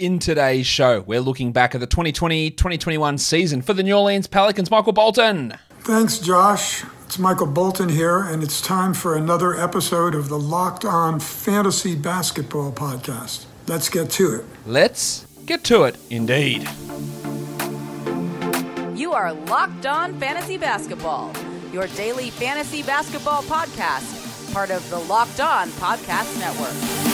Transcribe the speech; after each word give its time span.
In 0.00 0.18
today's 0.18 0.66
show, 0.66 1.02
we're 1.02 1.20
looking 1.20 1.52
back 1.52 1.74
at 1.74 1.80
the 1.82 1.86
2020 1.86 2.52
2021 2.52 3.18
season 3.18 3.60
for 3.60 3.74
the 3.74 3.82
New 3.82 3.94
Orleans 3.94 4.26
Pelicans. 4.26 4.70
Michael 4.70 4.94
Bolton. 4.94 5.52
Thanks, 5.80 6.18
Josh. 6.18 6.84
It's 7.04 7.18
Michael 7.18 7.46
Bolton 7.46 7.90
here, 7.90 8.20
and 8.20 8.42
it's 8.42 8.62
time 8.62 8.94
for 8.94 9.14
another 9.14 9.54
episode 9.54 10.14
of 10.14 10.30
the 10.30 10.38
Locked 10.38 10.86
On 10.86 11.20
Fantasy 11.20 11.94
Basketball 11.94 12.72
Podcast. 12.72 13.44
Let's 13.68 13.90
get 13.90 14.08
to 14.12 14.36
it. 14.36 14.46
Let's 14.64 15.26
get 15.44 15.64
to 15.64 15.82
it, 15.82 15.98
indeed. 16.08 16.66
You 18.98 19.12
are 19.12 19.34
Locked 19.34 19.84
On 19.84 20.18
Fantasy 20.18 20.56
Basketball, 20.56 21.30
your 21.74 21.88
daily 21.88 22.30
fantasy 22.30 22.82
basketball 22.82 23.42
podcast, 23.42 24.54
part 24.54 24.70
of 24.70 24.88
the 24.88 24.98
Locked 25.00 25.40
On 25.40 25.68
Podcast 25.68 26.38
Network. 26.40 27.09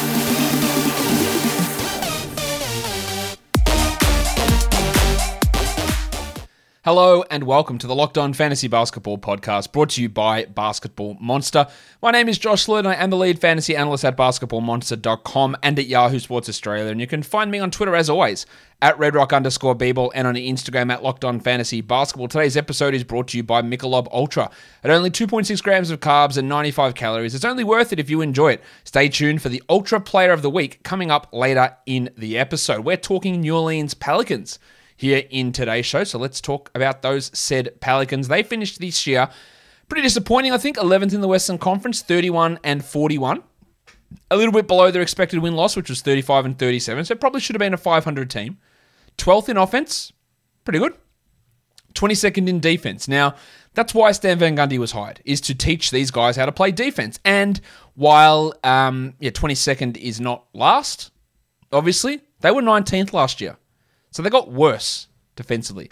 Hello 6.86 7.24
and 7.32 7.42
welcome 7.42 7.78
to 7.78 7.88
the 7.88 7.96
Locked 7.96 8.16
On 8.16 8.32
Fantasy 8.32 8.68
Basketball 8.68 9.18
Podcast 9.18 9.72
brought 9.72 9.90
to 9.90 10.02
you 10.02 10.08
by 10.08 10.44
Basketball 10.44 11.16
Monster. 11.20 11.66
My 12.00 12.12
name 12.12 12.28
is 12.28 12.38
Josh 12.38 12.68
and 12.68 12.86
I 12.86 12.94
am 12.94 13.10
the 13.10 13.16
lead 13.16 13.40
fantasy 13.40 13.74
analyst 13.74 14.04
at 14.04 14.16
basketballmonster.com 14.16 15.56
and 15.64 15.80
at 15.80 15.86
Yahoo 15.86 16.20
Sports 16.20 16.48
Australia. 16.48 16.92
And 16.92 17.00
you 17.00 17.08
can 17.08 17.24
find 17.24 17.50
me 17.50 17.58
on 17.58 17.72
Twitter 17.72 17.96
as 17.96 18.08
always 18.08 18.46
at 18.80 18.96
redrock 18.98 19.34
underscore 19.34 19.74
bball 19.74 20.12
and 20.14 20.28
on 20.28 20.36
Instagram 20.36 20.92
at 20.92 21.02
Locked 21.02 21.24
On 21.24 21.40
Fantasy 21.40 21.80
Basketball. 21.80 22.28
Today's 22.28 22.56
episode 22.56 22.94
is 22.94 23.02
brought 23.02 23.26
to 23.28 23.36
you 23.36 23.42
by 23.42 23.62
Michelob 23.62 24.06
Ultra. 24.12 24.48
At 24.84 24.92
only 24.92 25.10
2.6 25.10 25.60
grams 25.64 25.90
of 25.90 25.98
carbs 25.98 26.38
and 26.38 26.48
95 26.48 26.94
calories, 26.94 27.34
it's 27.34 27.44
only 27.44 27.64
worth 27.64 27.92
it 27.92 27.98
if 27.98 28.08
you 28.08 28.20
enjoy 28.20 28.52
it. 28.52 28.62
Stay 28.84 29.08
tuned 29.08 29.42
for 29.42 29.48
the 29.48 29.60
Ultra 29.68 30.00
Player 30.00 30.30
of 30.30 30.42
the 30.42 30.50
Week 30.50 30.84
coming 30.84 31.10
up 31.10 31.30
later 31.32 31.76
in 31.84 32.10
the 32.16 32.38
episode. 32.38 32.84
We're 32.84 32.96
talking 32.96 33.40
New 33.40 33.56
Orleans 33.56 33.94
Pelicans 33.94 34.60
here 34.96 35.24
in 35.30 35.52
today's 35.52 35.86
show. 35.86 36.04
So 36.04 36.18
let's 36.18 36.40
talk 36.40 36.70
about 36.74 37.02
those 37.02 37.30
said 37.36 37.80
Pelicans. 37.80 38.28
They 38.28 38.42
finished 38.42 38.80
this 38.80 39.06
year 39.06 39.28
pretty 39.88 40.02
disappointing, 40.02 40.52
I 40.52 40.58
think. 40.58 40.76
11th 40.76 41.14
in 41.14 41.20
the 41.20 41.28
Western 41.28 41.58
Conference, 41.58 42.02
31 42.02 42.58
and 42.64 42.84
41. 42.84 43.42
A 44.30 44.36
little 44.36 44.52
bit 44.52 44.66
below 44.66 44.90
their 44.90 45.02
expected 45.02 45.40
win 45.40 45.54
loss, 45.54 45.76
which 45.76 45.88
was 45.88 46.02
35 46.02 46.46
and 46.46 46.58
37. 46.58 47.04
So 47.04 47.14
probably 47.14 47.40
should 47.40 47.54
have 47.54 47.60
been 47.60 47.74
a 47.74 47.78
500 47.78 48.30
team. 48.30 48.58
12th 49.18 49.48
in 49.48 49.56
offense, 49.56 50.12
pretty 50.64 50.78
good. 50.78 50.94
22nd 51.94 52.48
in 52.48 52.60
defense. 52.60 53.08
Now, 53.08 53.34
that's 53.74 53.94
why 53.94 54.12
Stan 54.12 54.38
Van 54.38 54.56
Gundy 54.56 54.78
was 54.78 54.92
hired, 54.92 55.20
is 55.24 55.40
to 55.42 55.54
teach 55.54 55.90
these 55.90 56.10
guys 56.10 56.36
how 56.36 56.46
to 56.46 56.52
play 56.52 56.70
defense. 56.70 57.18
And 57.24 57.60
while 57.94 58.54
um, 58.62 59.14
yeah, 59.18 59.30
22nd 59.30 59.96
is 59.96 60.20
not 60.20 60.44
last, 60.52 61.10
obviously, 61.72 62.20
they 62.40 62.50
were 62.50 62.62
19th 62.62 63.12
last 63.12 63.40
year. 63.40 63.56
So 64.16 64.22
they 64.22 64.30
got 64.30 64.50
worse 64.50 65.08
defensively. 65.34 65.90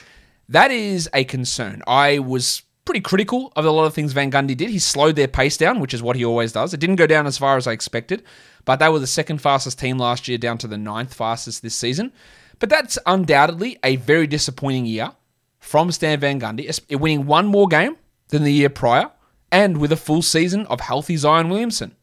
That 0.49 0.71
is 0.71 1.11
a 1.13 1.25
concern. 1.25 1.83
I 1.87 2.21
was 2.21 2.63
pretty 2.87 3.03
critical 3.03 3.53
of 3.55 3.67
a 3.67 3.71
lot 3.71 3.85
of 3.85 3.93
things 3.93 4.15
Van 4.15 4.31
Gundy 4.31 4.57
did. 4.57 4.71
He 4.71 4.79
slowed 4.79 5.15
their 5.15 5.29
pace 5.29 5.59
down, 5.59 5.79
which 5.79 5.93
is 5.93 6.03
what 6.03 6.17
he 6.17 6.25
always 6.25 6.51
does. 6.51 6.73
It 6.73 6.81
didn't 6.81 6.97
go 6.97 7.07
down 7.07 7.27
as 7.27 7.37
far 7.37 7.59
as 7.59 7.67
I 7.67 7.73
expected, 7.73 8.23
but 8.65 8.77
they 8.77 8.89
were 8.89 8.99
the 8.99 9.07
second 9.07 9.43
fastest 9.43 9.79
team 9.79 9.99
last 9.99 10.27
year, 10.27 10.39
down 10.39 10.57
to 10.57 10.67
the 10.67 10.79
ninth 10.79 11.13
fastest 11.13 11.61
this 11.61 11.77
season. 11.77 12.15
But 12.61 12.71
that's 12.71 12.97
undoubtedly 13.05 13.79
a 13.85 13.97
very 13.97 14.27
disappointing 14.27 14.87
year 14.87 15.13
from 15.59 15.93
Stan 15.93 16.19
Van 16.19 16.41
Gundy, 16.41 16.67
eh, 16.67 16.95
winning 16.95 17.27
one 17.27 17.45
more 17.45 17.69
game 17.69 17.99
than 18.29 18.43
the 18.43 18.55
year 18.55 18.71
prior, 18.71 19.11
and 19.53 19.77
with 19.77 19.93
a 19.93 19.97
full 19.97 20.23
season 20.23 20.65
of 20.69 20.81
healthy 20.81 21.19
Zion 21.19 21.51
Williamson. 21.51 21.95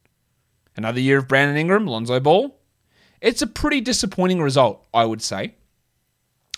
Another 0.78 1.00
year 1.00 1.18
of 1.18 1.28
Brandon 1.28 1.58
Ingram, 1.58 1.88
Lonzo 1.88 2.20
Ball. 2.20 2.56
It's 3.22 3.42
a 3.42 3.48
pretty 3.48 3.82
disappointing 3.82 4.40
result, 4.40 4.86
I 4.94 5.06
would 5.06 5.24
say. 5.24 5.56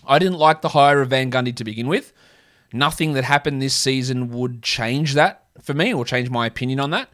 I 0.05 0.19
didn't 0.19 0.37
like 0.37 0.61
the 0.61 0.69
hire 0.69 1.01
of 1.01 1.09
Van 1.09 1.31
Gundy 1.31 1.55
to 1.55 1.63
begin 1.63 1.87
with. 1.87 2.13
Nothing 2.71 3.13
that 3.13 3.23
happened 3.23 3.61
this 3.61 3.75
season 3.75 4.29
would 4.29 4.63
change 4.63 5.13
that 5.13 5.45
for 5.61 5.73
me 5.73 5.93
or 5.93 6.05
change 6.05 6.29
my 6.29 6.45
opinion 6.45 6.79
on 6.79 6.89
that. 6.91 7.09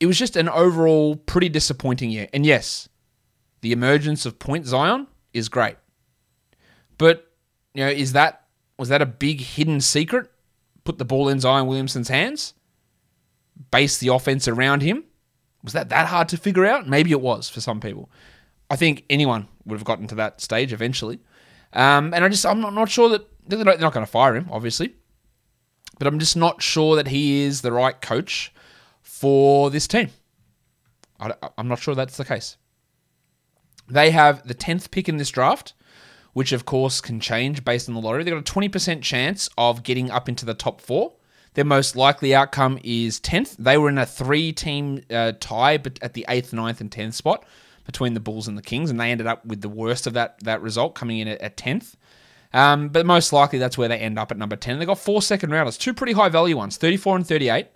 It 0.00 0.06
was 0.06 0.18
just 0.18 0.36
an 0.36 0.48
overall 0.48 1.16
pretty 1.16 1.48
disappointing 1.48 2.10
year. 2.10 2.28
And 2.32 2.44
yes, 2.46 2.88
the 3.60 3.72
emergence 3.72 4.26
of 4.26 4.38
Point 4.38 4.66
Zion 4.66 5.06
is 5.32 5.48
great. 5.48 5.76
But, 6.98 7.30
you 7.74 7.84
know, 7.84 7.90
is 7.90 8.12
that 8.12 8.44
was 8.78 8.88
that 8.88 9.02
a 9.02 9.06
big 9.06 9.40
hidden 9.40 9.80
secret? 9.80 10.30
Put 10.84 10.98
the 10.98 11.04
ball 11.04 11.28
in 11.28 11.40
Zion 11.40 11.66
Williamson's 11.66 12.08
hands? 12.08 12.54
Base 13.70 13.98
the 13.98 14.08
offense 14.08 14.48
around 14.48 14.82
him? 14.82 15.04
Was 15.62 15.72
that 15.74 15.90
that 15.90 16.08
hard 16.08 16.28
to 16.30 16.36
figure 16.36 16.66
out? 16.66 16.88
Maybe 16.88 17.12
it 17.12 17.20
was 17.20 17.48
for 17.48 17.60
some 17.60 17.80
people. 17.80 18.10
I 18.68 18.76
think 18.76 19.04
anyone 19.08 19.48
would 19.64 19.78
have 19.78 19.84
gotten 19.84 20.08
to 20.08 20.14
that 20.16 20.40
stage 20.40 20.72
eventually. 20.72 21.20
Um, 21.72 22.12
and 22.12 22.24
I 22.24 22.28
just 22.28 22.44
I'm 22.44 22.60
not, 22.60 22.74
not 22.74 22.90
sure 22.90 23.08
that 23.10 23.26
they're 23.46 23.64
not, 23.64 23.80
not 23.80 23.92
going 23.92 24.04
to 24.04 24.10
fire 24.10 24.36
him, 24.36 24.48
obviously, 24.50 24.94
but 25.98 26.06
I'm 26.06 26.18
just 26.18 26.36
not 26.36 26.62
sure 26.62 26.96
that 26.96 27.08
he 27.08 27.42
is 27.42 27.62
the 27.62 27.72
right 27.72 28.00
coach 28.00 28.52
for 29.00 29.70
this 29.70 29.86
team. 29.86 30.10
I, 31.18 31.32
I'm 31.56 31.68
not 31.68 31.78
sure 31.78 31.94
that's 31.94 32.16
the 32.16 32.24
case. 32.24 32.56
They 33.88 34.10
have 34.10 34.46
the 34.46 34.54
10th 34.54 34.90
pick 34.90 35.08
in 35.08 35.16
this 35.16 35.30
draft, 35.30 35.74
which 36.32 36.52
of 36.52 36.64
course 36.64 37.00
can 37.00 37.20
change 37.20 37.64
based 37.64 37.88
on 37.88 37.94
the 37.94 38.00
lottery. 38.00 38.24
They've 38.24 38.34
got 38.34 38.48
a 38.48 38.60
20% 38.60 39.02
chance 39.02 39.48
of 39.58 39.82
getting 39.82 40.10
up 40.10 40.28
into 40.28 40.46
the 40.46 40.54
top 40.54 40.80
four. 40.80 41.14
Their 41.54 41.64
most 41.64 41.96
likely 41.96 42.34
outcome 42.34 42.78
is 42.82 43.20
10th. 43.20 43.56
They 43.58 43.76
were 43.76 43.90
in 43.90 43.98
a 43.98 44.06
three 44.06 44.52
team 44.52 45.02
uh, 45.10 45.32
tie 45.38 45.76
but 45.78 45.98
at 46.00 46.14
the 46.14 46.24
8th, 46.28 46.52
9th, 46.52 46.80
and 46.80 46.90
10th 46.90 47.14
spot 47.14 47.44
between 47.84 48.14
the 48.14 48.20
Bulls 48.20 48.48
and 48.48 48.56
the 48.56 48.62
Kings, 48.62 48.90
and 48.90 49.00
they 49.00 49.10
ended 49.10 49.26
up 49.26 49.44
with 49.44 49.60
the 49.60 49.68
worst 49.68 50.06
of 50.06 50.14
that 50.14 50.42
that 50.44 50.62
result, 50.62 50.94
coming 50.94 51.18
in 51.18 51.28
at, 51.28 51.56
10th. 51.56 51.94
Um, 52.54 52.88
but 52.88 53.06
most 53.06 53.32
likely 53.32 53.58
that's 53.58 53.78
where 53.78 53.88
they 53.88 53.98
end 53.98 54.18
up 54.18 54.30
at 54.30 54.36
number 54.36 54.56
10. 54.56 54.78
They 54.78 54.84
got 54.84 54.98
four 54.98 55.22
second 55.22 55.50
rounders, 55.50 55.78
two 55.78 55.94
pretty 55.94 56.12
high 56.12 56.28
value 56.28 56.56
ones, 56.56 56.76
34 56.76 57.16
and 57.16 57.26
38. 57.26 57.66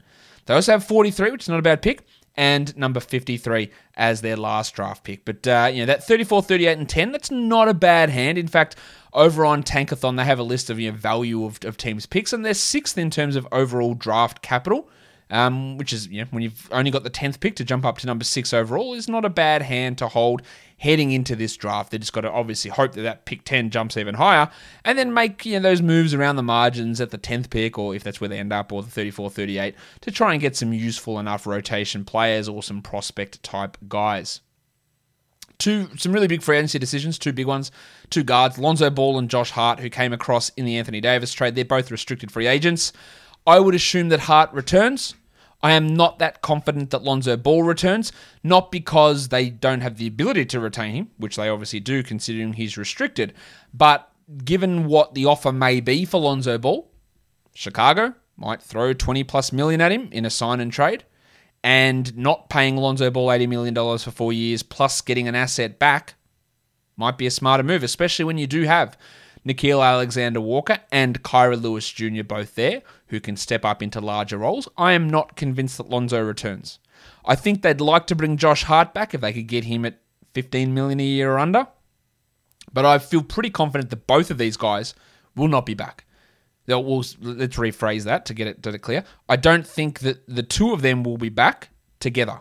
They 0.45 0.55
also 0.55 0.73
have 0.73 0.85
43, 0.85 1.31
which 1.31 1.45
is 1.45 1.49
not 1.49 1.59
a 1.59 1.63
bad 1.63 1.83
pick, 1.83 2.07
and 2.37 2.77
number 2.77 3.01
53 3.01 3.71
as 3.95 4.21
their 4.21 4.37
last 4.37 4.75
draft 4.75 5.03
pick. 5.03 5.25
But, 5.25 5.47
uh, 5.47 5.71
you 5.73 5.81
know, 5.81 5.87
that 5.87 6.07
34, 6.07 6.43
38, 6.43 6.79
and 6.79 6.89
10, 6.89 7.13
that's 7.13 7.31
not 7.31 7.69
a 7.69 7.75
bad 7.75 8.11
hand. 8.11 8.37
In 8.37 8.47
fact, 8.49 8.77
over 9.13 9.47
on 9.47 9.63
Tankathon, 9.63 10.17
they 10.17 10.25
have 10.25 10.39
a 10.39 10.45
list 10.45 10.69
of 10.69 10.79
you 10.79 10.91
know, 10.93 10.97
value 10.97 11.45
of, 11.45 11.59
of 11.65 11.77
teams' 11.77 12.07
picks, 12.07 12.33
and 12.33 12.45
they're 12.45 12.55
sixth 12.55 12.99
in 12.99 13.11
terms 13.11 13.35
of 13.35 13.49
overall 13.51 13.95
draft 13.95 14.43
capital 14.43 14.89
um, 15.31 15.77
which 15.77 15.93
is 15.93 16.07
you 16.09 16.23
know, 16.23 16.29
when 16.31 16.43
you've 16.43 16.69
only 16.71 16.91
got 16.91 17.03
the 17.03 17.11
10th 17.11 17.41
pick 17.41 17.57
to 17.57 17.65
jump 17.65 17.85
up 17.85 17.99
to 17.99 18.07
number 18.07 18.25
six 18.25 18.53
overall, 18.53 18.95
is 18.95 19.09
not 19.09 19.25
a 19.25 19.31
bad 19.31 19.63
hand 19.63 19.99
to 19.99 20.09
hold 20.09 20.43
heading 20.79 21.11
into 21.11 21.35
this 21.35 21.57
draft. 21.57 21.91
They 21.91 21.99
just 21.99 22.13
got 22.13 22.21
to 22.23 22.31
obviously 22.31 22.71
hope 22.71 22.93
that 22.93 23.03
that 23.03 23.25
pick 23.25 23.45
10 23.45 23.71
jumps 23.71 23.97
even 23.97 24.15
higher 24.15 24.51
and 24.85 24.99
then 24.99 25.13
make 25.13 25.45
you 25.45 25.55
know, 25.55 25.69
those 25.69 25.83
moves 25.83 26.15
around 26.15 26.37
the 26.37 26.43
margins 26.43 27.01
at 27.01 27.11
the 27.11 27.19
10th 27.19 27.51
pick, 27.51 27.79
or 27.79 27.95
if 27.95 28.05
that's 28.05 28.21
where 28.21 28.29
they 28.29 28.39
end 28.39 28.53
up, 28.53 28.73
or 28.73 28.83
the 28.83 28.91
34 28.91 29.31
38, 29.31 29.75
to 30.03 30.11
try 30.11 30.33
and 30.33 30.41
get 30.41 30.57
some 30.57 30.73
useful 30.73 31.19
enough 31.19 31.47
rotation 31.47 32.05
players 32.05 32.49
or 32.49 32.63
some 32.63 32.83
prospect 32.83 33.43
type 33.43 33.77
guys. 33.89 34.41
Two 35.59 35.89
some 35.97 36.13
really 36.13 36.27
big 36.27 36.43
free 36.43 36.59
agency 36.59 36.79
decisions, 36.79 37.19
two 37.19 37.33
big 37.33 37.47
ones. 37.47 37.71
Two 38.11 38.23
guards, 38.23 38.59
Lonzo 38.59 38.91
Ball 38.91 39.19
and 39.19 39.31
Josh 39.31 39.51
Hart, 39.53 39.81
who 39.81 39.89
came 39.89 40.13
across 40.13 40.51
in 40.51 40.67
the 40.67 40.77
Anthony 40.77 41.01
Davis 41.01 41.33
trade. 41.33 41.55
They're 41.55 41.65
both 41.65 41.91
restricted 41.91 42.31
free 42.31 42.47
agents. 42.47 42.93
I 43.47 43.61
would 43.61 43.75
assume 43.75 44.09
that 44.09 44.21
Hart 44.21 44.53
returns. 44.53 45.15
I 45.63 45.73
am 45.73 45.95
not 45.95 46.19
that 46.19 46.43
confident 46.43 46.91
that 46.91 47.03
Lonzo 47.03 47.37
Ball 47.37 47.63
returns, 47.63 48.13
not 48.43 48.71
because 48.71 49.29
they 49.29 49.49
don't 49.49 49.81
have 49.81 49.97
the 49.97 50.07
ability 50.07 50.45
to 50.47 50.61
retain 50.61 50.95
him, 50.95 51.11
which 51.17 51.37
they 51.37 51.49
obviously 51.49 51.81
do 51.81 52.03
considering 52.03 52.53
he's 52.53 52.77
restricted, 52.77 53.33
but 53.73 54.11
given 54.45 54.87
what 54.87 55.15
the 55.15 55.25
offer 55.25 55.53
may 55.53 55.81
be 55.81 56.05
for 56.05 56.21
Lonzo 56.21 56.59
Ball, 56.59 56.91
Chicago 57.55 58.15
might 58.37 58.63
throw 58.63 58.93
20 58.93 59.25
plus 59.25 59.53
million 59.53 59.81
at 59.81 59.93
him 59.93 60.09
in 60.13 60.27
a 60.27 60.31
sign 60.31 60.61
and 60.61 60.73
trade, 60.73 61.05
and 61.65 62.17
not 62.17 62.51
paying 62.51 62.77
Lonzo 62.77 63.11
Ball 63.11 63.29
$80 63.29 63.49
million 63.49 63.75
for 63.75 64.11
four 64.11 64.33
years 64.33 64.63
plus 64.63 65.01
getting 65.01 65.27
an 65.27 65.35
asset 65.35 65.79
back 65.79 66.15
might 66.97 67.19
be 67.19 67.27
a 67.27 67.31
smarter 67.31 67.63
move, 67.63 67.83
especially 67.83 68.25
when 68.25 68.39
you 68.39 68.47
do 68.47 68.63
have 68.63 68.97
Nickeil 69.47 69.85
Alexander 69.85 70.41
Walker 70.41 70.79
and 70.91 71.23
Kira 71.23 71.61
Lewis 71.61 71.91
Jr. 71.91 72.23
both 72.23 72.55
there, 72.55 72.83
who 73.09 73.21
can 73.21 73.37
step 73.37 73.65
up 73.65 73.83
into 73.83 74.01
larger 74.01 74.39
roles. 74.39 74.69
I 74.77 74.93
am 74.93 75.09
not 75.09 75.37
convinced 75.37 75.77
that 75.79 75.89
Lonzo 75.89 76.21
returns. 76.23 76.79
I 77.25 77.35
think 77.35 77.63
they'd 77.63 77.81
like 77.81 78.07
to 78.09 78.15
bring 78.15 78.37
Josh 78.37 78.65
Hart 78.65 78.95
back 78.95 79.15
if 79.15 79.21
they 79.21 79.33
could 79.33 79.47
get 79.47 79.65
him 79.65 79.85
at 79.85 80.01
15 80.35 80.75
million 80.75 81.01
a 81.01 81.05
year 81.05 81.33
or 81.33 81.39
under. 81.39 81.67
But 82.73 82.85
I 82.85 82.99
feel 82.99 83.23
pretty 83.23 83.51
confident 83.51 83.91
that 83.91 84.07
both 84.07 84.31
of 84.31 84.39
these 84.39 84.57
guys 84.57 84.95
will 85.35 85.49
not 85.49 85.67
be 85.67 85.75
back. 85.75 86.05
We'll, 86.67 87.05
let's 87.21 87.57
rephrase 87.57 88.05
that 88.05 88.27
to 88.27 88.35
get 88.35 88.49
it, 88.49 88.63
to 88.65 88.71
it 88.71 88.83
clear. 88.83 89.05
I 89.29 89.37
don't 89.37 89.67
think 89.67 90.01
that 90.01 90.27
the 90.27 90.43
two 90.43 90.73
of 90.73 90.83
them 90.83 91.05
will 91.05 91.17
be 91.17 91.29
back 91.29 91.69
together. 92.01 92.41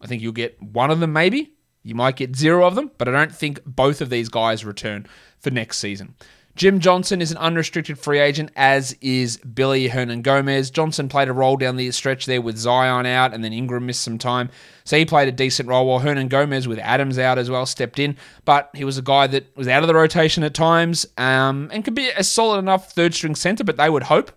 I 0.00 0.06
think 0.06 0.22
you'll 0.22 0.32
get 0.32 0.62
one 0.62 0.90
of 0.90 1.00
them 1.00 1.12
maybe. 1.12 1.54
You 1.82 1.94
might 1.94 2.16
get 2.16 2.36
zero 2.36 2.66
of 2.66 2.74
them, 2.74 2.90
but 2.98 3.08
I 3.08 3.12
don't 3.12 3.34
think 3.34 3.60
both 3.64 4.00
of 4.00 4.10
these 4.10 4.28
guys 4.28 4.64
return 4.64 5.06
for 5.38 5.50
next 5.50 5.78
season. 5.78 6.14
Jim 6.56 6.80
Johnson 6.80 7.20
is 7.20 7.30
an 7.30 7.36
unrestricted 7.36 7.98
free 7.98 8.18
agent, 8.18 8.50
as 8.56 8.96
is 9.02 9.36
Billy 9.36 9.90
Hernangomez. 9.90 10.72
Johnson 10.72 11.06
played 11.06 11.28
a 11.28 11.32
role 11.34 11.58
down 11.58 11.76
the 11.76 11.90
stretch 11.90 12.24
there 12.24 12.40
with 12.40 12.56
Zion 12.56 13.04
out, 13.04 13.34
and 13.34 13.44
then 13.44 13.52
Ingram 13.52 13.84
missed 13.84 14.00
some 14.00 14.16
time. 14.16 14.48
So 14.84 14.96
he 14.96 15.04
played 15.04 15.28
a 15.28 15.32
decent 15.32 15.68
role, 15.68 15.86
while 15.86 16.00
Hernangomez, 16.00 16.66
with 16.66 16.78
Adams 16.78 17.18
out 17.18 17.36
as 17.36 17.50
well, 17.50 17.66
stepped 17.66 17.98
in. 17.98 18.16
But 18.46 18.70
he 18.72 18.84
was 18.84 18.96
a 18.96 19.02
guy 19.02 19.26
that 19.26 19.54
was 19.54 19.68
out 19.68 19.82
of 19.82 19.86
the 19.86 19.94
rotation 19.94 20.42
at 20.44 20.54
times 20.54 21.04
um, 21.18 21.68
and 21.74 21.84
could 21.84 21.94
be 21.94 22.08
a 22.08 22.24
solid 22.24 22.58
enough 22.58 22.90
third 22.90 23.12
string 23.12 23.34
center, 23.34 23.62
but 23.62 23.76
they 23.76 23.90
would 23.90 24.04
hope. 24.04 24.32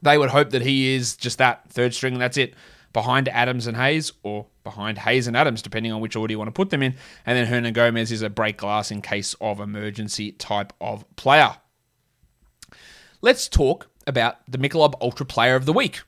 They 0.00 0.16
would 0.16 0.30
hope 0.30 0.48
that 0.50 0.62
he 0.62 0.94
is 0.94 1.14
just 1.14 1.36
that 1.36 1.68
third 1.68 1.92
string, 1.92 2.14
and 2.14 2.22
that's 2.22 2.38
it 2.38 2.54
behind 2.94 3.28
Adams 3.28 3.66
and 3.66 3.76
Hayes, 3.76 4.12
or 4.22 4.46
behind 4.64 4.98
Hayes 4.98 5.26
and 5.26 5.36
Adams, 5.36 5.62
depending 5.62 5.92
on 5.92 6.00
which 6.00 6.16
order 6.16 6.32
you 6.32 6.38
want 6.38 6.48
to 6.48 6.52
put 6.52 6.70
them 6.70 6.82
in. 6.82 6.94
And 7.26 7.36
then 7.36 7.46
Hernangomez 7.46 8.10
is 8.10 8.22
a 8.22 8.30
break 8.30 8.58
glass 8.58 8.90
in 8.90 9.02
case 9.02 9.34
of 9.40 9.60
emergency 9.60 10.32
type 10.32 10.72
of 10.80 11.04
player. 11.16 11.56
Let's 13.20 13.48
talk 13.48 13.88
about 14.06 14.38
the 14.48 14.58
Michelob 14.58 14.94
Ultra 15.00 15.26
Player 15.26 15.54
of 15.54 15.66
the 15.66 15.72
Week. 15.72 16.00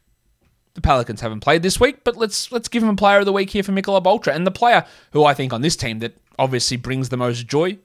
The 0.74 0.80
Pelicans 0.80 1.20
haven't 1.20 1.40
played 1.40 1.62
this 1.62 1.78
week, 1.78 2.02
but 2.02 2.16
let's 2.16 2.50
let's 2.50 2.68
give 2.68 2.82
him 2.82 2.88
a 2.88 2.96
Player 2.96 3.20
of 3.20 3.26
the 3.26 3.32
Week 3.32 3.50
here 3.50 3.62
for 3.62 3.70
Michelob 3.70 4.06
Ultra. 4.06 4.34
And 4.34 4.44
the 4.44 4.50
player 4.50 4.84
who 5.12 5.24
I 5.24 5.32
think 5.32 5.52
on 5.52 5.62
this 5.62 5.76
team 5.76 6.00
that 6.00 6.16
obviously 6.38 6.76
brings 6.76 7.10
the 7.10 7.16
most 7.16 7.46
joy 7.46 7.78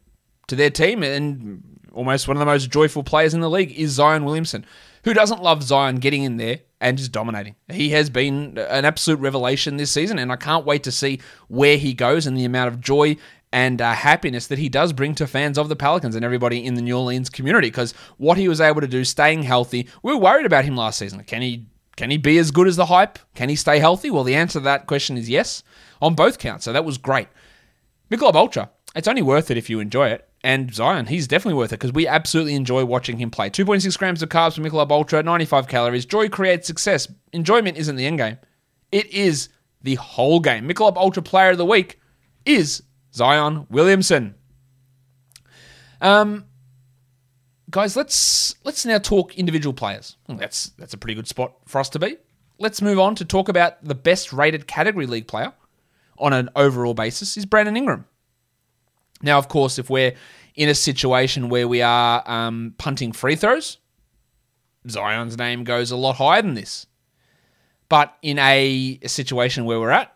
to 0.47 0.55
their 0.55 0.71
team 0.71 1.03
and 1.03 1.63
almost 1.93 2.27
one 2.27 2.35
of 2.35 2.39
the 2.39 2.45
most 2.45 2.71
joyful 2.71 3.03
players 3.03 3.35
in 3.35 3.41
the 3.41 3.49
league 3.49 3.71
is 3.71 3.91
Zion 3.91 4.25
Williamson. 4.25 4.65
Who 5.03 5.13
doesn't 5.13 5.43
love 5.43 5.61
Zion 5.61 5.97
getting 5.97 6.23
in 6.23 6.37
there 6.37 6.61
and 6.81 6.97
just 6.97 7.11
dominating? 7.11 7.55
He 7.69 7.89
has 7.89 8.09
been 8.09 8.57
an 8.57 8.85
absolute 8.85 9.19
revelation 9.19 9.77
this 9.77 9.91
season, 9.91 10.19
and 10.19 10.31
I 10.31 10.35
can't 10.35 10.65
wait 10.65 10.83
to 10.83 10.91
see 10.91 11.19
where 11.47 11.77
he 11.77 11.93
goes 11.93 12.25
and 12.25 12.37
the 12.37 12.45
amount 12.45 12.69
of 12.69 12.81
joy 12.81 13.17
and 13.51 13.81
uh, 13.81 13.93
happiness 13.93 14.47
that 14.47 14.59
he 14.59 14.69
does 14.69 14.93
bring 14.93 15.15
to 15.15 15.25
fans 15.25 15.57
of 15.57 15.69
the 15.69 15.75
Pelicans 15.75 16.15
and 16.15 16.23
everybody 16.23 16.63
in 16.63 16.75
the 16.75 16.81
New 16.81 16.97
Orleans 16.97 17.29
community. 17.29 17.67
Because 17.69 17.93
what 18.17 18.37
he 18.37 18.47
was 18.47 18.61
able 18.61 18.81
to 18.81 18.87
do, 18.87 19.03
staying 19.03 19.43
healthy, 19.43 19.87
we 20.03 20.13
were 20.13 20.19
worried 20.19 20.45
about 20.45 20.65
him 20.65 20.75
last 20.75 20.99
season. 20.99 21.23
Can 21.23 21.41
he 21.41 21.65
can 21.95 22.11
he 22.11 22.17
be 22.17 22.37
as 22.37 22.51
good 22.51 22.67
as 22.67 22.77
the 22.77 22.85
hype? 22.85 23.19
Can 23.35 23.49
he 23.49 23.57
stay 23.57 23.79
healthy? 23.79 24.09
Well, 24.09 24.23
the 24.23 24.35
answer 24.35 24.59
to 24.59 24.63
that 24.63 24.87
question 24.87 25.17
is 25.17 25.29
yes 25.29 25.63
on 26.01 26.15
both 26.15 26.39
counts. 26.39 26.63
So 26.63 26.71
that 26.71 26.85
was 26.85 26.97
great. 26.97 27.27
Michelob 28.09 28.35
Ultra, 28.35 28.69
it's 28.95 29.07
only 29.07 29.21
worth 29.21 29.51
it 29.51 29.57
if 29.57 29.69
you 29.69 29.81
enjoy 29.81 30.07
it. 30.07 30.28
And 30.43 30.73
Zion, 30.73 31.07
he's 31.07 31.27
definitely 31.27 31.57
worth 31.57 31.73
it 31.73 31.79
because 31.79 31.91
we 31.91 32.07
absolutely 32.07 32.55
enjoy 32.55 32.85
watching 32.85 33.17
him 33.17 33.29
play. 33.29 33.49
2.6 33.49 33.97
grams 33.97 34.23
of 34.23 34.29
carbs 34.29 34.55
for 34.55 34.61
Michelob 34.61 34.89
Ultra, 34.89 35.21
95 35.21 35.67
calories. 35.67 36.05
Joy 36.05 36.29
creates 36.29 36.65
success. 36.65 37.11
Enjoyment 37.33 37.77
isn't 37.77 37.97
the 37.97 38.05
end 38.05 38.19
game. 38.19 38.37
It 38.91 39.07
is 39.07 39.49
the 39.81 39.95
whole 39.95 40.39
game. 40.39 40.67
Michelob 40.67 40.95
Ultra 40.95 41.21
Player 41.23 41.51
of 41.51 41.57
the 41.57 41.65
Week 41.65 41.99
is 42.45 42.83
Zion 43.13 43.67
Williamson. 43.69 44.35
Um, 46.01 46.45
guys, 47.69 47.97
let's 47.97 48.55
let's 48.63 48.85
now 48.85 48.97
talk 48.97 49.37
individual 49.37 49.73
players. 49.73 50.15
That's 50.27 50.69
that's 50.77 50.93
a 50.93 50.97
pretty 50.97 51.15
good 51.15 51.27
spot 51.27 51.53
for 51.65 51.79
us 51.79 51.89
to 51.89 51.99
be. 51.99 52.17
Let's 52.57 52.81
move 52.81 52.99
on 52.99 53.15
to 53.15 53.25
talk 53.25 53.49
about 53.49 53.83
the 53.83 53.95
best 53.95 54.31
rated 54.33 54.67
category 54.67 55.05
league 55.05 55.27
player 55.27 55.53
on 56.17 56.33
an 56.33 56.49
overall 56.55 56.93
basis 56.93 57.37
is 57.37 57.45
Brandon 57.45 57.75
Ingram. 57.77 58.05
Now, 59.21 59.37
of 59.37 59.47
course, 59.47 59.77
if 59.77 59.89
we're 59.89 60.13
in 60.55 60.69
a 60.69 60.75
situation 60.75 61.49
where 61.49 61.67
we 61.67 61.81
are 61.81 62.23
um, 62.29 62.73
punting 62.77 63.11
free 63.11 63.35
throws, 63.35 63.77
Zion's 64.89 65.37
name 65.37 65.63
goes 65.63 65.91
a 65.91 65.97
lot 65.97 66.15
higher 66.15 66.41
than 66.41 66.53
this. 66.53 66.85
But 67.89 68.15
in 68.21 68.37
a, 68.39 68.99
a 69.01 69.09
situation 69.09 69.65
where 69.65 69.79
we're 69.79 69.89
at, 69.89 70.15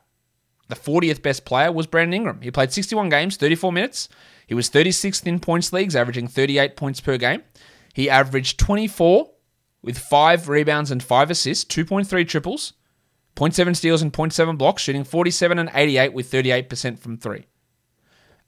the 0.69 0.75
40th 0.75 1.21
best 1.21 1.43
player 1.45 1.71
was 1.71 1.87
Brandon 1.87 2.13
Ingram. 2.13 2.41
He 2.41 2.51
played 2.51 2.71
61 2.71 3.09
games, 3.09 3.35
34 3.35 3.71
minutes. 3.71 4.09
He 4.47 4.53
was 4.53 4.69
36th 4.69 5.25
in 5.25 5.39
points 5.39 5.73
leagues, 5.73 5.95
averaging 5.95 6.27
38 6.27 6.75
points 6.75 7.01
per 7.01 7.17
game. 7.17 7.43
He 7.93 8.09
averaged 8.09 8.59
24 8.59 9.29
with 9.81 9.97
5 9.97 10.49
rebounds 10.49 10.91
and 10.91 11.03
5 11.03 11.31
assists, 11.31 11.65
2.3 11.65 12.27
triples, 12.27 12.73
0.7 13.35 13.75
steals 13.75 14.01
and 14.01 14.13
0.7 14.13 14.57
blocks, 14.57 14.83
shooting 14.83 15.03
47 15.03 15.59
and 15.59 15.69
88 15.73 16.13
with 16.13 16.31
38% 16.31 16.99
from 16.99 17.17
3. 17.17 17.45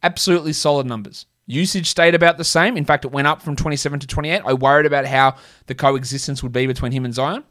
Absolutely 0.04 0.54
solid 0.54 0.86
numbers. 0.86 1.26
Usage 1.48 1.90
stayed 1.90 2.16
about 2.16 2.38
the 2.38 2.44
same. 2.44 2.76
In 2.76 2.86
fact, 2.86 3.06
it 3.06 3.12
went 3.12 3.28
up 3.28 3.42
from 3.42 3.56
27 3.56 4.00
to 4.00 4.08
28. 4.08 4.42
I 4.46 4.54
worried 4.54 4.86
about 4.86 5.06
how 5.06 5.36
the 5.68 5.76
coexistence 5.76 6.42
would 6.42 6.52
be 6.52 6.66
between 6.66 6.92
him 6.92 7.06
and 7.06 7.14
Zion. 7.14 7.44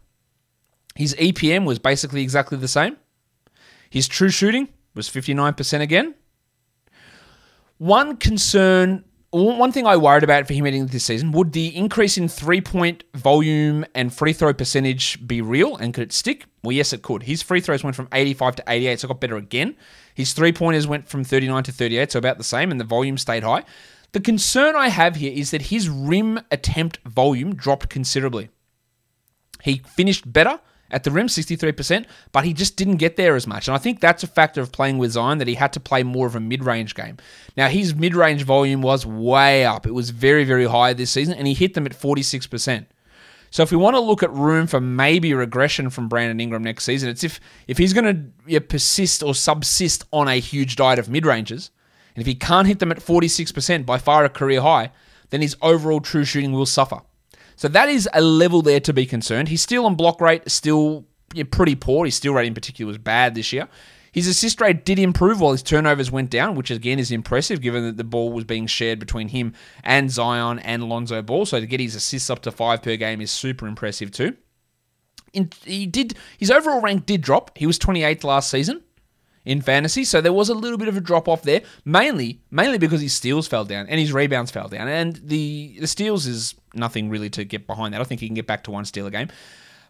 His 0.97 1.15
EPM 1.15 1.65
was 1.65 1.79
basically 1.79 2.23
exactly 2.23 2.59
the 2.59 2.69
same. 2.69 2.97
His 3.91 4.09
true 4.09 4.31
shooting 4.31 4.69
was 4.95 5.09
59% 5.09 5.81
again. 5.81 6.15
One 7.79 8.17
concern, 8.17 9.05
one 9.31 9.73
thing 9.73 9.87
I 9.87 9.97
worried 9.97 10.25
about 10.25 10.47
for 10.47 10.55
him 10.55 10.65
heading 10.65 10.87
this 10.87 11.05
season, 11.05 11.33
would 11.33 11.53
the 11.53 11.77
increase 11.77 12.17
in 12.17 12.29
three 12.29 12.61
point 12.61 13.05
volume 13.15 13.85
and 13.95 14.13
free 14.13 14.33
throw 14.33 14.53
percentage 14.55 15.25
be 15.27 15.41
real 15.41 15.77
and 15.77 15.93
could 15.93 16.05
it 16.05 16.13
stick? 16.13 16.47
Well, 16.63 16.73
yes, 16.73 16.93
it 16.93 17.03
could. 17.03 17.25
His 17.25 17.43
free 17.43 17.61
throws 17.61 17.85
went 17.85 17.97
from 17.97 18.09
85 18.13 18.57
to 18.57 18.65
88, 18.67 19.01
so 19.01 19.09
got 19.09 19.21
better 19.21 19.37
again. 19.37 19.77
His 20.15 20.33
three 20.33 20.53
pointers 20.53 20.87
went 20.87 21.09
from 21.09 21.25
39 21.25 21.65
to 21.65 21.73
38, 21.73 22.13
so 22.13 22.19
about 22.19 22.39
the 22.39 22.45
same, 22.45 22.71
and 22.71 22.81
the 22.81 22.85
volume 22.85 23.19
stayed 23.19 23.43
high. 23.43 23.65
The 24.13 24.21
concern 24.21 24.77
I 24.77 24.89
have 24.89 25.17
here 25.17 25.33
is 25.33 25.51
that 25.51 25.63
his 25.63 25.89
rim 25.89 26.41
attempt 26.51 26.99
volume 27.05 27.55
dropped 27.57 27.89
considerably. 27.89 28.49
He 29.63 29.83
finished 29.97 30.33
better 30.33 30.61
at 30.91 31.03
the 31.03 31.11
rim, 31.11 31.27
63%, 31.27 32.07
but 32.31 32.45
he 32.45 32.53
just 32.53 32.77
didn't 32.77 32.99
get 32.99 33.17
there 33.17 33.35
as 33.35 33.49
much. 33.49 33.67
And 33.67 33.75
I 33.75 33.79
think 33.79 33.99
that's 33.99 34.23
a 34.23 34.29
factor 34.29 34.61
of 34.61 34.71
playing 34.71 34.99
with 34.99 35.13
Zion 35.13 35.39
that 35.39 35.49
he 35.49 35.55
had 35.55 35.73
to 35.73 35.81
play 35.81 36.05
more 36.05 36.29
of 36.29 36.37
a 36.37 36.41
mid 36.41 36.63
range 36.63 36.95
game. 36.95 37.17
Now, 37.57 37.69
his 37.69 37.95
mid 37.95 38.15
range 38.15 38.45
volume 38.45 38.83
was 38.83 39.05
way 39.05 39.65
up. 39.65 39.87
It 39.87 39.95
was 39.95 40.11
very, 40.11 40.45
very 40.45 40.67
high 40.67 40.93
this 40.93 41.11
season, 41.11 41.35
and 41.35 41.49
he 41.49 41.55
hit 41.55 41.75
them 41.75 41.87
at 41.87 41.93
46%. 41.93 42.87
So 43.55 43.63
if 43.63 43.71
we 43.71 43.77
want 43.77 43.95
to 43.95 44.01
look 44.01 44.25
at 44.25 44.33
room 44.33 44.67
for 44.67 44.81
maybe 44.81 45.33
regression 45.33 45.89
from 45.89 46.09
Brandon 46.09 46.41
Ingram 46.41 46.65
next 46.65 46.83
season, 46.83 47.09
it's 47.09 47.23
if 47.23 47.39
if 47.69 47.79
he's 47.79 47.93
going 47.93 48.05
to 48.05 48.53
know, 48.53 48.59
persist 48.59 49.23
or 49.23 49.33
subsist 49.33 50.03
on 50.13 50.27
a 50.27 50.41
huge 50.41 50.75
diet 50.75 50.99
of 50.99 51.09
mid 51.09 51.25
ranges, 51.25 51.71
and 52.17 52.21
if 52.21 52.27
he 52.27 52.35
can't 52.35 52.67
hit 52.67 52.81
them 52.81 52.91
at 52.91 52.99
46%, 52.99 53.87
by 53.87 53.97
far 53.97 54.25
a 54.25 54.29
career 54.29 54.61
high, 54.61 54.91
then 55.31 55.41
his 55.41 55.57
overall 55.63 56.01
true 56.01 56.25
shooting 56.25 56.51
will 56.51 56.67
suffer. 56.67 57.03
So 57.55 57.69
that 57.69 57.89
is 57.89 58.09
a 58.13 58.21
level 58.21 58.61
there 58.61 58.81
to 58.81 58.93
be 58.93 59.07
concerned. 59.07 59.47
He's 59.47 59.63
still 59.63 59.87
on 59.87 59.95
block 59.95 60.21
rate, 60.21 60.51
still 60.51 61.05
yeah, 61.33 61.45
pretty 61.49 61.77
poor. 61.77 62.07
His 62.07 62.17
steal 62.17 62.35
rate 62.35 62.49
in 62.49 62.55
particular 62.55 62.89
was 62.89 62.99
bad 62.99 63.37
this 63.37 63.53
year. 63.53 63.69
His 64.15 64.29
assist 64.29 64.61
rate 64.61 64.85
did 64.85 65.01
improve 65.01 65.41
while 65.41 65.51
his 65.51 65.63
turnovers 65.65 66.09
went 66.09 66.31
down, 66.31 66.55
which 66.55 66.71
again 66.71 67.01
is 67.01 67.11
impressive 67.11 67.61
given 67.61 67.83
that 67.83 67.97
the 67.97 68.05
ball 68.05 68.33
was 68.33 68.45
being 68.45 68.69
shared 68.69 69.01
between 69.01 69.27
him 69.27 69.55
and 69.83 70.09
Zion 70.09 70.61
and 70.61 70.89
Lonzo 70.89 71.21
Ball. 71.21 71.45
So 71.47 71.59
to 71.59 71.67
get 71.67 71.81
his 71.81 71.97
assists 71.97 72.31
up 72.31 72.41
to 72.43 72.53
five 72.53 72.81
per 72.81 72.95
game 72.95 73.21
is 73.21 73.33
super 73.33 73.67
impressive 73.67 74.13
too. 74.13 74.37
In, 75.33 75.51
he 75.65 75.87
did 75.87 76.15
his 76.39 76.49
overall 76.49 76.81
rank 76.81 77.07
did 77.07 77.23
drop. 77.23 77.59
He 77.59 77.67
was 77.67 77.77
28th 77.77 78.23
last 78.23 78.53
season 78.53 78.85
in 79.45 79.61
fantasy, 79.61 80.05
so 80.05 80.21
there 80.21 80.33
was 80.33 80.49
a 80.49 80.55
little 80.55 80.79
bit 80.79 80.87
of 80.87 80.97
a 80.97 81.01
drop 81.01 81.27
off 81.27 81.43
there. 81.43 81.63
Mainly, 81.85 82.41
mainly 82.53 82.79
because 82.79 83.01
his 83.01 83.13
steals 83.13 83.49
fell 83.49 83.65
down 83.65 83.89
and 83.89 83.99
his 83.99 84.13
rebounds 84.13 84.53
fell 84.53 84.69
down, 84.69 84.87
and 84.87 85.17
the 85.25 85.77
the 85.81 85.89
steals 85.89 86.25
is 86.27 86.55
nothing 86.73 87.11
really 87.11 87.31
to 87.31 87.45
get 87.45 87.67
behind 87.67 87.93
that. 87.93 88.01
I 88.01 88.05
think 88.05 88.21
he 88.21 88.29
can 88.29 88.37
get 88.37 88.47
back 88.47 88.63
to 88.65 88.71
one 88.71 88.85
steal 88.85 89.09
a 89.09 89.11
game. 89.11 89.29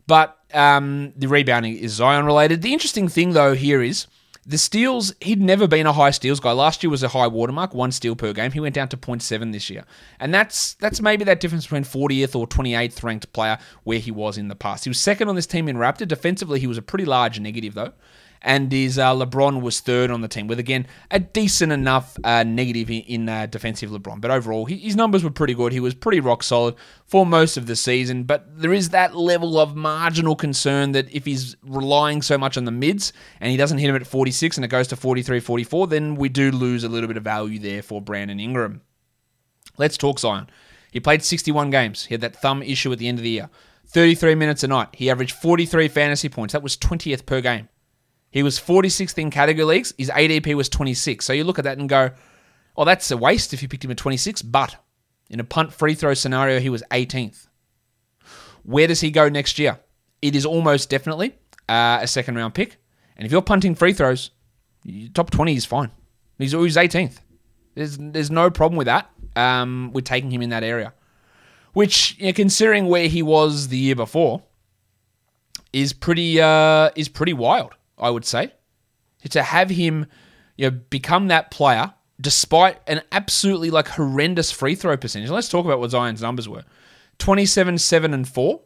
But 0.07 0.39
um, 0.53 1.13
the 1.17 1.29
rebounding 1.29 1.77
is 1.77 1.93
Zion 1.93 2.27
related. 2.27 2.63
The 2.63 2.73
interesting 2.73 3.09
thing, 3.09 3.33
though, 3.33 3.55
here 3.55 3.83
is 3.83 4.07
the 4.47 4.59
steals. 4.59 5.15
He'd 5.21 5.41
never 5.41 5.67
been 5.67 5.87
a 5.87 5.93
high 5.93 6.11
steals 6.11 6.41
guy. 6.41 6.53
Last 6.53 6.83
year 6.83 6.91
was 6.91 7.03
a 7.03 7.09
high 7.09 7.27
watermark, 7.27 7.75
one 7.75 7.93
steal 7.93 8.15
per 8.15 8.33
game. 8.33 8.53
He 8.53 8.61
went 8.61 8.75
down 8.75 8.89
to 8.89 8.97
0.7 8.97 9.53
this 9.53 9.71
year, 9.71 9.85
and 10.21 10.35
that's 10.35 10.75
that's 10.75 11.01
maybe 11.01 11.25
that 11.25 11.41
difference 11.41 11.65
between 11.65 11.85
40th 11.85 12.37
or 12.37 12.47
28th 12.47 13.03
ranked 13.03 13.33
player 13.33 13.59
where 13.85 13.99
he 13.99 14.11
was 14.11 14.37
in 14.37 14.49
the 14.49 14.55
past. 14.55 14.85
He 14.85 14.91
was 14.91 15.01
second 15.01 15.29
on 15.29 15.37
this 15.37 15.47
team 15.47 15.69
in 15.69 15.77
Raptor. 15.77 16.07
Defensively, 16.07 16.61
he 16.61 16.67
was 16.67 16.79
a 16.79 16.83
pretty 16.83 17.07
large 17.07 17.41
negative 17.41 17.75
though 17.75 17.95
and 18.45 18.71
his 18.71 18.99
uh, 18.99 19.13
LeBron 19.15 19.63
was 19.63 19.81
third 19.81 20.11
on 20.11 20.21
the 20.21 20.29
team 20.29 20.47
with 20.47 20.59
again 20.59 20.87
a 21.11 21.19
decent 21.19 21.73
enough 21.73 22.17
uh, 22.23 22.45
negative 22.45 22.91
in, 22.91 23.29
uh, 23.29 23.47
defensive 23.47 23.91
LeBron. 23.91 24.21
But 24.21 24.31
overall, 24.31 24.67
he, 24.67 24.77
his 24.77 24.95
numbers 24.95 25.25
were 25.25 25.31
pretty 25.31 25.55
good. 25.55 25.73
He 25.73 25.81
was 25.81 25.95
pretty 25.95 26.21
rock 26.21 26.43
solid 26.43 26.75
for 27.07 27.25
most 27.25 27.57
of 27.57 27.67
the 27.67 27.75
season. 27.75 28.25
But 28.25 28.61
there 28.61 28.73
is 28.73 28.91
that 28.91 29.17
level 29.17 29.59
of 29.59 29.75
marginal 29.75 30.37
concern 30.37 30.93
that 30.93 31.13
if 31.13 31.25
he's 31.25 31.57
relying 31.65 32.21
so 32.21 32.37
much 32.37 32.59
on 32.59 32.67
the 32.67 32.71
mids 32.71 33.15
and 33.41 33.51
he 33.51 33.57
doesn't 33.57 33.79
hit 33.79 33.89
him 33.89 33.97
at 33.97 34.07
46 34.07 34.59
and 34.59 34.65
it 34.65 34.69
goes 34.69 34.89
to 34.89 34.97
43, 34.97 35.41
44, 35.41 35.87
then 35.87 36.15
we 36.15 36.29
do 36.29 36.51
lose 36.51 36.85
a 36.85 36.89
little 36.89 37.09
bit 37.09 37.17
of 37.17 37.25
value 37.25 37.59
there 37.59 37.83
for 37.83 38.03
Brandon 38.03 38.39
Ingram. 38.39 38.83
Let's 39.79 39.97
talk 39.97 40.19
Zion. 40.19 40.49
He 40.93 41.01
played 41.01 41.25
61 41.25 41.71
games. 41.71 42.05
He 42.05 42.15
had 42.15 42.21
that 42.21 42.37
thumb 42.37 42.63
issue 42.63 42.93
at 42.93 42.99
the 42.99 43.09
end 43.09 43.19
of 43.19 43.25
the 43.25 43.31
year. 43.31 43.51
33 43.87 44.35
minutes 44.35 44.63
a 44.63 44.69
night. 44.69 44.89
He 44.93 45.11
averaged 45.11 45.33
43 45.33 45.89
fantasy 45.89 46.29
points. 46.29 46.53
That 46.53 46.63
was 46.63 46.77
20th 46.77 47.27
per 47.27 47.41
game. 47.41 47.69
He 48.35 48.43
was 48.43 48.59
46th 48.59 49.17
in 49.17 49.31
category 49.31 49.65
leagues. 49.65 49.95
His 49.97 50.11
ADP 50.11 50.55
was 50.57 50.69
26. 50.69 51.25
So 51.25 51.33
you 51.33 51.45
look 51.45 51.61
at 51.61 51.65
that 51.67 51.79
and 51.79 51.89
go, 51.89 52.11
oh, 52.77 52.85
that's 52.85 53.09
a 53.13 53.17
waste 53.17 53.55
if 53.55 53.63
you 53.63 53.69
picked 53.69 53.85
him 53.85 53.93
at 53.93 53.97
26. 53.97 54.43
But 54.43 54.75
in 55.31 55.39
a 55.39 55.45
punt 55.45 55.73
free 55.73 55.95
throw 55.95 56.15
scenario, 56.15 56.59
he 56.59 56.69
was 56.69 56.83
18th. 56.91 57.47
Where 58.65 58.89
does 58.89 59.01
he 59.01 59.13
go 59.13 59.29
next 59.29 59.61
year? 59.61 59.79
It 60.21 60.35
is 60.35 60.45
almost 60.45 60.91
definitely 60.91 61.37
uh, 61.69 62.01
a 62.03 62.09
second 62.09 62.35
round 62.35 62.55
pick. 62.55 62.79
And 63.17 63.25
if 63.25 63.31
you're 63.31 63.41
punting 63.41 63.77
free 63.77 63.93
throws, 63.93 64.33
top 65.15 65.31
20 65.31 65.55
is 65.55 65.65
fine. 65.65 65.93
He's, 66.37 66.51
he's 66.51 66.77
18th. 66.77 67.21
There's, 67.77 67.97
there's 67.99 68.33
no 68.33 68.51
problem 68.51 68.77
with 68.77 68.87
that. 68.87 69.11
Um, 69.37 69.93
we're 69.95 70.01
taking 70.01 70.33
him 70.33 70.43
in 70.43 70.51
that 70.51 70.65
area. 70.65 70.93
which, 71.73 72.17
you 72.19 72.27
know, 72.27 72.33
considering 72.33 72.87
where 72.89 73.07
he 73.07 73.23
was 73.23 73.69
the 73.69 73.77
year 73.77 73.95
before, 73.95 74.43
is 75.73 75.93
pretty 75.93 76.41
uh, 76.41 76.91
is 76.97 77.09
pretty 77.09 77.33
wild. 77.33 77.75
I 77.99 78.11
would 78.11 78.25
say 78.25 78.53
to 79.31 79.43
have 79.43 79.71
him, 79.71 80.07
you 80.57 80.71
know, 80.71 80.79
become 80.91 81.29
that 81.29 81.51
player 81.51 81.95
despite 82.21 82.79
an 82.87 83.03
absolutely 83.11 83.71
like 83.71 83.89
horrendous 83.89 84.53
free 84.53 84.75
throw 84.75 84.97
percentage. 84.97 85.31
Let's 85.31 85.49
talk 85.49 85.65
about 85.65 85.81
what 85.81 85.91
Zion's 85.91 86.23
numbers 86.23 86.49
were: 86.49 86.65
twenty-seven, 87.19 87.79
seven, 87.79 88.15
and 88.15 88.29
four 88.29 88.61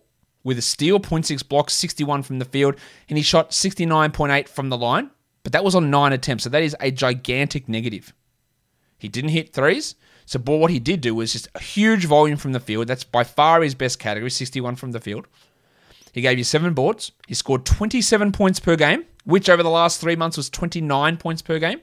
with 0.44 0.58
a 0.58 0.62
steal, 0.62 1.00
0.6 1.00 1.47
blocks, 1.47 1.75
61 1.75 2.23
from 2.23 2.38
the 2.38 2.44
field, 2.44 2.76
and 3.08 3.18
he 3.18 3.23
shot 3.23 3.50
69.8 3.50 4.49
from 4.49 4.68
the 4.68 4.78
line, 4.78 5.11
but 5.42 5.52
that 5.52 5.64
was 5.64 5.75
on 5.75 5.90
nine 5.90 6.12
attempts, 6.12 6.44
so 6.44 6.50
that 6.50 6.62
is 6.62 6.76
a 6.80 6.90
gigantic 6.90 7.68
negative. 7.68 8.14
He 8.99 9.08
didn't 9.08 9.30
hit 9.30 9.52
threes, 9.52 9.94
so 10.26 10.38
but 10.38 10.56
what 10.56 10.70
he 10.70 10.78
did 10.78 11.00
do 11.00 11.14
was 11.14 11.32
just 11.32 11.49
a 11.54 11.61
huge 11.61 12.04
volume 12.04 12.37
from 12.37 12.52
the 12.52 12.61
field. 12.61 12.87
That's 12.87 13.04
by 13.04 13.25
far 13.25 13.62
his 13.62 13.75
best 13.75 13.99
category, 13.99 14.30
61 14.30 14.76
from 14.76 14.92
the 14.92 15.00
field. 15.00 15.26
He 16.12 16.20
gave 16.20 16.38
you 16.38 16.44
seven 16.44 16.75
boards. 16.75 17.12
He 17.26 17.35
scored 17.35 17.64
27 17.64 18.32
points 18.32 18.61
per 18.61 18.76
game, 18.76 19.04
which 19.25 19.49
over 19.49 19.63
the 19.63 19.71
last 19.71 20.01
three 20.01 20.17
months 20.17 20.37
was 20.37 20.51
29 20.51 21.17
points 21.17 21.43
per 21.43 21.59
game, 21.59 21.81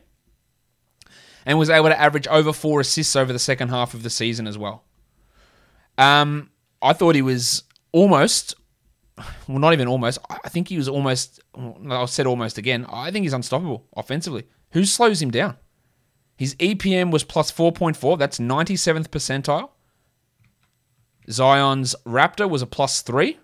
and 1.46 1.60
was 1.60 1.70
able 1.70 1.90
to 1.90 2.00
average 2.00 2.28
over 2.28 2.54
four 2.54 2.80
assists 2.80 3.16
over 3.16 3.32
the 3.32 3.40
second 3.40 3.70
half 3.70 3.94
of 3.94 4.04
the 4.04 4.10
season 4.10 4.48
as 4.48 4.58
well. 4.58 4.84
Um, 5.98 6.52
I 6.82 6.94
thought 6.94 7.16
he 7.16 7.22
was 7.22 7.64
almost, 7.92 8.56
well, 9.48 9.60
not 9.60 9.74
even 9.74 9.88
almost. 9.88 10.20
I 10.30 10.50
think 10.50 10.68
he 10.68 10.78
was 10.78 10.90
almost. 10.90 11.40
I 11.90 12.06
said 12.06 12.28
almost 12.28 12.58
again. 12.58 12.86
I 12.90 13.12
think 13.12 13.24
he's 13.24 13.34
unstoppable 13.34 13.88
offensively. 13.96 14.46
Who 14.72 14.86
slows 14.86 15.22
him 15.22 15.32
down? 15.32 15.58
His 16.38 16.56
EPM 16.56 17.12
was 17.12 17.24
plus 17.24 17.52
4.4. 17.52 18.20
That's 18.20 18.40
97th 18.40 19.08
percentile. 19.08 19.70
Zion's 21.30 21.96
Raptor 22.06 22.50
was 22.50 22.62
a 22.62 22.68
plus 22.68 23.02
three. 23.02 23.40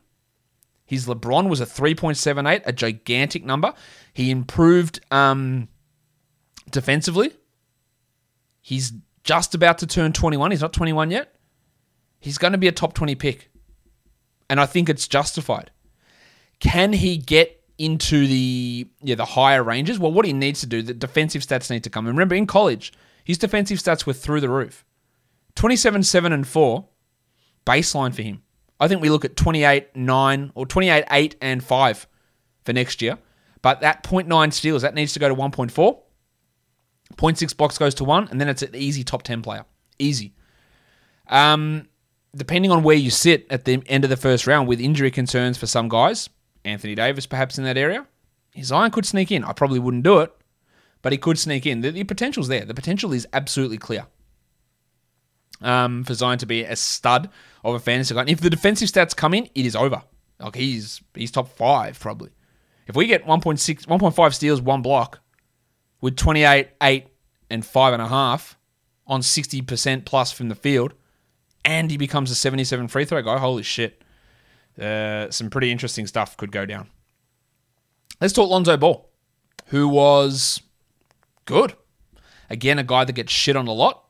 His 0.91 1.07
LeBron 1.07 1.47
was 1.47 1.61
a 1.61 1.65
3.78, 1.65 2.63
a 2.65 2.73
gigantic 2.73 3.45
number. 3.45 3.73
He 4.13 4.29
improved 4.29 4.99
um, 5.09 5.69
defensively. 6.69 7.31
He's 8.61 8.91
just 9.23 9.55
about 9.55 9.77
to 9.77 9.87
turn 9.87 10.11
21. 10.11 10.51
He's 10.51 10.61
not 10.61 10.73
21 10.73 11.11
yet. 11.11 11.33
He's 12.19 12.37
going 12.37 12.51
to 12.51 12.57
be 12.57 12.67
a 12.67 12.71
top 12.73 12.93
20 12.93 13.15
pick 13.15 13.51
and 14.51 14.59
I 14.59 14.65
think 14.65 14.89
it's 14.89 15.07
justified. 15.07 15.71
Can 16.59 16.91
he 16.91 17.15
get 17.15 17.63
into 17.77 18.27
the 18.27 18.85
yeah 19.01 19.15
the 19.15 19.23
higher 19.23 19.63
ranges? 19.63 19.97
Well, 19.97 20.11
what 20.11 20.25
he 20.25 20.33
needs 20.33 20.59
to 20.59 20.67
do, 20.67 20.81
the 20.81 20.93
defensive 20.93 21.41
stats 21.41 21.71
need 21.71 21.85
to 21.85 21.89
come. 21.89 22.05
And 22.05 22.17
remember, 22.17 22.35
in 22.35 22.45
college, 22.45 22.91
his 23.23 23.37
defensive 23.37 23.79
stats 23.79 24.05
were 24.05 24.11
through 24.13 24.41
the 24.41 24.49
roof. 24.49 24.83
27, 25.55 26.03
7, 26.03 26.33
and 26.33 26.45
4, 26.45 26.85
baseline 27.65 28.13
for 28.13 28.23
him. 28.23 28.41
I 28.81 28.87
think 28.87 29.01
we 29.01 29.11
look 29.11 29.23
at 29.23 29.35
28, 29.35 29.95
9, 29.95 30.51
or 30.55 30.65
28, 30.65 31.05
8, 31.09 31.35
and 31.39 31.63
5 31.63 32.07
for 32.65 32.73
next 32.73 33.01
year. 33.01 33.19
But 33.61 33.81
that 33.81 34.03
0.9 34.03 34.51
steals, 34.51 34.81
that 34.81 34.95
needs 34.95 35.13
to 35.13 35.19
go 35.19 35.29
to 35.29 35.35
1.4. 35.35 35.99
0.6 37.15 37.57
box 37.57 37.77
goes 37.77 37.93
to 37.95 38.03
1, 38.03 38.29
and 38.29 38.41
then 38.41 38.49
it's 38.49 38.63
an 38.63 38.75
easy 38.75 39.03
top 39.03 39.21
10 39.21 39.43
player. 39.43 39.65
Easy. 39.99 40.33
Um, 41.27 41.89
depending 42.35 42.71
on 42.71 42.81
where 42.81 42.95
you 42.95 43.11
sit 43.11 43.45
at 43.51 43.65
the 43.65 43.83
end 43.85 44.03
of 44.03 44.09
the 44.09 44.17
first 44.17 44.47
round 44.47 44.67
with 44.67 44.81
injury 44.81 45.11
concerns 45.11 45.59
for 45.59 45.67
some 45.67 45.87
guys, 45.87 46.29
Anthony 46.65 46.95
Davis 46.95 47.27
perhaps 47.27 47.59
in 47.59 47.63
that 47.65 47.77
area, 47.77 48.07
Zion 48.63 48.89
could 48.89 49.05
sneak 49.05 49.31
in. 49.31 49.43
I 49.43 49.53
probably 49.53 49.79
wouldn't 49.79 50.03
do 50.03 50.19
it, 50.19 50.33
but 51.03 51.11
he 51.11 51.19
could 51.19 51.37
sneak 51.37 51.67
in. 51.67 51.81
The, 51.81 51.91
the 51.91 52.03
potential's 52.03 52.47
there. 52.47 52.65
The 52.65 52.73
potential 52.73 53.13
is 53.13 53.27
absolutely 53.31 53.77
clear. 53.77 54.07
Um, 55.61 56.03
for 56.03 56.15
Zion 56.15 56.39
to 56.39 56.47
be 56.47 56.63
a 56.63 56.75
stud 56.75 57.29
of 57.63 57.75
a 57.75 57.79
fantasy 57.79 58.15
guy. 58.15 58.21
And 58.21 58.29
if 58.29 58.41
the 58.41 58.49
defensive 58.49 58.89
stats 58.89 59.15
come 59.15 59.33
in, 59.35 59.47
it 59.53 59.65
is 59.65 59.75
over. 59.75 60.01
Like 60.39 60.55
he's 60.55 61.01
he's 61.13 61.31
top 61.31 61.49
five 61.49 61.99
probably. 61.99 62.31
If 62.87 62.95
we 62.95 63.05
get 63.05 63.25
1.6, 63.25 63.85
1.5 63.85 64.33
steals, 64.33 64.61
one 64.61 64.81
block, 64.81 65.19
with 66.01 66.17
28, 66.17 66.69
8, 66.81 67.07
and 67.49 67.63
5.5 67.63 68.55
on 69.07 69.21
60% 69.21 70.05
plus 70.05 70.31
from 70.31 70.49
the 70.49 70.55
field, 70.55 70.93
and 71.63 71.91
he 71.91 71.97
becomes 71.97 72.31
a 72.31 72.35
77 72.35 72.87
free 72.87 73.05
throw 73.05 73.21
guy. 73.21 73.37
Holy 73.37 73.63
shit. 73.63 74.03
Uh, 74.79 75.29
some 75.29 75.49
pretty 75.49 75.71
interesting 75.71 76.07
stuff 76.07 76.35
could 76.37 76.51
go 76.51 76.65
down. 76.65 76.89
Let's 78.19 78.33
talk 78.33 78.49
Lonzo 78.49 78.77
Ball, 78.77 79.09
who 79.67 79.87
was 79.87 80.61
good. 81.45 81.75
Again, 82.49 82.79
a 82.79 82.83
guy 82.83 83.05
that 83.05 83.13
gets 83.13 83.31
shit 83.31 83.55
on 83.55 83.67
a 83.67 83.73
lot. 83.73 84.05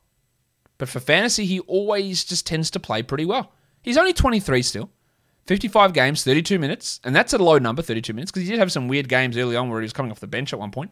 But 0.82 0.88
for 0.88 0.98
fantasy, 0.98 1.44
he 1.44 1.60
always 1.60 2.24
just 2.24 2.44
tends 2.44 2.68
to 2.72 2.80
play 2.80 3.04
pretty 3.04 3.24
well. 3.24 3.52
He's 3.82 3.96
only 3.96 4.12
23 4.12 4.62
still. 4.62 4.90
55 5.46 5.92
games, 5.92 6.24
32 6.24 6.58
minutes. 6.58 6.98
And 7.04 7.14
that's 7.14 7.32
a 7.32 7.38
low 7.38 7.56
number, 7.58 7.82
32 7.82 8.12
minutes, 8.12 8.32
because 8.32 8.42
he 8.42 8.50
did 8.50 8.58
have 8.58 8.72
some 8.72 8.88
weird 8.88 9.08
games 9.08 9.36
early 9.36 9.54
on 9.54 9.70
where 9.70 9.80
he 9.80 9.84
was 9.84 9.92
coming 9.92 10.10
off 10.10 10.18
the 10.18 10.26
bench 10.26 10.52
at 10.52 10.58
one 10.58 10.72
point. 10.72 10.90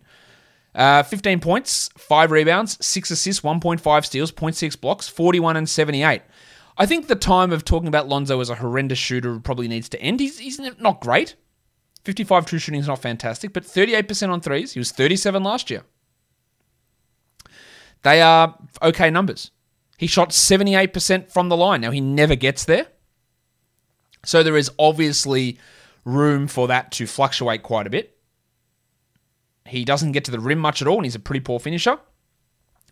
Uh, 0.77 1.03
15 1.03 1.41
points, 1.41 1.91
5 1.99 2.31
rebounds, 2.31 2.79
6 2.87 3.11
assists, 3.11 3.43
1.5 3.43 4.05
steals, 4.05 4.31
0.6 4.31 4.81
blocks, 4.81 5.09
41 5.09 5.57
and 5.57 5.69
78. 5.69 6.23
I 6.79 6.87
think 6.87 7.09
the 7.09 7.17
time 7.17 7.51
of 7.51 7.65
talking 7.65 7.89
about 7.89 8.07
Lonzo 8.07 8.39
as 8.39 8.49
a 8.49 8.55
horrendous 8.55 9.01
shooter 9.01 9.41
probably 9.41 9.67
needs 9.67 9.89
to 9.89 10.01
end. 10.01 10.21
He's, 10.21 10.39
he's 10.39 10.61
not 10.79 11.01
great. 11.01 11.35
55 12.05 12.47
true 12.47 12.61
shooting 12.61 12.79
is 12.79 12.87
not 12.87 13.03
fantastic, 13.03 13.53
but 13.53 13.65
38% 13.65 14.29
on 14.29 14.41
threes. 14.41 14.75
He 14.75 14.79
was 14.79 14.93
37 14.93 15.43
last 15.43 15.69
year. 15.69 15.83
They 18.03 18.23
are 18.23 18.57
okay 18.81 19.11
numbers. 19.11 19.51
He 20.01 20.07
shot 20.07 20.31
78% 20.31 21.31
from 21.31 21.51
the 21.51 21.57
line. 21.59 21.83
Now, 21.83 21.91
he 21.91 22.01
never 22.01 22.35
gets 22.35 22.65
there. 22.65 22.87
So 24.25 24.43
there 24.43 24.57
is 24.57 24.71
obviously 24.79 25.59
room 26.07 26.47
for 26.47 26.69
that 26.69 26.91
to 26.93 27.07
fluctuate 27.07 27.63
quite 27.63 27.87
a 27.87 27.91
bit. 27.91 28.17
He 29.67 29.85
doesn't 29.85 30.13
get 30.13 30.25
to 30.25 30.31
the 30.31 30.41
rim 30.41 30.59
much 30.59 30.81
at 30.81 30.89
all, 30.89 30.97
and 30.97 31.05
he's 31.05 31.17
a 31.17 31.21
pretty 31.21 31.41
poor 31.41 31.61
finisher. 31.61 31.99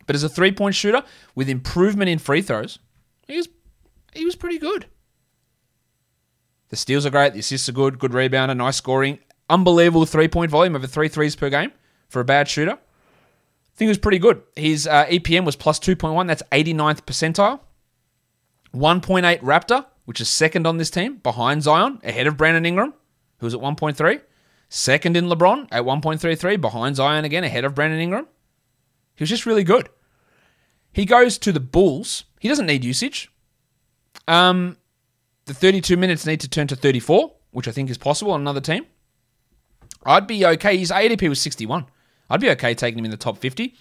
But 0.06 0.16
as 0.16 0.22
a 0.22 0.28
three 0.28 0.52
point 0.52 0.74
shooter 0.74 1.02
with 1.34 1.48
improvement 1.48 2.10
in 2.10 2.18
free 2.18 2.42
throws, 2.42 2.78
he's 3.26 3.48
he 4.12 4.26
was 4.26 4.36
pretty 4.36 4.58
good. 4.58 4.84
The 6.68 6.76
steals 6.76 7.06
are 7.06 7.10
great. 7.10 7.32
The 7.32 7.38
assists 7.38 7.70
are 7.70 7.72
good. 7.72 7.98
Good 7.98 8.12
rebounder. 8.12 8.54
Nice 8.54 8.76
scoring. 8.76 9.18
Unbelievable 9.48 10.04
three 10.04 10.28
point 10.28 10.50
volume 10.50 10.76
over 10.76 10.86
three 10.86 11.08
threes 11.08 11.36
per 11.36 11.48
game 11.48 11.72
for 12.10 12.20
a 12.20 12.24
bad 12.24 12.48
shooter. 12.48 12.78
Think 13.78 13.87
it 13.87 13.90
was 13.90 13.99
pretty 13.99 14.18
good. 14.18 14.42
His 14.56 14.88
uh, 14.88 15.06
EPM 15.06 15.44
was 15.44 15.54
plus 15.54 15.78
2.1. 15.78 16.26
That's 16.26 16.42
89th 16.50 17.02
percentile. 17.02 17.61
1.8 18.75 19.40
Raptor, 19.40 19.87
which 20.04 20.20
is 20.20 20.28
second 20.28 20.66
on 20.66 20.78
this 20.78 20.90
team, 20.90 21.18
behind 21.18 21.62
Zion, 21.62 22.00
ahead 22.02 22.26
of 22.26 22.37
Brandon 22.37 22.66
Ingram, 22.66 22.92
who's 23.38 23.54
at 23.54 23.61
1.3. 23.61 24.20
Second 24.68 25.16
in 25.16 25.26
LeBron 25.26 25.68
at 25.70 25.85
1.33, 25.85 26.61
behind 26.61 26.97
Zion 26.97 27.25
again, 27.25 27.44
ahead 27.44 27.64
of 27.64 27.76
Brandon 27.76 28.00
Ingram. 28.00 28.26
He 29.14 29.23
was 29.23 29.30
just 29.30 29.47
really 29.47 29.62
good. 29.62 29.88
He 30.92 31.04
goes 31.04 31.38
to 31.38 31.52
the 31.52 31.61
Bulls. 31.61 32.25
He 32.40 32.49
doesn't 32.49 32.66
need 32.66 32.85
usage. 32.85 33.30
Um, 34.26 34.76
the 35.44 35.54
32 35.54 35.97
minutes 35.97 36.26
need 36.26 36.40
to 36.40 36.49
turn 36.49 36.66
to 36.66 36.75
34, 36.75 37.32
which 37.52 37.68
I 37.68 37.70
think 37.70 37.90
is 37.90 37.99
possible 37.99 38.32
on 38.32 38.40
another 38.40 38.61
team. 38.61 38.87
I'd 40.04 40.26
be 40.26 40.44
okay. 40.44 40.76
His 40.76 40.90
ADP 40.90 41.28
was 41.28 41.40
61. 41.40 41.87
I'd 42.30 42.40
be 42.40 42.50
okay 42.50 42.75
taking 42.75 42.99
him 42.99 43.04
in 43.04 43.11
the 43.11 43.16
top 43.16 43.38
50. 43.38 43.75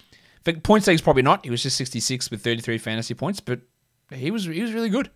But 0.44 0.62
points 0.62 0.86
league's 0.86 1.02
probably 1.02 1.22
not. 1.22 1.44
He 1.44 1.50
was 1.50 1.62
just 1.62 1.76
66 1.76 2.30
with 2.30 2.42
33 2.42 2.78
fantasy 2.78 3.14
points, 3.14 3.40
but 3.40 3.60
he 4.10 4.30
was 4.30 4.44
he 4.44 4.62
was 4.62 4.72
really 4.72 4.88
good. 4.88 5.10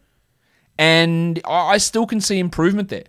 And 0.78 1.40
I 1.44 1.78
still 1.78 2.06
can 2.06 2.20
see 2.20 2.38
improvement 2.38 2.88
there. 2.88 3.04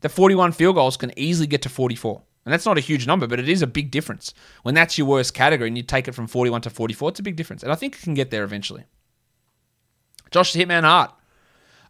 The 0.00 0.08
41 0.08 0.52
field 0.52 0.76
goals 0.76 0.96
can 0.96 1.16
easily 1.18 1.46
get 1.46 1.62
to 1.62 1.68
44. 1.68 2.22
And 2.44 2.52
that's 2.52 2.64
not 2.64 2.78
a 2.78 2.80
huge 2.80 3.06
number, 3.06 3.26
but 3.26 3.38
it 3.38 3.48
is 3.48 3.60
a 3.62 3.66
big 3.66 3.90
difference. 3.90 4.32
When 4.62 4.74
that's 4.74 4.96
your 4.96 5.06
worst 5.06 5.34
category 5.34 5.68
and 5.68 5.76
you 5.76 5.82
take 5.82 6.08
it 6.08 6.14
from 6.14 6.26
41 6.26 6.62
to 6.62 6.70
44, 6.70 7.10
it's 7.10 7.20
a 7.20 7.22
big 7.22 7.36
difference. 7.36 7.62
And 7.62 7.70
I 7.70 7.74
think 7.74 7.96
it 7.96 8.02
can 8.02 8.14
get 8.14 8.30
there 8.30 8.44
eventually. 8.44 8.84
Josh 10.30 10.54
Hitman 10.54 10.84
Hart. 10.84 11.12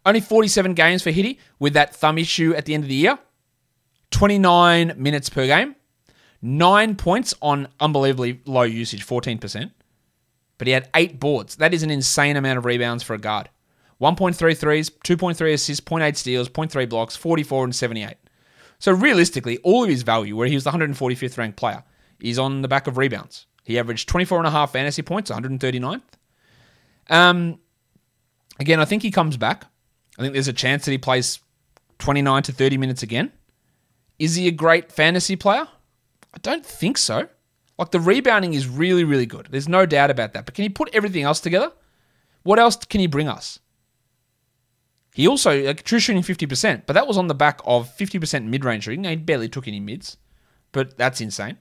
Only 0.05 0.19
47 0.19 0.73
games 0.73 1.03
for 1.03 1.11
Hitty 1.11 1.39
with 1.59 1.73
that 1.73 1.95
thumb 1.95 2.17
issue 2.17 2.53
at 2.55 2.65
the 2.65 2.73
end 2.73 2.83
of 2.83 2.89
the 2.89 2.95
year. 2.95 3.19
29 4.09 4.93
minutes 4.97 5.29
per 5.29 5.45
game. 5.45 5.75
Nine 6.41 6.95
points 6.95 7.33
on 7.41 7.67
unbelievably 7.79 8.41
low 8.45 8.63
usage, 8.63 9.05
14%. 9.05 9.71
But 10.57 10.67
he 10.67 10.73
had 10.73 10.89
eight 10.95 11.19
boards. 11.19 11.55
That 11.55 11.73
is 11.73 11.83
an 11.83 11.91
insane 11.91 12.37
amount 12.37 12.57
of 12.57 12.65
rebounds 12.65 13.03
for 13.03 13.13
a 13.13 13.19
guard. 13.19 13.49
1.3 14.01 14.57
threes, 14.57 14.89
2.3 14.89 15.53
assists, 15.53 15.85
0.8 15.85 16.15
steals, 16.15 16.49
0.3 16.49 16.89
blocks, 16.89 17.15
44 17.15 17.65
and 17.65 17.75
78. 17.75 18.15
So 18.79 18.91
realistically, 18.91 19.59
all 19.59 19.83
of 19.83 19.89
his 19.89 20.01
value, 20.01 20.35
where 20.35 20.47
he 20.47 20.55
was 20.55 20.63
the 20.63 20.71
145th 20.71 21.37
ranked 21.37 21.57
player, 21.57 21.83
is 22.19 22.39
on 22.39 22.63
the 22.63 22.67
back 22.67 22.87
of 22.87 22.97
rebounds. 22.97 23.45
He 23.63 23.77
averaged 23.77 24.09
24 24.09 24.39
and 24.39 24.47
a 24.47 24.51
half 24.51 24.71
fantasy 24.71 25.03
points, 25.03 25.29
139th. 25.29 26.01
Um, 27.09 27.59
again, 28.59 28.79
I 28.79 28.85
think 28.85 29.03
he 29.03 29.11
comes 29.11 29.37
back. 29.37 29.65
I 30.17 30.23
think 30.23 30.33
there's 30.33 30.47
a 30.47 30.53
chance 30.53 30.85
that 30.85 30.91
he 30.91 30.97
plays 30.97 31.39
29 31.99 32.43
to 32.43 32.51
30 32.51 32.77
minutes 32.77 33.03
again. 33.03 33.31
Is 34.17 34.35
he 34.35 34.47
a 34.47 34.51
great 34.51 34.91
fantasy 34.91 35.35
player? 35.35 35.67
I 36.33 36.37
don't 36.39 36.65
think 36.65 36.97
so. 36.97 37.27
Like 37.77 37.91
the 37.91 37.99
rebounding 37.99 38.53
is 38.53 38.67
really, 38.67 39.03
really 39.03 39.25
good. 39.25 39.47
There's 39.49 39.67
no 39.67 39.85
doubt 39.85 40.11
about 40.11 40.33
that. 40.33 40.45
But 40.45 40.53
can 40.53 40.63
he 40.63 40.69
put 40.69 40.89
everything 40.93 41.23
else 41.23 41.39
together? 41.39 41.71
What 42.43 42.59
else 42.59 42.75
can 42.75 42.99
he 42.99 43.07
bring 43.07 43.27
us? 43.27 43.59
He 45.13 45.27
also, 45.27 45.61
like, 45.61 45.83
true 45.83 45.99
shooting 45.99 46.21
50%, 46.21 46.83
but 46.85 46.93
that 46.93 47.05
was 47.05 47.17
on 47.17 47.27
the 47.27 47.35
back 47.35 47.59
of 47.65 47.89
50% 47.97 48.45
mid 48.45 48.63
range 48.63 48.85
shooting. 48.85 49.03
He 49.03 49.15
barely 49.17 49.49
took 49.49 49.67
any 49.67 49.79
mids, 49.79 50.17
but 50.71 50.97
that's 50.97 51.19
insane. 51.19 51.57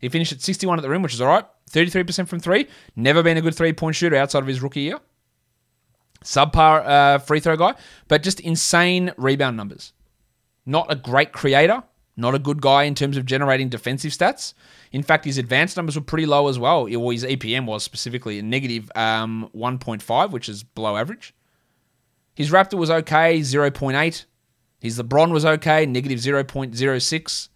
He 0.00 0.08
finished 0.08 0.32
at 0.32 0.40
61 0.40 0.78
at 0.78 0.82
the 0.82 0.88
rim, 0.88 1.02
which 1.02 1.14
is 1.14 1.20
all 1.20 1.28
right. 1.28 1.44
33% 1.70 2.28
from 2.28 2.40
three. 2.40 2.66
Never 2.96 3.22
been 3.22 3.36
a 3.36 3.40
good 3.40 3.54
three 3.54 3.72
point 3.72 3.94
shooter 3.94 4.16
outside 4.16 4.42
of 4.42 4.48
his 4.48 4.62
rookie 4.62 4.80
year. 4.80 4.98
Subpar 6.24 6.86
uh, 6.86 7.18
free 7.18 7.40
throw 7.40 7.56
guy, 7.56 7.74
but 8.08 8.22
just 8.22 8.40
insane 8.40 9.12
rebound 9.16 9.56
numbers. 9.56 9.92
Not 10.66 10.90
a 10.90 10.96
great 10.96 11.32
creator, 11.32 11.84
not 12.18 12.34
a 12.34 12.38
good 12.38 12.60
guy 12.60 12.82
in 12.82 12.94
terms 12.94 13.16
of 13.16 13.24
generating 13.24 13.68
defensive 13.68 14.12
stats. 14.12 14.52
In 14.92 15.02
fact, 15.02 15.24
his 15.24 15.38
advanced 15.38 15.76
numbers 15.76 15.96
were 15.96 16.02
pretty 16.02 16.26
low 16.26 16.48
as 16.48 16.58
well. 16.58 16.82
Or 16.82 17.12
his 17.12 17.24
EPM 17.24 17.64
was 17.64 17.84
specifically 17.84 18.38
a 18.38 18.42
negative 18.42 18.90
um, 18.94 19.48
1.5, 19.54 20.30
which 20.30 20.48
is 20.48 20.62
below 20.62 20.96
average. 20.96 21.34
His 22.34 22.50
Raptor 22.50 22.78
was 22.78 22.90
okay, 22.90 23.40
0.8. 23.40 24.24
His 24.80 24.98
LeBron 24.98 25.32
was 25.32 25.44
okay, 25.44 25.86
negative 25.86 26.18
0.06. 26.18 27.48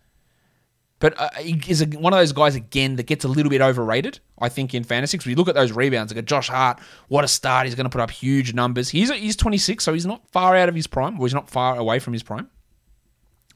But 0.99 1.21
uh, 1.21 1.31
he 1.41 1.61
is 1.67 1.83
a, 1.83 1.87
one 1.87 2.13
of 2.13 2.21
those 2.21 2.33
guys, 2.33 2.55
again, 2.55 2.95
that 2.95 3.07
gets 3.07 3.25
a 3.25 3.29
little 3.29 3.51
bit 3.51 3.61
overrated, 3.61 4.21
I 4.39 4.49
think, 4.49 4.73
in 4.73 4.85
fantasy. 4.85 5.17
Because 5.17 5.27
we 5.27 5.35
look 5.35 5.49
at 5.49 5.57
those 5.57 5.73
rebounds, 5.73 6.15
like 6.15 6.25
Josh 6.25 6.49
Hart, 6.49 6.79
what 7.09 7.25
a 7.25 7.29
start. 7.29 7.67
He's 7.67 7.75
going 7.75 7.87
to 7.87 7.91
put 7.91 8.01
up 8.01 8.13
huge 8.13 8.55
numbers. 8.55 8.91
He's, 8.91 9.11
he's 9.11 9.35
26, 9.35 9.83
so 9.83 9.93
he's 9.93 10.07
not 10.07 10.29
far 10.29 10.55
out 10.55 10.69
of 10.69 10.77
his 10.77 10.87
prime, 10.87 11.19
or 11.19 11.27
he's 11.27 11.35
not 11.35 11.51
far 11.51 11.77
away 11.77 11.99
from 11.99 12.13
his 12.13 12.23
prime. 12.23 12.49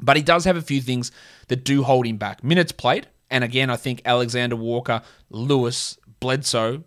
But 0.01 0.17
he 0.17 0.23
does 0.23 0.45
have 0.45 0.57
a 0.57 0.63
few 0.63 0.81
things 0.81 1.13
that 1.49 1.65
do 1.65 1.83
hold 1.83 2.07
him 2.07 2.17
back. 2.17 2.45
Minutes 2.45 2.73
played, 2.73 3.09
and 3.31 3.45
again, 3.45 3.71
I 3.71 3.77
think 3.77 4.03
Alexander 4.05 4.57
Walker, 4.57 5.03
Lewis, 5.31 5.99
Bledsoe 6.21 6.85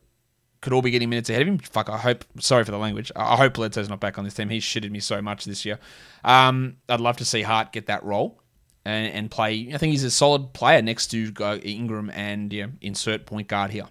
could 0.62 0.74
all 0.74 0.82
be 0.82 0.92
getting 0.92 1.10
minutes 1.10 1.30
ahead 1.30 1.42
of 1.42 1.48
him. 1.48 1.58
Fuck, 1.58 1.90
I 1.90 1.98
hope. 1.98 2.26
Sorry 2.40 2.64
for 2.64 2.72
the 2.72 2.78
language. 2.78 3.12
I 3.16 3.38
hope 3.38 3.54
Bledsoe's 3.54 3.90
not 3.90 4.00
back 4.00 4.18
on 4.18 4.26
this 4.26 4.34
team. 4.34 4.50
He's 4.50 4.64
shitted 4.64 4.92
me 4.92 5.00
so 5.00 5.22
much 5.22 5.46
this 5.46 5.66
year. 5.66 5.80
Um, 6.24 6.78
I'd 6.90 7.00
love 7.00 7.18
to 7.18 7.26
see 7.26 7.42
Hart 7.42 7.72
get 7.72 7.86
that 7.88 8.04
role 8.04 8.42
and, 8.86 9.14
and 9.14 9.32
play. 9.32 9.72
I 9.74 9.78
think 9.78 9.92
he's 9.92 10.04
a 10.04 10.12
solid 10.12 10.54
player 10.54 10.82
next 10.82 11.08
to 11.08 11.32
Ingram 11.64 12.10
and 12.10 12.52
yeah, 12.52 12.68
insert 12.82 13.26
point 13.26 13.48
guard 13.48 13.72
here. 13.72 13.86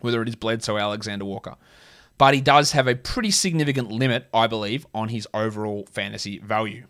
Whether 0.00 0.22
it 0.22 0.28
is 0.28 0.36
Bledsoe 0.36 0.74
or 0.74 0.80
Alexander 0.80 1.24
Walker. 1.24 1.56
But 2.18 2.32
he 2.32 2.40
does 2.40 2.72
have 2.72 2.86
a 2.86 2.94
pretty 2.94 3.30
significant 3.30 3.90
limit, 3.90 4.28
I 4.32 4.46
believe, 4.46 4.86
on 4.94 5.08
his 5.08 5.28
overall 5.34 5.86
fantasy 5.90 6.38
value. 6.38 6.86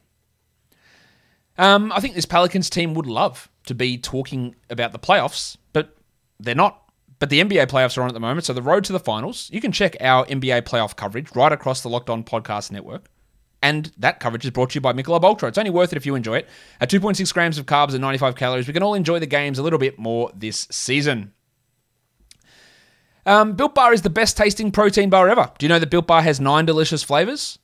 Um, 1.59 1.93
I 1.93 2.01
think 2.01 2.15
this 2.15 2.27
Pelicans 2.27 2.69
team 2.69 2.95
would 2.95 3.07
love 3.07 3.49
to 3.67 3.75
be 3.75 3.99
talking 3.99 4.55
about 4.71 4.93
the 4.93 4.99
playoffs, 4.99 5.57
but 5.73 5.97
they're 6.39 6.55
not. 6.55 6.83
But 7.19 7.31
the 7.31 7.41
NBA 7.41 7.69
playoffs 7.69 7.97
are 7.97 8.03
on 8.03 8.09
at 8.09 8.15
the 8.15 8.21
moment, 8.21 8.45
so 8.45 8.53
the 8.53 8.61
road 8.61 8.85
to 8.85 8.93
the 8.93 9.01
finals. 9.01 9.49
You 9.51 9.61
can 9.61 9.73
check 9.73 9.97
our 10.01 10.27
NBA 10.27 10.63
playoff 10.63 10.97
coverage 10.97 11.35
right 11.35 11.51
across 11.51 11.81
the 11.81 11.89
Locked 11.89 12.11
On 12.11 12.23
Podcast 12.23 12.71
Network. 12.71 13.09
And 13.63 13.91
that 13.97 14.21
coverage 14.21 14.45
is 14.45 14.51
brought 14.51 14.71
to 14.71 14.75
you 14.75 14.81
by 14.83 14.93
Michelob 14.93 15.25
Ultra. 15.25 15.49
It's 15.49 15.57
only 15.57 15.71
worth 15.71 15.93
it 15.93 15.97
if 15.97 16.05
you 16.05 16.15
enjoy 16.15 16.39
it. 16.39 16.49
At 16.79 16.91
2.6 16.91 17.33
grams 17.33 17.59
of 17.59 17.65
carbs 17.65 17.93
and 17.93 18.03
95 18.03 18.37
calories, 18.37 18.67
we 18.67 18.75
can 18.75 18.83
all 18.83 18.95
enjoy 18.95 19.19
the 19.19 19.27
games 19.27 19.59
a 19.59 19.63
little 19.63 19.79
bit 19.79 19.99
more 19.99 20.31
this 20.35 20.69
season. 20.71 21.33
Um, 23.25 23.55
Built 23.55 23.75
Bar 23.75 23.93
is 23.93 24.03
the 24.03 24.11
best 24.11 24.37
tasting 24.37 24.71
protein 24.71 25.11
bar 25.11 25.29
ever. 25.29 25.51
Do 25.59 25.65
you 25.65 25.69
know 25.69 25.79
that 25.79 25.91
Built 25.91 26.07
Bar 26.07 26.23
has 26.23 26.39
nine 26.39 26.65
delicious 26.65 27.03
flavors? 27.03 27.59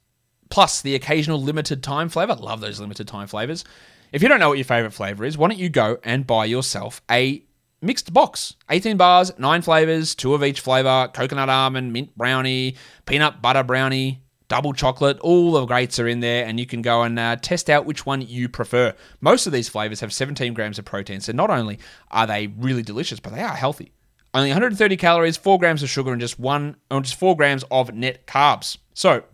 Plus 0.52 0.82
the 0.82 0.94
occasional 0.94 1.42
limited 1.42 1.82
time 1.82 2.10
flavor. 2.10 2.34
Love 2.34 2.60
those 2.60 2.78
limited 2.78 3.08
time 3.08 3.26
flavors. 3.26 3.64
If 4.12 4.22
you 4.22 4.28
don't 4.28 4.38
know 4.38 4.50
what 4.50 4.58
your 4.58 4.66
favorite 4.66 4.92
flavor 4.92 5.24
is, 5.24 5.38
why 5.38 5.48
don't 5.48 5.58
you 5.58 5.70
go 5.70 5.96
and 6.04 6.26
buy 6.26 6.44
yourself 6.44 7.00
a 7.10 7.42
mixed 7.80 8.12
box 8.12 8.54
18 8.68 8.98
bars, 8.98 9.32
nine 9.38 9.62
flavors, 9.62 10.14
two 10.14 10.34
of 10.34 10.44
each 10.44 10.60
flavor 10.60 11.08
coconut 11.14 11.48
almond, 11.48 11.94
mint 11.94 12.14
brownie, 12.18 12.76
peanut 13.06 13.40
butter 13.40 13.62
brownie 13.62 14.20
double 14.48 14.74
chocolate, 14.74 15.18
all 15.20 15.52
the 15.52 15.64
greats 15.64 15.98
are 15.98 16.06
in 16.06 16.20
there, 16.20 16.44
and 16.44 16.60
you 16.60 16.66
can 16.66 16.82
go 16.82 17.00
and 17.04 17.18
uh, 17.18 17.34
test 17.36 17.70
out 17.70 17.86
which 17.86 18.04
one 18.04 18.20
you 18.20 18.50
prefer. 18.50 18.94
Most 19.22 19.46
of 19.46 19.52
these 19.54 19.70
flavors 19.70 20.00
have 20.00 20.12
17 20.12 20.52
grams 20.52 20.78
of 20.78 20.84
protein, 20.84 21.22
so 21.22 21.32
not 21.32 21.48
only 21.48 21.78
are 22.10 22.26
they 22.26 22.48
really 22.58 22.82
delicious, 22.82 23.18
but 23.18 23.34
they 23.34 23.40
are 23.40 23.56
healthy. 23.56 23.92
Only 24.34 24.50
130 24.50 24.98
calories, 24.98 25.38
4 25.38 25.58
grams 25.58 25.82
of 25.82 25.88
sugar, 25.88 26.12
and 26.12 26.20
just 26.20 26.38
one, 26.38 26.76
or 26.90 27.00
just 27.00 27.14
4 27.14 27.34
grams 27.34 27.64
of 27.70 27.94
net 27.94 28.26
carbs. 28.26 28.76
So, 28.92 29.24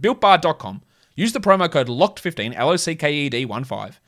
builtbar.com. 0.00 0.82
Use 1.16 1.32
the 1.32 1.40
promo 1.40 1.70
code 1.70 1.88
LOCKED15, 1.88 2.54
L 2.56 2.70
O 2.70 2.76
C 2.76 2.94
K 2.94 3.12
E 3.12 3.28
D 3.28 3.44
1 3.44 3.64
5, 3.64 4.00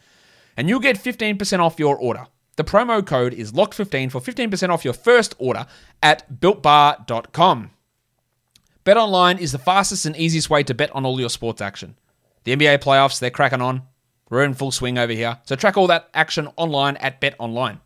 and 0.56 0.68
you'll 0.68 0.80
get 0.80 0.96
15% 0.96 1.61
off 1.61 1.78
your 1.78 1.96
order. 1.96 2.26
The 2.56 2.64
promo 2.64 3.06
code 3.06 3.34
is 3.34 3.52
LOCKED15 3.52 4.11
for 4.11 4.20
15% 4.20 4.70
off 4.70 4.84
your 4.84 4.94
first 4.94 5.34
order 5.38 5.66
at 6.02 6.40
builtbar.com. 6.40 7.70
BetOnline 8.84 9.38
is 9.38 9.52
the 9.52 9.58
fastest 9.58 10.06
and 10.06 10.16
easiest 10.16 10.48
way 10.48 10.62
to 10.62 10.72
bet 10.72 10.94
on 10.94 11.04
all 11.04 11.20
your 11.20 11.28
sports 11.28 11.61
action. 11.61 11.96
The 12.44 12.56
NBA 12.56 12.78
playoffs, 12.78 13.18
they're 13.18 13.30
cracking 13.30 13.61
on. 13.61 13.82
We're 14.30 14.44
in 14.44 14.54
full 14.54 14.70
swing 14.70 14.96
over 14.96 15.12
here. 15.12 15.38
So 15.44 15.54
track 15.56 15.76
all 15.76 15.87
that 15.88 16.08
action 16.14 16.48
online 16.56 16.96
at 16.96 17.20
BetOnline. 17.20 17.80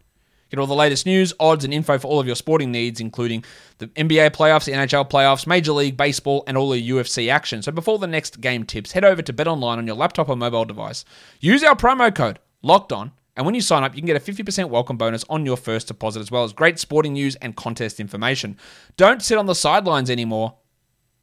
Get 0.50 0.58
all 0.58 0.66
the 0.66 0.74
latest 0.74 1.06
news, 1.06 1.32
odds, 1.38 1.64
and 1.64 1.72
info 1.72 1.98
for 1.98 2.08
all 2.08 2.18
of 2.18 2.26
your 2.26 2.34
sporting 2.34 2.72
needs, 2.72 3.00
including 3.00 3.44
the 3.78 3.86
NBA 3.86 4.30
playoffs, 4.30 4.64
the 4.64 4.72
NHL 4.72 5.08
playoffs, 5.08 5.46
Major 5.46 5.72
League 5.72 5.96
Baseball, 5.96 6.42
and 6.46 6.56
all 6.56 6.70
the 6.70 6.90
UFC 6.90 7.30
action. 7.30 7.62
So 7.62 7.70
before 7.70 7.98
the 7.98 8.08
next 8.08 8.40
game 8.40 8.64
tips, 8.64 8.92
head 8.92 9.04
over 9.04 9.22
to 9.22 9.32
BetOnline 9.32 9.78
on 9.78 9.86
your 9.86 9.96
laptop 9.96 10.28
or 10.28 10.36
mobile 10.36 10.64
device. 10.64 11.04
Use 11.38 11.62
our 11.62 11.76
promo 11.76 12.14
code 12.14 12.40
Locked 12.62 12.92
On, 12.92 13.12
and 13.36 13.46
when 13.46 13.54
you 13.54 13.60
sign 13.60 13.84
up, 13.84 13.94
you 13.94 14.02
can 14.02 14.06
get 14.06 14.16
a 14.16 14.32
50% 14.32 14.68
welcome 14.68 14.96
bonus 14.96 15.24
on 15.30 15.46
your 15.46 15.56
first 15.56 15.86
deposit, 15.86 16.20
as 16.20 16.30
well 16.30 16.44
as 16.44 16.52
great 16.52 16.78
sporting 16.78 17.12
news 17.12 17.36
and 17.36 17.56
contest 17.56 18.00
information. 18.00 18.56
Don't 18.96 19.22
sit 19.22 19.38
on 19.38 19.46
the 19.46 19.54
sidelines 19.54 20.10
anymore. 20.10 20.56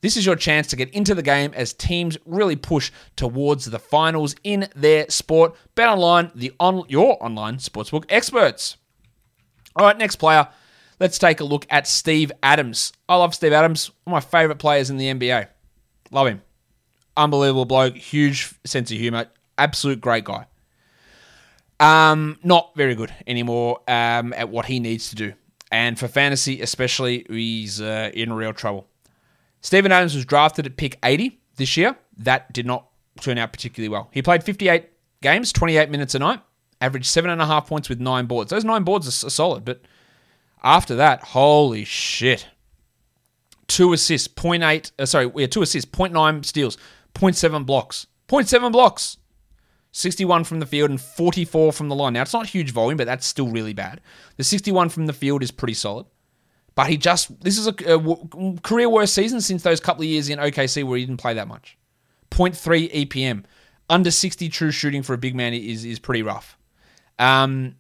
This 0.01 0.15
is 0.15 0.25
your 0.25 0.35
chance 0.35 0.67
to 0.67 0.75
get 0.75 0.89
into 0.91 1.15
the 1.15 1.23
game 1.23 1.51
as 1.55 1.73
teams 1.73 2.17
really 2.25 2.55
push 2.55 2.91
towards 3.15 3.65
the 3.65 3.79
finals 3.79 4.35
in 4.43 4.69
their 4.75 5.09
sport. 5.09 5.55
Bet 5.75 5.89
online, 5.89 6.31
the 6.33 6.53
on 6.59 6.83
your 6.87 7.21
online 7.23 7.57
sportsbook 7.57 8.05
experts. 8.07 8.77
All 9.77 9.85
right, 9.85 9.97
next 9.97 10.15
player. 10.15 10.47
Let's 10.99 11.19
take 11.19 11.39
a 11.39 11.43
look 11.43 11.67
at 11.69 11.87
Steve 11.87 12.31
Adams. 12.41 12.91
I 13.07 13.15
love 13.15 13.35
Steve 13.35 13.53
Adams, 13.53 13.91
one 14.03 14.17
of 14.17 14.23
my 14.23 14.39
favorite 14.39 14.57
players 14.57 14.89
in 14.89 14.97
the 14.97 15.05
NBA. 15.05 15.47
Love 16.09 16.27
him. 16.27 16.41
Unbelievable 17.15 17.65
bloke, 17.65 17.95
huge 17.95 18.55
sense 18.65 18.91
of 18.91 18.97
humor, 18.97 19.27
absolute 19.57 20.01
great 20.01 20.23
guy. 20.23 20.47
Um, 21.79 22.39
not 22.43 22.71
very 22.75 22.95
good 22.95 23.13
anymore 23.27 23.81
um, 23.87 24.33
at 24.33 24.49
what 24.49 24.65
he 24.65 24.79
needs 24.79 25.09
to 25.11 25.15
do. 25.15 25.33
And 25.71 25.99
for 25.99 26.07
fantasy, 26.07 26.59
especially, 26.61 27.25
he's 27.29 27.79
uh, 27.79 28.09
in 28.15 28.33
real 28.33 28.53
trouble. 28.53 28.87
Steven 29.61 29.91
Adams 29.91 30.15
was 30.15 30.25
drafted 30.25 30.65
at 30.65 30.77
pick 30.77 30.97
80 31.03 31.39
this 31.57 31.77
year. 31.77 31.95
That 32.17 32.51
did 32.51 32.65
not 32.65 32.87
turn 33.21 33.37
out 33.37 33.51
particularly 33.51 33.89
well. 33.89 34.09
He 34.11 34.23
played 34.23 34.43
58 34.43 34.89
games, 35.21 35.51
28 35.51 35.91
minutes 35.91 36.15
a 36.15 36.19
night, 36.19 36.41
averaged 36.81 37.07
seven 37.07 37.29
and 37.29 37.41
a 37.41 37.45
half 37.45 37.67
points 37.67 37.89
with 37.89 37.99
nine 37.99 38.25
boards. 38.25 38.49
Those 38.49 38.65
nine 38.65 38.83
boards 38.83 39.07
are 39.07 39.29
solid, 39.29 39.65
but 39.65 39.81
after 40.63 40.95
that, 40.95 41.23
holy 41.23 41.85
shit. 41.85 42.47
Two 43.67 43.93
assists, 43.93 44.27
0.8, 44.27 44.91
uh, 44.97 45.05
sorry, 45.05 45.31
yeah, 45.35 45.47
two 45.47 45.61
assists, 45.61 45.89
0.9 45.91 46.45
steals, 46.45 46.77
0.7 47.15 47.65
blocks. 47.65 48.07
0.7 48.29 48.71
blocks. 48.71 49.17
61 49.91 50.43
from 50.43 50.59
the 50.59 50.65
field 50.65 50.89
and 50.89 51.01
44 51.01 51.71
from 51.73 51.89
the 51.89 51.95
line. 51.95 52.13
Now, 52.13 52.21
it's 52.21 52.33
not 52.33 52.47
huge 52.47 52.71
volume, 52.71 52.97
but 52.97 53.07
that's 53.07 53.25
still 53.25 53.47
really 53.47 53.73
bad. 53.73 53.99
The 54.37 54.43
61 54.43 54.89
from 54.89 55.07
the 55.07 55.13
field 55.13 55.41
is 55.41 55.51
pretty 55.51 55.73
solid. 55.73 56.05
But 56.75 56.87
he 56.87 56.97
just, 56.97 57.41
this 57.41 57.57
is 57.57 57.67
a, 57.67 57.73
a 57.91 58.59
career 58.61 58.87
worst 58.87 59.15
season 59.15 59.41
since 59.41 59.63
those 59.63 59.79
couple 59.79 60.03
of 60.03 60.07
years 60.07 60.29
in 60.29 60.37
OKC 60.37 60.83
where 60.83 60.97
he 60.97 61.05
didn't 61.05 61.19
play 61.19 61.33
that 61.33 61.47
much. 61.47 61.77
0.3 62.29 63.07
EPM. 63.07 63.43
Under 63.89 64.11
60 64.11 64.49
true 64.49 64.69
shooting 64.69 65.01
for 65.01 65.13
a 65.13 65.17
big 65.17 65.33
man 65.33 65.53
is, 65.53 65.83
is 65.83 65.97
pretty 65.97 66.21
rough. 66.21 66.56
Um, 67.19 67.75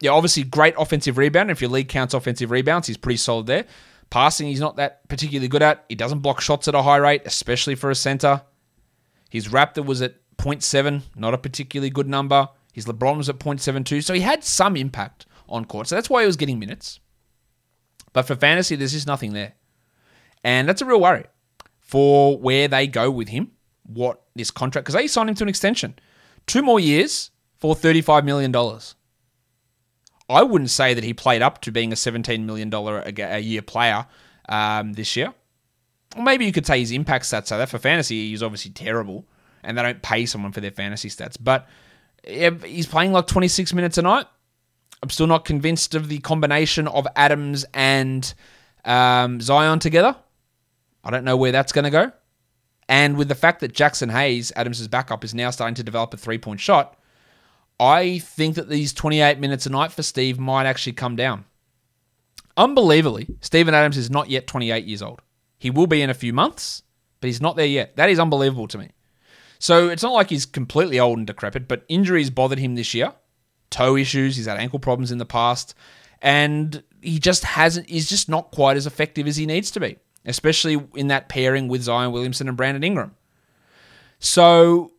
yeah, 0.00 0.10
obviously 0.10 0.42
great 0.42 0.74
offensive 0.76 1.16
rebound. 1.16 1.50
If 1.50 1.60
your 1.60 1.70
league 1.70 1.88
counts 1.88 2.14
offensive 2.14 2.50
rebounds, 2.50 2.88
he's 2.88 2.96
pretty 2.96 3.18
solid 3.18 3.46
there. 3.46 3.66
Passing, 4.10 4.48
he's 4.48 4.60
not 4.60 4.76
that 4.76 5.08
particularly 5.08 5.48
good 5.48 5.62
at. 5.62 5.84
He 5.88 5.94
doesn't 5.94 6.18
block 6.18 6.40
shots 6.40 6.68
at 6.68 6.74
a 6.74 6.82
high 6.82 6.98
rate, 6.98 7.22
especially 7.24 7.74
for 7.74 7.90
a 7.90 7.94
center. 7.94 8.42
His 9.30 9.48
Raptor 9.48 9.84
was 9.84 10.02
at 10.02 10.16
0.7, 10.36 11.02
not 11.16 11.32
a 11.32 11.38
particularly 11.38 11.88
good 11.88 12.08
number. 12.08 12.48
His 12.72 12.86
LeBron 12.86 13.16
was 13.16 13.28
at 13.28 13.38
0.72, 13.38 14.02
so 14.02 14.12
he 14.12 14.20
had 14.20 14.44
some 14.44 14.76
impact 14.76 15.26
on 15.48 15.64
court. 15.64 15.86
So 15.86 15.94
that's 15.94 16.10
why 16.10 16.22
he 16.22 16.26
was 16.26 16.36
getting 16.36 16.58
minutes. 16.58 17.00
But 18.12 18.26
for 18.26 18.34
fantasy, 18.34 18.76
there's 18.76 18.92
just 18.92 19.06
nothing 19.06 19.32
there. 19.32 19.54
And 20.44 20.68
that's 20.68 20.82
a 20.82 20.86
real 20.86 21.00
worry 21.00 21.24
for 21.80 22.38
where 22.38 22.68
they 22.68 22.86
go 22.86 23.10
with 23.10 23.28
him, 23.28 23.52
what 23.84 24.22
this 24.34 24.50
contract, 24.50 24.86
because 24.86 24.94
they 24.94 25.06
signed 25.06 25.28
him 25.28 25.34
to 25.36 25.44
an 25.44 25.48
extension. 25.48 25.94
Two 26.46 26.62
more 26.62 26.80
years 26.80 27.30
for 27.62 27.76
$35 27.76 28.24
million. 28.24 28.52
I 30.28 30.42
wouldn't 30.42 30.70
say 30.70 30.94
that 30.94 31.04
he 31.04 31.14
played 31.14 31.42
up 31.42 31.60
to 31.60 31.70
being 31.70 31.92
a 31.92 31.94
$17 31.94 32.44
million 32.44 32.74
a 32.74 33.38
year 33.38 33.62
player 33.62 34.04
um, 34.48 34.94
this 34.94 35.14
year. 35.16 35.32
Or 36.16 36.24
maybe 36.24 36.44
you 36.44 36.50
could 36.50 36.66
say 36.66 36.80
his 36.80 36.90
impact 36.90 37.24
stats 37.24 37.52
are 37.52 37.58
that. 37.58 37.68
For 37.68 37.78
fantasy, 37.78 38.30
he's 38.30 38.42
obviously 38.42 38.72
terrible, 38.72 39.24
and 39.62 39.78
they 39.78 39.82
don't 39.82 40.02
pay 40.02 40.26
someone 40.26 40.50
for 40.50 40.60
their 40.60 40.72
fantasy 40.72 41.08
stats. 41.08 41.36
But 41.40 41.68
he's 42.26 42.88
playing 42.88 43.12
like 43.12 43.28
26 43.28 43.72
minutes 43.74 43.96
a 43.96 44.02
night. 44.02 44.26
I'm 45.00 45.10
still 45.10 45.28
not 45.28 45.44
convinced 45.44 45.94
of 45.94 46.08
the 46.08 46.18
combination 46.18 46.88
of 46.88 47.06
Adams 47.14 47.64
and 47.74 48.34
um, 48.84 49.40
Zion 49.40 49.78
together. 49.78 50.16
I 51.04 51.10
don't 51.10 51.24
know 51.24 51.36
where 51.36 51.52
that's 51.52 51.70
going 51.70 51.84
to 51.84 51.90
go. 51.90 52.10
And 52.88 53.16
with 53.16 53.28
the 53.28 53.36
fact 53.36 53.60
that 53.60 53.72
Jaxson 53.72 54.10
Hayes, 54.10 54.50
Adams' 54.56 54.88
backup, 54.88 55.22
is 55.22 55.32
now 55.32 55.50
starting 55.50 55.76
to 55.76 55.84
develop 55.84 56.12
a 56.12 56.16
three 56.16 56.38
point 56.38 56.58
shot, 56.58 56.98
I 57.80 58.18
think 58.18 58.54
that 58.56 58.68
these 58.68 58.92
28 58.92 59.38
minutes 59.38 59.66
a 59.66 59.70
night 59.70 59.92
for 59.92 60.02
Steve 60.02 60.38
might 60.38 60.66
actually 60.66 60.92
come 60.92 61.16
down. 61.16 61.44
Unbelievably, 62.56 63.28
Steven 63.40 63.74
Adams 63.74 63.96
is 63.96 64.10
not 64.10 64.28
yet 64.28 64.46
28 64.46 64.84
years 64.84 65.02
old. 65.02 65.22
He 65.58 65.70
will 65.70 65.86
be 65.86 66.02
in 66.02 66.10
a 66.10 66.14
few 66.14 66.32
months, 66.32 66.82
but 67.20 67.28
he's 67.28 67.40
not 67.40 67.56
there 67.56 67.66
yet. 67.66 67.96
That 67.96 68.10
is 68.10 68.18
unbelievable 68.18 68.68
to 68.68 68.78
me. 68.78 68.90
So 69.58 69.88
it's 69.88 70.02
not 70.02 70.12
like 70.12 70.28
he's 70.28 70.44
completely 70.44 70.98
old 70.98 71.18
and 71.18 71.26
decrepit, 71.26 71.68
but 71.68 71.84
injuries 71.88 72.30
bothered 72.30 72.58
him 72.58 72.74
this 72.74 72.94
year. 72.94 73.12
Toe 73.70 73.96
issues, 73.96 74.36
he's 74.36 74.46
had 74.46 74.58
ankle 74.58 74.80
problems 74.80 75.12
in 75.12 75.18
the 75.18 75.24
past, 75.24 75.74
and 76.20 76.82
he 77.00 77.18
just 77.18 77.44
hasn't, 77.44 77.88
he's 77.88 78.08
just 78.08 78.28
not 78.28 78.50
quite 78.50 78.76
as 78.76 78.86
effective 78.86 79.26
as 79.26 79.36
he 79.36 79.46
needs 79.46 79.70
to 79.70 79.80
be, 79.80 79.98
especially 80.24 80.84
in 80.94 81.08
that 81.08 81.28
pairing 81.28 81.68
with 81.68 81.82
Zion 81.82 82.12
Williamson 82.12 82.48
and 82.48 82.56
Brandon 82.56 82.84
Ingram. 82.84 83.14
So 84.18 84.91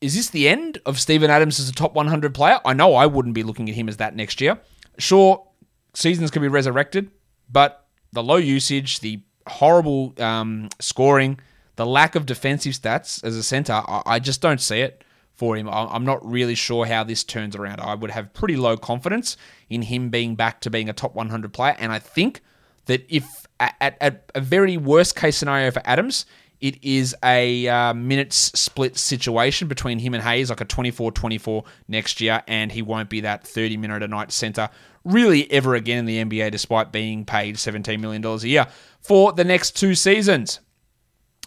is 0.00 0.14
this 0.14 0.30
the 0.30 0.48
end 0.48 0.80
of 0.86 0.98
Steven 0.98 1.30
Adams 1.30 1.60
as 1.60 1.68
a 1.68 1.72
top 1.72 1.94
100 1.94 2.34
player? 2.34 2.58
I 2.64 2.72
know 2.72 2.94
I 2.94 3.06
wouldn't 3.06 3.34
be 3.34 3.42
looking 3.42 3.68
at 3.68 3.74
him 3.74 3.88
as 3.88 3.98
that 3.98 4.16
next 4.16 4.40
year. 4.40 4.58
Sure, 4.98 5.46
seasons 5.94 6.30
can 6.30 6.42
be 6.42 6.48
resurrected, 6.48 7.10
but 7.50 7.86
the 8.12 8.22
low 8.22 8.36
usage, 8.36 9.00
the 9.00 9.22
horrible 9.46 10.14
um, 10.18 10.68
scoring, 10.78 11.38
the 11.76 11.86
lack 11.86 12.14
of 12.14 12.26
defensive 12.26 12.72
stats 12.72 13.22
as 13.24 13.36
a 13.36 13.42
center, 13.42 13.72
I, 13.72 14.02
I 14.06 14.18
just 14.18 14.40
don't 14.40 14.60
see 14.60 14.80
it 14.80 15.04
for 15.34 15.56
him. 15.56 15.68
I, 15.68 15.86
I'm 15.86 16.04
not 16.04 16.24
really 16.26 16.54
sure 16.54 16.86
how 16.86 17.04
this 17.04 17.22
turns 17.22 17.54
around. 17.54 17.80
I 17.80 17.94
would 17.94 18.10
have 18.10 18.32
pretty 18.32 18.56
low 18.56 18.76
confidence 18.76 19.36
in 19.68 19.82
him 19.82 20.08
being 20.08 20.34
back 20.34 20.60
to 20.62 20.70
being 20.70 20.88
a 20.88 20.92
top 20.92 21.14
100 21.14 21.52
player, 21.52 21.76
and 21.78 21.92
I 21.92 21.98
think 21.98 22.40
that 22.86 23.04
if 23.08 23.46
at, 23.58 23.96
at 24.00 24.30
a 24.34 24.40
very 24.40 24.76
worst 24.76 25.14
case 25.14 25.36
scenario 25.36 25.70
for 25.70 25.82
Adams, 25.84 26.24
it 26.60 26.82
is 26.84 27.16
a 27.24 27.66
uh, 27.68 27.94
minutes 27.94 28.36
split 28.58 28.96
situation 28.96 29.66
between 29.66 29.98
him 29.98 30.14
and 30.14 30.22
Hayes, 30.22 30.50
like 30.50 30.60
a 30.60 30.64
24 30.64 31.12
24 31.12 31.64
next 31.88 32.20
year, 32.20 32.42
and 32.46 32.70
he 32.70 32.82
won't 32.82 33.08
be 33.08 33.20
that 33.20 33.46
30 33.46 33.76
minute 33.76 34.02
a 34.02 34.08
night 34.08 34.30
center 34.32 34.68
really 35.04 35.50
ever 35.50 35.74
again 35.74 35.98
in 35.98 36.04
the 36.04 36.24
NBA, 36.24 36.50
despite 36.50 36.92
being 36.92 37.24
paid 37.24 37.56
$17 37.56 38.00
million 38.00 38.24
a 38.24 38.36
year 38.38 38.66
for 39.00 39.32
the 39.32 39.44
next 39.44 39.76
two 39.76 39.94
seasons. 39.94 40.60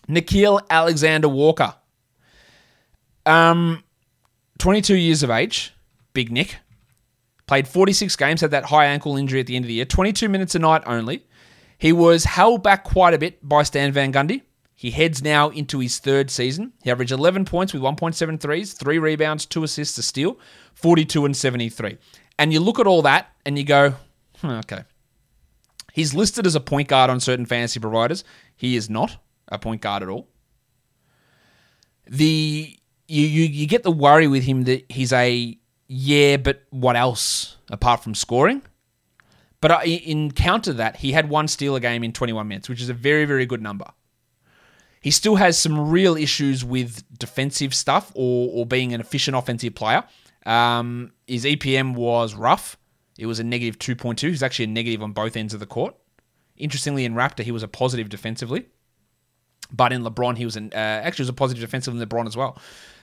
Nickeil 0.08 0.62
Alexander 0.69 1.30
Walker. 1.30 1.76
Um, 3.26 3.84
22 4.58 4.95
years 4.95 5.23
of 5.23 5.30
age, 5.30 5.73
Big 6.13 6.32
Nick. 6.32 6.58
Played 7.45 7.67
46 7.67 8.15
games, 8.15 8.41
had 8.41 8.52
that 8.52 8.65
high 8.65 8.86
ankle 8.86 9.17
injury 9.17 9.39
at 9.39 9.47
the 9.47 9.56
end 9.56 9.65
of 9.65 9.67
the 9.67 9.76
year, 9.76 9.86
22 9.86 10.30
minutes 10.30 10.56
a 10.56 10.60
night 10.60 10.82
only. 10.86 11.26
He 11.78 11.91
was 11.91 12.23
held 12.23 12.63
back 12.63 12.84
quite 12.84 13.13
a 13.13 13.17
bit 13.17 13.47
by 13.47 13.63
Stan 13.63 13.91
Van 13.91 14.12
Gundy. 14.13 14.41
He 14.84 14.91
heads 14.91 15.24
now 15.24 15.48
into 15.48 15.80
his 15.80 15.98
third 15.98 16.30
season. 16.30 16.74
He 16.84 16.91
averaged 16.91 17.13
11 17.13 17.46
points 17.46 17.72
with 17.72 17.82
1.73s, 17.82 18.78
3 18.78 19.00
rebounds, 19.00 19.46
2 19.46 19.63
assists, 19.63 19.98
a 19.98 20.04
steal, 20.04 20.38
42 20.74 21.24
and 21.24 21.38
73. 21.38 21.98
And 22.38 22.52
you 22.52 22.60
look 22.60 22.82
at 22.82 22.86
all 22.86 23.02
that 23.04 23.28
and 23.46 23.58
you 23.58 23.63
go, 23.63 23.93
hmm, 24.41 24.50
okay. 24.50 24.84
He's 25.93 26.13
listed 26.13 26.46
as 26.46 26.56
a 26.56 26.60
point 26.60 26.89
guard 26.89 27.10
on 27.10 27.22
certain 27.22 27.46
fantasy 27.46 27.80
providers. 27.80 28.26
He 28.58 28.76
is 28.76 28.89
not 28.89 29.24
a 29.48 29.58
point 29.58 29.80
guard 29.80 30.04
at 30.04 30.10
all. 30.10 30.28
The 32.06 32.78
you 33.08 33.26
you, 33.26 33.43
you 33.46 33.67
get 33.67 33.84
the 33.84 33.91
worry 33.91 34.28
with 34.28 34.43
him 34.43 34.63
that 34.63 34.84
he's 34.91 35.13
a 35.13 35.58
yeah, 35.88 36.36
but 36.36 36.63
what 36.72 36.98
else 36.98 37.56
apart 37.72 38.04
from 38.04 38.15
scoring? 38.15 38.62
But 39.62 39.88
in 39.88 40.32
counter 40.32 40.74
that, 40.74 40.98
he 40.98 41.13
had 41.13 41.30
one 41.30 41.48
steal 41.48 41.78
a 41.78 41.80
game 41.80 42.04
in 42.04 42.12
21 42.12 42.46
minutes, 42.50 42.67
which 42.67 42.82
is 42.82 42.89
a 42.89 42.93
very 42.93 43.24
very 43.24 43.46
good 43.46 43.62
number. 43.62 43.86
He 45.04 45.12
still 45.12 45.36
has 45.36 45.60
some 45.60 45.89
real 45.92 46.16
issues 46.16 46.63
with 46.63 47.04
defensive 47.20 47.74
stuff 47.74 48.13
or, 48.16 48.50
or 48.54 48.66
being 48.66 48.94
an 48.94 49.02
efficient 49.02 49.36
offensive 49.36 49.76
player. 49.76 50.06
Um, 50.46 51.12
his 51.28 51.44
EPM 51.44 51.94
was 51.94 52.36
rough. 52.36 52.78
It 53.20 53.26
was 53.26 53.38
a 53.38 53.44
negative 53.44 53.78
2.2. 53.78 54.30
He's 54.30 54.42
actually 54.42 54.63
a 54.63 54.70
negative 54.70 55.04
on 55.04 55.12
both 55.12 55.36
ends 55.36 55.54
of 55.54 55.60
the 55.60 55.66
court. 55.66 55.94
Interestingly, 56.56 57.04
in 57.04 57.16
Raptor, 57.16 57.44
he 57.44 57.52
was 57.52 57.63
a 57.63 57.68
positive 57.68 58.08
defensively. 58.08 58.68
But 59.74 59.92
in 59.92 60.04
LeBron, 60.04 60.38
he 60.38 60.46
was 60.46 60.56
an, 60.56 60.72
uh, 60.74 60.78
actually 60.78 61.24
was 61.24 61.30
a 61.30 61.34
positive 61.34 61.62
defensive 61.62 61.94
in 61.94 62.00
LeBron 62.00 62.26
as 62.26 62.38
well. 62.38 62.58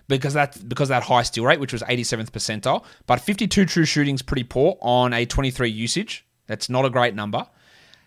Because 0.08 0.32
that 0.32 0.66
because 0.68 0.88
that 0.88 1.02
high 1.02 1.22
steal 1.22 1.44
rate, 1.44 1.60
which 1.60 1.74
was 1.74 1.82
87th 1.82 2.30
percentile, 2.30 2.82
but 3.06 3.20
52 3.20 3.66
true 3.66 3.84
shooting 3.84 4.14
is 4.14 4.22
pretty 4.22 4.42
poor 4.42 4.78
on 4.80 5.12
a 5.12 5.26
23 5.26 5.68
usage. 5.68 6.26
That's 6.46 6.70
not 6.70 6.86
a 6.86 6.90
great 6.90 7.14
number. 7.14 7.46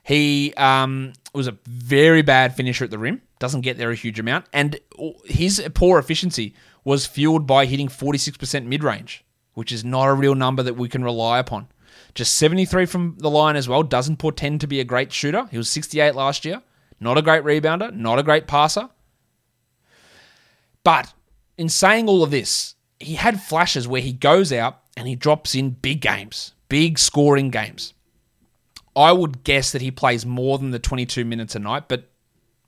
He 0.03 0.53
um, 0.55 1.13
was 1.33 1.47
a 1.47 1.57
very 1.65 2.21
bad 2.21 2.55
finisher 2.55 2.83
at 2.83 2.91
the 2.91 2.99
rim. 2.99 3.21
Doesn't 3.39 3.61
get 3.61 3.77
there 3.77 3.91
a 3.91 3.95
huge 3.95 4.19
amount, 4.19 4.45
and 4.53 4.79
his 5.25 5.65
poor 5.73 5.99
efficiency 5.99 6.53
was 6.83 7.05
fueled 7.05 7.47
by 7.47 7.65
hitting 7.65 7.87
46% 7.87 8.65
mid 8.65 8.83
range, 8.83 9.23
which 9.53 9.71
is 9.71 9.83
not 9.83 10.09
a 10.09 10.13
real 10.13 10.35
number 10.35 10.63
that 10.63 10.75
we 10.75 10.89
can 10.89 11.03
rely 11.03 11.39
upon. 11.39 11.67
Just 12.15 12.35
73 12.35 12.85
from 12.85 13.15
the 13.17 13.29
line 13.29 13.55
as 13.55 13.67
well 13.67 13.83
doesn't 13.83 14.17
portend 14.17 14.61
to 14.61 14.67
be 14.67 14.79
a 14.79 14.85
great 14.85 15.11
shooter. 15.11 15.47
He 15.49 15.57
was 15.57 15.69
68 15.69 16.15
last 16.15 16.45
year. 16.45 16.61
Not 16.99 17.17
a 17.17 17.21
great 17.21 17.43
rebounder, 17.43 17.93
not 17.93 18.19
a 18.19 18.23
great 18.23 18.47
passer. 18.47 18.89
But 20.83 21.13
in 21.57 21.69
saying 21.69 22.07
all 22.07 22.23
of 22.23 22.31
this, 22.31 22.75
he 22.99 23.15
had 23.15 23.41
flashes 23.41 23.87
where 23.87 24.01
he 24.01 24.13
goes 24.13 24.51
out 24.53 24.79
and 24.95 25.07
he 25.07 25.15
drops 25.15 25.55
in 25.55 25.71
big 25.71 26.01
games, 26.01 26.53
big 26.69 26.99
scoring 26.99 27.49
games. 27.49 27.93
I 28.95 29.11
would 29.11 29.43
guess 29.43 29.71
that 29.71 29.81
he 29.81 29.91
plays 29.91 30.25
more 30.25 30.57
than 30.57 30.71
the 30.71 30.79
22 30.79 31.25
minutes 31.25 31.55
a 31.55 31.59
night, 31.59 31.87
but 31.87 32.09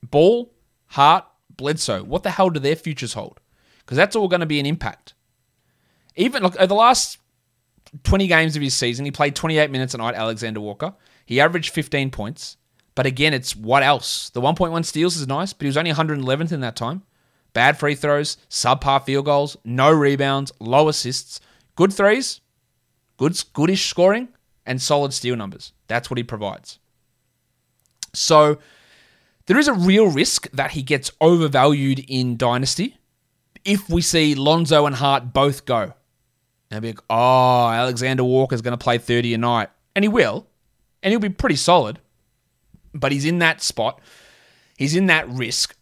Ball, 0.03 0.51
Hart, 0.87 1.25
Bledsoe, 1.55 2.03
what 2.03 2.23
the 2.23 2.31
hell 2.31 2.49
do 2.49 2.59
their 2.59 2.75
futures 2.75 3.13
hold? 3.13 3.39
Because 3.79 3.97
that's 3.97 4.15
all 4.15 4.27
going 4.27 4.39
to 4.39 4.45
be 4.45 4.59
an 4.59 4.65
impact. 4.65 5.13
Even 6.15 6.43
look, 6.43 6.57
the 6.57 6.73
last 6.73 7.19
20 8.03 8.27
games 8.27 8.55
of 8.55 8.61
his 8.61 8.73
season, 8.73 9.05
he 9.05 9.11
played 9.11 9.35
28 9.35 9.69
minutes 9.69 9.93
a 9.93 9.97
night, 9.97 10.15
Alexander 10.15 10.59
Walker. 10.59 10.93
He 11.25 11.39
averaged 11.39 11.73
15 11.73 12.11
points. 12.11 12.57
But 12.95 13.05
again, 13.05 13.33
it's 13.33 13.55
what 13.55 13.83
else? 13.83 14.29
The 14.29 14.41
1.1 14.41 14.85
steals 14.85 15.17
is 15.17 15.27
nice, 15.27 15.53
but 15.53 15.65
he 15.65 15.67
was 15.67 15.77
only 15.77 15.91
111th 15.91 16.51
in 16.51 16.61
that 16.61 16.75
time. 16.75 17.03
Bad 17.53 17.77
free 17.77 17.95
throws, 17.95 18.37
subpar 18.49 19.05
field 19.05 19.25
goals, 19.25 19.57
no 19.63 19.91
rebounds, 19.91 20.51
low 20.59 20.89
assists, 20.89 21.39
good 21.75 21.93
threes, 21.93 22.41
good 23.17 23.41
goodish 23.53 23.89
scoring, 23.89 24.29
and 24.65 24.81
solid 24.81 25.13
steal 25.13 25.35
numbers. 25.35 25.73
That's 25.87 26.09
what 26.09 26.17
he 26.17 26.23
provides. 26.23 26.79
So 28.13 28.57
there 29.45 29.59
is 29.59 29.67
a 29.67 29.73
real 29.73 30.07
risk 30.07 30.49
that 30.51 30.71
he 30.71 30.81
gets 30.81 31.11
overvalued 31.21 31.99
in 32.07 32.37
Dynasty 32.37 32.97
if 33.63 33.89
we 33.89 34.01
see 34.01 34.35
Lonzo 34.35 34.85
and 34.85 34.95
Hart 34.95 35.33
both 35.33 35.65
go. 35.65 35.93
And 36.71 36.81
be 36.81 36.89
like, 36.89 36.99
oh, 37.09 37.69
Alexander 37.69 38.23
Walker's 38.23 38.61
going 38.61 38.77
to 38.77 38.83
play 38.83 38.97
30 38.97 39.35
a 39.35 39.37
night. 39.37 39.69
And 39.95 40.03
he 40.03 40.09
will. 40.09 40.47
And 41.03 41.11
he'll 41.11 41.19
be 41.19 41.29
pretty 41.29 41.55
solid. 41.55 41.99
But 42.93 43.11
he's 43.11 43.25
in 43.25 43.39
that 43.39 43.61
spot. 43.61 44.01
He's 44.75 44.95
in 44.95 45.05
that 45.05 45.29
risk 45.29 45.75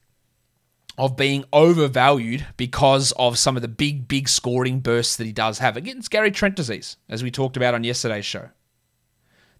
of 0.98 1.16
being 1.16 1.46
overvalued 1.54 2.46
because 2.58 3.12
of 3.14 3.40
some 3.40 3.56
of 3.56 3.62
the 3.62 3.68
big, 3.68 4.08
big 4.08 4.28
scoring 4.30 4.80
bursts 4.80 5.16
that 5.16 5.26
he 5.26 5.32
does 5.32 5.60
have. 5.60 5.78
Again, 5.78 5.98
it's 5.98 6.10
Gary 6.10 6.32
Trent 6.32 6.56
disease, 6.56 6.98
as 7.10 7.24
we 7.24 7.32
talked 7.32 7.58
about 7.58 7.74
on 7.74 7.84
yesterday's 7.84 8.26
show 8.26 8.50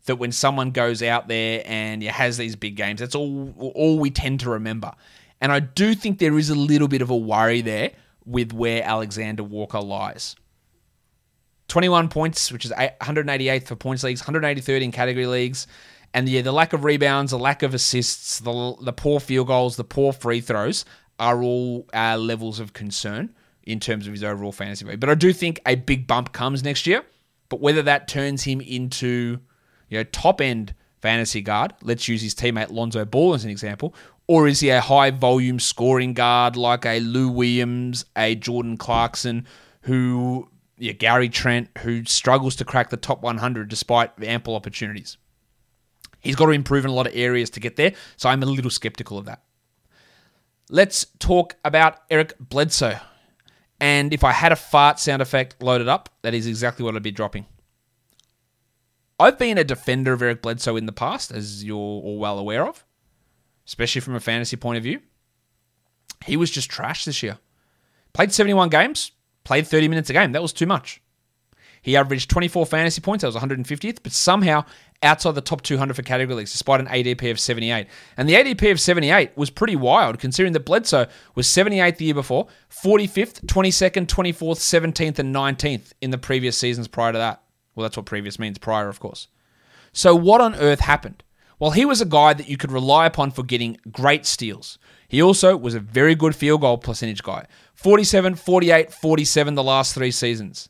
that 0.06 0.18
when 0.18 0.32
someone 0.32 0.72
goes 0.72 1.02
out 1.02 1.28
there 1.28 1.64
and 1.66 2.04
has 2.04 2.38
these 2.38 2.56
big 2.56 2.76
games, 2.76 3.00
that's 3.00 3.16
all 3.16 3.54
all 3.58 4.00
we 4.00 4.10
tend 4.12 4.42
to 4.42 4.50
remember. 4.50 4.92
And 5.42 5.52
I 5.52 5.60
do 5.60 5.94
think 5.94 6.20
there 6.20 6.38
is 6.38 6.50
a 6.50 6.56
little 6.56 6.88
bit 6.88 7.02
of 7.02 7.10
a 7.10 7.18
worry 7.18 7.62
there 7.62 7.92
with 8.26 8.54
where 8.54 8.84
Alexander 8.84 9.44
Walker 9.44 9.82
lies. 9.82 10.36
21 11.68 12.10
points, 12.10 12.52
which 12.52 12.66
is 12.66 12.72
188th 12.72 13.68
for 13.68 13.76
points 13.76 14.04
leagues, 14.04 14.22
183rd 14.22 14.82
in 14.82 14.92
category 14.92 15.26
leagues. 15.26 15.68
And 16.14 16.30
yeah, 16.30 16.42
the 16.42 16.52
lack 16.52 16.74
of 16.74 16.84
rebounds, 16.84 17.32
the 17.32 17.40
lack 17.40 17.64
of 17.64 17.74
assists, 17.74 18.40
the, 18.40 18.76
the 18.82 18.94
poor 18.94 19.20
field 19.20 19.48
goals, 19.48 19.76
the 19.76 19.84
poor 19.84 20.14
free 20.14 20.42
throws 20.42 20.86
are 21.20 21.42
all 21.42 21.88
uh, 21.94 22.18
levels 22.18 22.60
of 22.60 22.74
concern 22.74 23.34
in 23.64 23.80
terms 23.80 24.08
of 24.08 24.14
his 24.14 24.24
overall 24.24 24.52
fantasy 24.52 24.86
value. 24.86 24.98
But 24.98 25.10
I 25.10 25.16
do 25.16 25.34
think 25.34 25.60
a 25.66 25.76
big 25.76 26.06
bump 26.06 26.32
comes 26.32 26.64
next 26.64 26.86
year. 26.86 27.04
But 27.50 27.60
whether 27.60 27.82
that 27.84 28.08
turns 28.08 28.44
him 28.44 28.62
into 28.62 29.40
you 29.90 29.98
know, 29.98 30.04
top 30.04 30.42
end 30.42 30.74
fantasy 31.02 31.42
guard, 31.42 31.74
let's 31.82 32.08
use 32.08 32.22
his 32.22 32.34
teammate 32.34 32.72
Lonzo 32.72 33.04
Ball 33.06 33.34
as 33.34 33.44
an 33.44 33.50
example, 33.50 33.94
or 34.28 34.48
is 34.48 34.62
he 34.62 34.70
a 34.70 34.80
high 34.80 35.12
volume 35.12 35.60
scoring 35.60 36.14
guard 36.14 36.56
like 36.56 36.86
a 36.86 37.00
Lou 37.00 37.30
Williams, 37.30 38.06
a 38.16 38.36
Jordan 38.36 38.78
Clarkson, 38.78 39.46
who, 39.82 40.50
yeah, 40.78 40.94
Gary 40.94 41.28
Trent, 41.28 41.70
who 41.80 42.06
struggles 42.06 42.56
to 42.56 42.66
crack 42.66 42.90
the 42.90 42.98
top 42.98 43.22
100 43.22 43.68
despite 43.68 44.12
ample 44.24 44.56
opportunities? 44.56 45.18
He's 46.22 46.38
got 46.38 46.46
to 46.46 46.52
improve 46.52 46.86
in 46.86 46.92
a 46.92 46.94
lot 46.94 47.06
of 47.06 47.14
areas 47.16 47.50
to 47.52 47.60
get 47.60 47.76
there, 47.76 47.94
so 48.16 48.30
I'm 48.30 48.42
a 48.42 48.46
little 48.46 48.72
skeptical 48.72 49.18
of 49.18 49.26
that. 49.26 49.44
Let's 50.70 51.06
talk 51.20 51.58
about 51.66 52.00
Eric 52.10 52.34
Bledsoe. 52.40 53.00
And 53.82 54.14
if 54.14 54.24
I 54.24 54.32
had 54.32 54.54
a 54.54 54.56
fart 54.56 55.00
sound 55.00 55.22
effect 55.22 55.62
loaded 55.62 55.90
up, 55.90 56.08
that 56.22 56.34
is 56.34 56.48
exactly 56.48 56.86
what 56.86 56.96
I'd 56.96 57.04
be 57.04 57.12
dropping. 57.12 57.46
I've 59.24 59.40
been 59.40 59.58
a 59.58 59.64
defender 59.64 60.12
of 60.12 60.22
Eric 60.22 60.42
Bledsoe 60.42 60.76
in 60.76 60.86
the 60.86 60.92
past, 60.92 61.32
as 61.32 61.64
you're 61.64 61.78
all 61.78 62.18
well 62.18 62.38
aware 62.38 62.68
of, 62.68 62.84
especially 63.66 64.02
from 64.02 64.16
a 64.16 64.20
fantasy 64.20 64.58
point 64.58 64.76
of 64.76 64.84
view. 64.84 65.00
He 66.26 66.36
was 66.36 66.52
just 66.52 66.70
trash 66.70 67.06
this 67.06 67.24
year. 67.24 67.38
Played 68.12 68.34
71 68.34 68.68
games, 68.68 69.14
played 69.46 69.66
30 69.66 69.88
minutes 69.88 70.10
a 70.10 70.14
game. 70.14 70.34
That 70.34 70.42
was 70.42 70.52
too 70.52 70.66
much. 70.66 71.02
He 71.82 71.96
averaged 71.96 72.30
24 72.32 72.66
fantasy 72.66 73.00
points. 73.00 73.22
That 73.22 73.30
was 73.30 73.38
150th, 73.38 74.00
but 74.04 74.12
somehow 74.12 74.66
outside 75.02 75.36
the 75.36 75.42
top 75.42 75.62
200 75.62 75.94
for 75.94 76.02
category 76.02 76.36
leagues, 76.36 76.52
despite 76.52 76.82
an 76.82 76.88
ADP 76.88 77.32
of 77.32 77.40
78. 77.40 77.88
And 78.18 78.28
the 78.28 78.34
ADP 78.34 78.74
of 78.74 78.80
78 78.82 79.38
was 79.38 79.50
pretty 79.50 79.78
wild, 79.78 80.20
considering 80.20 80.52
that 80.52 80.66
Bledsoe 80.66 81.08
was 81.34 81.48
78th 81.48 81.96
the 81.96 82.06
year 82.06 82.14
before, 82.14 82.48
45th, 82.70 83.46
22nd, 83.46 84.08
24th, 84.08 84.92
17th, 84.92 85.20
and 85.20 85.34
19th 85.34 85.94
in 86.02 86.12
the 86.12 86.18
previous 86.18 86.58
seasons 86.58 86.90
prior 86.90 87.14
to 87.14 87.18
that. 87.18 87.43
Well, 87.76 87.84
that's 87.84 87.98
what 87.98 88.06
previous 88.06 88.40
means, 88.40 88.58
prior, 88.58 88.90
of 88.90 89.00
course. 89.00 89.28
So, 89.92 90.16
what 90.16 90.42
on 90.42 90.56
earth 90.56 90.82
happened? 90.82 91.24
Well, 91.60 91.72
he 91.72 91.86
was 91.86 92.02
a 92.02 92.06
guy 92.06 92.34
that 92.34 92.50
you 92.50 92.58
could 92.58 92.72
rely 92.72 93.06
upon 93.06 93.32
for 93.32 93.44
getting 93.44 93.78
great 93.92 94.26
steals. 94.26 94.78
He 95.08 95.22
also 95.22 95.56
was 95.56 95.76
a 95.76 95.80
very 95.80 96.16
good 96.16 96.36
field 96.36 96.62
goal 96.62 96.78
percentage 96.78 97.24
guy 97.24 97.46
47, 97.76 98.36
48, 98.36 98.92
47 98.92 99.56
the 99.56 99.64
last 99.64 99.94
three 99.94 100.12
seasons. 100.12 100.70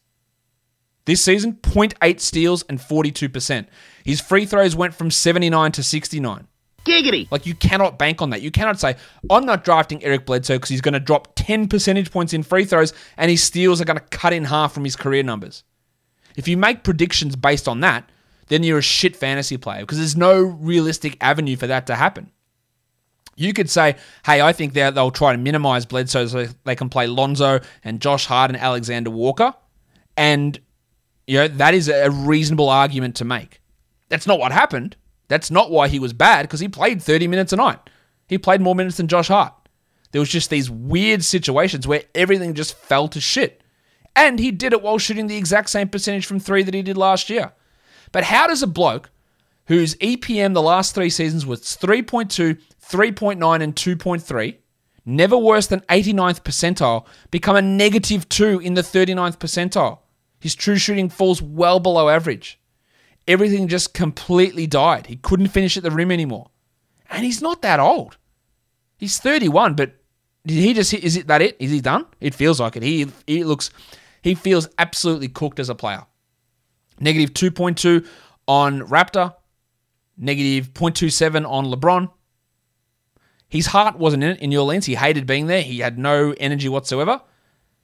This 1.05 1.23
season, 1.23 1.53
0.8 1.53 2.19
steals 2.19 2.63
and 2.69 2.79
42%. 2.79 3.67
His 4.05 4.21
free 4.21 4.45
throws 4.45 4.75
went 4.75 4.93
from 4.93 5.11
79 5.11 5.71
to 5.73 5.83
69. 5.83 6.47
Giggity. 6.85 7.31
Like, 7.31 7.45
you 7.45 7.55
cannot 7.55 7.97
bank 7.97 8.21
on 8.21 8.29
that. 8.29 8.41
You 8.41 8.51
cannot 8.51 8.79
say, 8.79 8.95
I'm 9.29 9.45
not 9.45 9.63
drafting 9.63 10.03
Eric 10.03 10.25
Bledsoe 10.25 10.55
because 10.55 10.69
he's 10.69 10.81
going 10.81 10.93
to 10.93 10.99
drop 10.99 11.33
10 11.35 11.67
percentage 11.67 12.11
points 12.11 12.33
in 12.33 12.43
free 12.43 12.65
throws 12.65 12.93
and 13.17 13.31
his 13.31 13.43
steals 13.43 13.81
are 13.81 13.85
going 13.85 13.99
to 13.99 14.05
cut 14.05 14.33
in 14.33 14.45
half 14.45 14.73
from 14.73 14.83
his 14.83 14.95
career 14.95 15.23
numbers. 15.23 15.63
If 16.35 16.47
you 16.47 16.57
make 16.57 16.83
predictions 16.83 17.35
based 17.35 17.67
on 17.67 17.81
that, 17.81 18.09
then 18.47 18.63
you're 18.63 18.79
a 18.79 18.83
shit 18.83 19.15
fantasy 19.15 19.57
player 19.57 19.81
because 19.81 19.97
there's 19.97 20.15
no 20.15 20.41
realistic 20.41 21.17
avenue 21.21 21.55
for 21.55 21.67
that 21.67 21.87
to 21.87 21.95
happen. 21.95 22.31
You 23.35 23.53
could 23.53 23.69
say, 23.69 23.95
hey, 24.25 24.41
I 24.41 24.53
think 24.53 24.73
they'll 24.73 25.11
try 25.11 25.31
to 25.31 25.37
minimize 25.37 25.85
Bledsoe 25.85 26.27
so 26.27 26.45
they 26.63 26.75
can 26.75 26.89
play 26.89 27.07
Lonzo 27.07 27.61
and 27.83 27.99
Josh 27.99 28.25
Hart 28.27 28.51
and 28.51 28.59
Alexander 28.59 29.09
Walker. 29.09 29.53
And, 30.15 30.59
you 31.25 31.39
know, 31.39 31.47
that 31.47 31.73
is 31.73 31.89
a 31.89 32.11
reasonable 32.11 32.69
argument 32.69 33.15
to 33.15 33.25
make. 33.25 33.59
That's 34.09 34.27
not 34.27 34.37
what 34.37 34.51
happened. 34.51 34.95
That's 35.29 35.49
not 35.49 35.71
why 35.71 35.87
he 35.87 35.97
was 35.97 36.13
bad 36.13 36.43
because 36.43 36.59
he 36.59 36.67
played 36.67 37.01
30 37.01 37.27
minutes 37.27 37.53
a 37.53 37.55
night. 37.55 37.79
He 38.27 38.37
played 38.37 38.61
more 38.61 38.75
minutes 38.75 38.97
than 38.97 39.07
Josh 39.07 39.29
Hart. 39.29 39.53
There 40.11 40.21
was 40.21 40.29
just 40.29 40.51
these 40.51 40.69
weird 40.69 41.23
situations 41.23 41.87
where 41.87 42.03
everything 42.13 42.53
just 42.53 42.75
fell 42.75 43.07
to 43.07 43.19
shit. 43.19 43.62
And 44.15 44.39
he 44.39 44.51
did 44.51 44.73
it 44.73 44.81
while 44.81 44.97
shooting 44.97 45.27
the 45.27 45.37
exact 45.37 45.69
same 45.69 45.89
percentage 45.89 46.25
from 46.25 46.39
three 46.39 46.63
that 46.63 46.73
he 46.73 46.81
did 46.81 46.97
last 46.97 47.29
year. 47.29 47.53
But 48.11 48.25
how 48.25 48.47
does 48.47 48.61
a 48.61 48.67
bloke 48.67 49.09
whose 49.65 49.95
EPM 49.95 50.53
the 50.53 50.61
last 50.61 50.93
three 50.93 51.09
seasons 51.09 51.45
was 51.45 51.61
3.2, 51.61 52.59
3.9, 52.81 53.63
and 53.63 53.75
2.3, 53.75 54.55
never 55.05 55.37
worse 55.37 55.67
than 55.67 55.79
89th 55.81 56.41
percentile, 56.43 57.05
become 57.31 57.55
a 57.55 57.61
negative 57.61 58.29
2 58.29 58.59
in 58.59 58.75
the 58.75 58.81
39th 58.81 59.37
percentile? 59.37 59.99
His 60.39 60.55
true 60.55 60.77
shooting 60.77 61.09
falls 61.09 61.41
well 61.41 61.79
below 61.79 62.09
average. 62.09 62.59
Everything 63.27 63.67
just 63.69 63.93
completely 63.93 64.67
died. 64.67 65.07
He 65.07 65.15
couldn't 65.15 65.47
finish 65.47 65.77
at 65.77 65.83
the 65.83 65.91
rim 65.91 66.11
anymore. 66.11 66.49
And 67.09 67.23
he's 67.23 67.41
not 67.41 67.61
that 67.61 67.79
old. 67.79 68.17
He's 68.97 69.17
31, 69.17 69.75
but 69.75 69.95
did 70.45 70.57
he 70.57 70.73
just 70.73 70.93
is 70.93 71.15
it 71.15 71.27
that 71.27 71.41
it? 71.41 71.55
Is 71.59 71.71
he 71.71 71.79
done? 71.79 72.05
It 72.19 72.35
feels 72.35 72.59
like 72.59 72.75
it. 72.75 72.83
He 72.83 73.07
he 73.25 73.45
looks 73.45 73.69
he 74.23 74.33
feels 74.33 74.69
absolutely 74.79 75.27
cooked 75.27 75.59
as 75.59 75.69
a 75.69 75.75
player. 75.75 76.05
Negative 76.99 77.33
2.2 77.33 78.07
on 78.47 78.81
Raptor, 78.81 79.35
negative 80.17 80.73
0.27 80.73 81.47
on 81.47 81.65
LeBron. 81.65 82.09
His 83.49 83.67
heart 83.67 83.99
wasn't 83.99 84.23
in 84.23 84.31
it 84.31 84.39
in 84.39 84.49
New 84.49 84.59
Orleans. 84.59 84.85
He 84.85 84.95
hated 84.95 85.27
being 85.27 85.47
there. 85.47 85.61
He 85.61 85.79
had 85.79 85.99
no 85.99 86.33
energy 86.39 86.69
whatsoever. 86.69 87.21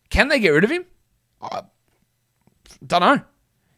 Can 0.09 0.29
they 0.29 0.39
get 0.39 0.49
rid 0.49 0.63
of 0.63 0.71
him? 0.71 0.85
I 1.41 1.63
don't 2.85 3.01
know. 3.01 3.21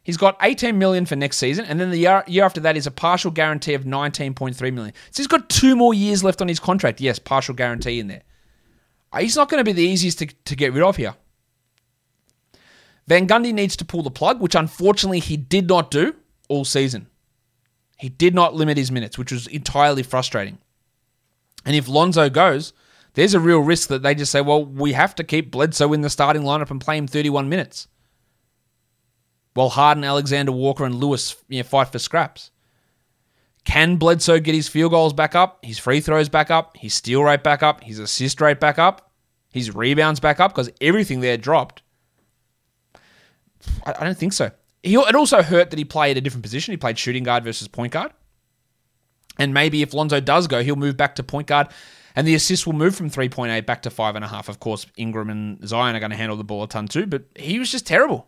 He's 0.03 0.17
got 0.17 0.37
18 0.41 0.77
million 0.77 1.05
for 1.05 1.15
next 1.15 1.37
season, 1.37 1.65
and 1.65 1.79
then 1.79 1.89
the 1.89 1.97
year, 1.97 2.23
year 2.27 2.43
after 2.43 2.61
that 2.61 2.77
is 2.77 2.87
a 2.87 2.91
partial 2.91 3.31
guarantee 3.31 3.73
of 3.73 3.83
19.3 3.83 4.73
million. 4.73 4.93
So 5.11 5.21
he's 5.21 5.27
got 5.27 5.49
two 5.49 5.75
more 5.75 5.93
years 5.93 6.23
left 6.23 6.41
on 6.41 6.47
his 6.47 6.59
contract. 6.59 7.01
Yes, 7.01 7.19
partial 7.19 7.53
guarantee 7.53 7.99
in 7.99 8.07
there. 8.07 8.23
Uh, 9.11 9.19
he's 9.19 9.35
not 9.35 9.49
going 9.49 9.59
to 9.59 9.65
be 9.65 9.73
the 9.73 9.83
easiest 9.83 10.19
to, 10.19 10.27
to 10.27 10.55
get 10.55 10.73
rid 10.73 10.83
of 10.83 10.95
here. 10.95 11.15
Van 13.11 13.27
Gundy 13.27 13.53
needs 13.53 13.75
to 13.75 13.83
pull 13.83 14.03
the 14.03 14.09
plug, 14.09 14.39
which 14.39 14.55
unfortunately 14.55 15.19
he 15.19 15.35
did 15.35 15.67
not 15.67 15.91
do 15.91 16.15
all 16.47 16.63
season. 16.63 17.07
He 17.97 18.07
did 18.07 18.33
not 18.33 18.55
limit 18.55 18.77
his 18.77 18.89
minutes, 18.89 19.17
which 19.17 19.33
was 19.33 19.47
entirely 19.47 20.01
frustrating. 20.01 20.59
And 21.65 21.75
if 21.75 21.89
Lonzo 21.89 22.29
goes, 22.29 22.71
there's 23.15 23.33
a 23.33 23.39
real 23.41 23.59
risk 23.59 23.89
that 23.89 24.01
they 24.01 24.15
just 24.15 24.31
say, 24.31 24.39
well, 24.39 24.63
we 24.63 24.93
have 24.93 25.13
to 25.15 25.25
keep 25.25 25.51
Bledsoe 25.51 25.91
in 25.91 25.99
the 25.99 26.09
starting 26.09 26.43
lineup 26.43 26.71
and 26.71 26.79
play 26.79 26.95
him 26.95 27.05
31 27.05 27.49
minutes. 27.49 27.89
While 29.55 29.67
Hart 29.67 29.97
and, 29.97 30.05
Alexander 30.05 30.53
Walker, 30.53 30.85
and 30.85 30.95
Lewis 30.95 31.35
you 31.49 31.59
know, 31.59 31.63
fight 31.63 31.91
for 31.91 31.99
scraps. 31.99 32.49
Can 33.65 33.97
Bledsoe 33.97 34.39
get 34.39 34.55
his 34.55 34.69
field 34.69 34.93
goals 34.93 35.11
back 35.11 35.35
up, 35.35 35.65
his 35.65 35.77
free 35.79 35.99
throws 35.99 36.29
back 36.29 36.49
up, 36.49 36.77
his 36.77 36.93
steal 36.93 37.23
rate 37.23 37.43
back 37.43 37.61
up, 37.61 37.83
his 37.83 37.99
assist 37.99 38.39
rate 38.39 38.61
back 38.61 38.79
up, 38.79 39.11
his 39.51 39.75
rebounds 39.75 40.21
back 40.21 40.39
up? 40.39 40.53
Because 40.53 40.71
everything 40.79 41.19
there 41.19 41.35
dropped. 41.35 41.81
I, 43.85 44.03
don't 44.03 44.17
think 44.17 44.33
so. 44.33 44.51
He, 44.83 44.95
it 44.95 45.15
also 45.15 45.41
hurt 45.41 45.69
that 45.69 45.79
he 45.79 45.85
played 45.85 46.17
a 46.17 46.21
different 46.21 46.43
position. 46.43 46.71
He 46.71 46.77
played 46.77 46.97
shooting 46.97 47.23
guard 47.23 47.43
versus 47.43 47.67
point 47.67 47.93
guard. 47.93 48.11
And 49.37 49.53
maybe 49.53 49.81
if 49.81 49.93
Lonzo 49.93 50.19
does 50.19 50.47
go, 50.47 50.61
he'll 50.63 50.75
move 50.75 50.97
back 50.97 51.15
to 51.15 51.23
point 51.23 51.47
guard, 51.47 51.67
and 52.15 52.27
the 52.27 52.35
assists 52.35 52.65
will 52.65 52.73
move 52.73 52.95
from 52.95 53.09
3.8 53.09 53.65
back 53.65 53.81
to 53.83 53.89
5.5. 53.89 54.49
Of 54.49 54.59
course, 54.59 54.85
Ingram 54.97 55.29
and 55.29 55.67
Zion 55.67 55.95
are 55.95 55.99
going 55.99 56.11
to 56.11 56.17
handle 56.17 56.37
the 56.37 56.43
ball 56.43 56.63
a 56.63 56.67
ton 56.67 56.87
too, 56.87 57.07
but 57.07 57.23
he 57.35 57.57
was 57.57 57.71
just 57.71 57.87
terrible. 57.87 58.27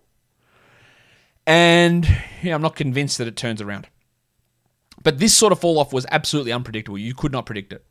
And 1.46 2.08
yeah, 2.42 2.56
I'm 2.56 2.62
not 2.62 2.76
convinced 2.76 3.18
that 3.18 3.28
it 3.28 3.36
turns 3.36 3.62
around. 3.62 3.88
But 5.04 5.20
this 5.20 5.36
sort 5.36 5.52
of 5.52 5.60
fall 5.60 5.80
off 5.80 5.92
was 5.92 6.06
absolutely 6.10 6.54
unpredictable. 6.54 6.98
You 6.98 7.14
could 7.14 7.34
not 7.34 7.46
predict 7.46 7.74
it. 7.74 7.86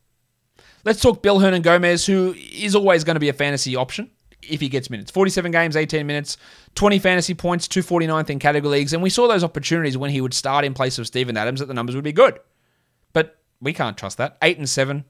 Let's 0.85 1.00
talk 1.00 1.22
Bill 1.22 1.38
Hernangomez, 1.38 2.07
who 2.07 2.35
is 2.35 2.74
always 2.74 3.05
going 3.05 3.16
to 3.16 3.20
be 3.20 3.28
a 3.28 3.35
fantasy 3.35 3.76
option 3.76 4.11
if 4.42 4.61
he 4.61 4.68
gets 4.68 4.90
minutes. 4.90 5.11
47 5.11 5.50
games, 5.50 5.76
18 5.76 6.07
minutes, 6.07 6.37
20 6.74 6.98
fantasy 6.98 7.35
points, 7.35 7.68
249th 7.68 8.31
in 8.31 8.38
category 8.38 8.78
leagues. 8.78 8.92
And 8.92 9.02
we 9.02 9.11
saw 9.11 9.28
those 9.28 9.44
opportunities 9.44 9.96
when 9.96 10.11
he 10.11 10.20
would 10.20 10.35
start 10.35 10.64
in 10.64 10.74
place 10.74 10.98
of 10.98 11.07
Steven 11.07 11.37
Adams 11.37 11.61
that 11.61 11.66
the 11.66 11.74
numbers 11.74 11.94
would 11.94 12.05
be 12.05 12.12
good. 12.12 12.38
But 13.12 13.38
we 13.61 13.72
can't 13.72 13.96
trust 13.96 14.18
that. 14.18 14.37
8 14.42 14.59
and 14.59 14.68
7. 14.68 15.05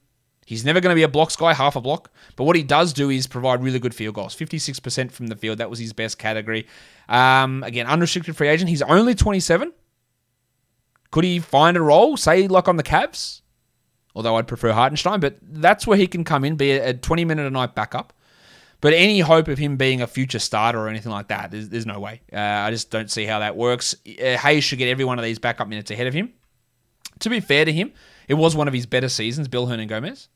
He's 0.45 0.64
never 0.64 0.81
going 0.81 0.92
to 0.92 0.99
be 0.99 1.05
a 1.05 1.09
blocks 1.09 1.37
guy, 1.37 1.55
half 1.55 1.77
a 1.77 1.81
block. 1.81 2.11
But 2.37 2.45
what 2.45 2.57
he 2.57 2.62
does 2.62 2.92
do 2.92 3.11
is 3.11 3.27
provide 3.27 3.62
really 3.62 3.79
good 3.79 3.95
field 3.95 4.16
goals. 4.16 4.35
56% 4.35 5.12
from 5.12 5.29
the 5.29 5.37
field. 5.37 5.59
That 5.59 5.71
was 5.71 5.79
his 5.79 5.92
best 5.92 6.18
category. 6.18 6.66
Um, 7.09 7.62
again, 7.62 7.87
unrestricted 7.87 8.37
free 8.37 8.49
agent. 8.49 8.68
He's 8.68 8.83
only 8.83 9.14
27. 9.14 9.73
Could 11.11 11.25
he 11.25 11.38
find 11.38 11.77
a 11.77 11.81
role, 11.83 12.16
say, 12.16 12.49
like 12.49 12.68
on 12.68 12.77
the 12.77 12.83
Cavs? 12.83 13.42
Although 14.14 14.37
I'd 14.37 14.49
prefer 14.49 14.73
Hartenstein, 14.73 15.21
but 15.21 15.38
that's 15.40 15.87
where 15.87 15.97
he 15.97 16.07
can 16.07 16.25
come 16.25 16.45
in, 16.45 16.57
be 16.57 16.73
a 16.73 16.92
20 16.92 17.25
minute 17.25 17.47
a 17.47 17.51
night 17.51 17.75
backup. 17.75 18.12
But 18.83 18.95
any 18.95 19.21
hope 19.21 19.47
of 19.47 19.59
him 19.59 19.77
being 19.77 20.03
a 20.03 20.09
future 20.09 20.40
starter 20.40 20.79
or 20.81 20.88
anything 20.88 21.12
like 21.12 21.29
that, 21.29 21.53
there's, 21.53 21.68
there's 21.68 21.87
no 21.87 22.01
way. 22.01 22.21
Uh, 22.33 22.38
I 22.38 22.73
just 22.73 22.90
don't 22.90 23.09
see 23.09 23.25
how 23.25 23.38
that 23.38 23.57
works. 23.57 23.95
Uh, 24.05 24.37
Hayes 24.37 24.64
should 24.64 24.79
get 24.79 24.88
every 24.88 25.05
one 25.05 25.21
of 25.21 25.25
these 25.25 25.38
backup 25.38 25.68
minutes 25.68 25.92
ahead 25.92 26.09
of 26.09 26.12
him. 26.12 26.33
To 27.21 27.31
be 27.31 27.38
fair 27.38 27.64
to 27.64 27.73
him, 27.73 27.92
it 28.27 28.35
was 28.35 28.57
one 28.57 28.66
of 28.66 28.75
his 28.75 28.87
better 28.87 29.09
seasons, 29.09 29.47
Bill 29.47 29.68
Hernangomez. 29.68 30.27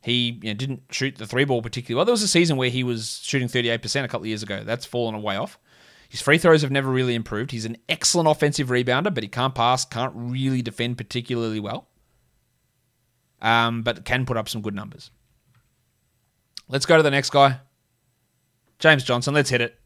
He 0.00 0.38
you 0.42 0.50
know, 0.50 0.54
didn't 0.54 0.84
shoot 0.90 1.16
the 1.16 1.26
three 1.26 1.44
ball 1.44 1.60
particularly 1.60 1.98
well. 1.98 2.06
There 2.06 2.14
was 2.14 2.22
a 2.22 2.28
season 2.28 2.56
where 2.56 2.70
he 2.70 2.82
was 2.82 3.20
shooting 3.22 3.48
38% 3.48 4.04
a 4.04 4.08
couple 4.08 4.22
of 4.22 4.26
years 4.26 4.42
ago. 4.42 4.64
That's 4.64 4.86
fallen 4.86 5.14
away 5.14 5.36
off. 5.36 5.58
His 6.08 6.22
free 6.22 6.38
throws 6.38 6.62
have 6.62 6.70
never 6.70 6.90
really 6.90 7.14
improved. 7.14 7.50
He's 7.50 7.66
an 7.66 7.76
excellent 7.90 8.28
offensive 8.28 8.68
rebounder, 8.68 9.12
but 9.12 9.22
he 9.22 9.28
can't 9.28 9.54
pass, 9.54 9.84
can't 9.84 10.12
really 10.14 10.62
defend 10.62 10.96
particularly 10.96 11.60
well. 11.60 11.88
Um, 13.42 13.82
but 13.82 14.06
can 14.06 14.24
put 14.24 14.38
up 14.38 14.48
some 14.48 14.62
good 14.62 14.74
numbers. 14.74 15.10
Let's 16.68 16.86
go 16.86 16.96
to 16.96 17.02
the 17.02 17.10
next 17.10 17.30
guy. 17.30 17.60
James 18.78 19.04
Johnson, 19.04 19.34
let's 19.34 19.50
hit 19.50 19.60
it. 19.60 19.78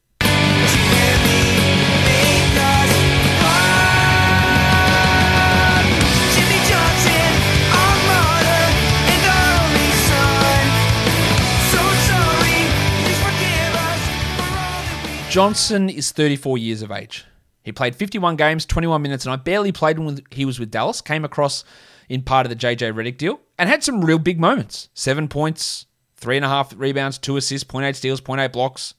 Johnson 15.31 15.91
is 15.91 16.11
34 16.11 16.57
years 16.59 16.81
of 16.83 16.91
age. 16.91 17.25
He 17.63 17.71
played 17.71 17.95
51 17.95 18.37
games, 18.37 18.65
21 18.65 19.03
minutes, 19.03 19.27
and 19.27 19.33
I 19.33 19.37
barely 19.37 19.73
played 19.73 19.99
when 19.99 20.19
he 20.31 20.47
was 20.47 20.59
with 20.59 20.71
Dallas. 20.71 21.03
Came 21.03 21.25
across 21.25 21.65
in 22.09 22.23
part 22.23 22.47
of 22.47 22.51
the 22.51 22.57
JJ 22.57 22.95
Redick 22.95 23.19
deal 23.19 23.39
and 23.59 23.69
had 23.69 23.85
some 23.85 24.03
real 24.03 24.19
big 24.19 24.41
moments. 24.41 24.89
Seven 24.95 25.29
points, 25.29 25.85
three 26.19 26.37
and 26.37 26.45
a 26.45 26.49
half 26.49 26.75
rebounds, 26.77 27.17
two 27.17 27.37
assists, 27.37 27.69
0.8 27.69 27.95
steals, 27.97 28.21
0.8 28.21 28.53
blocks. 28.53 28.95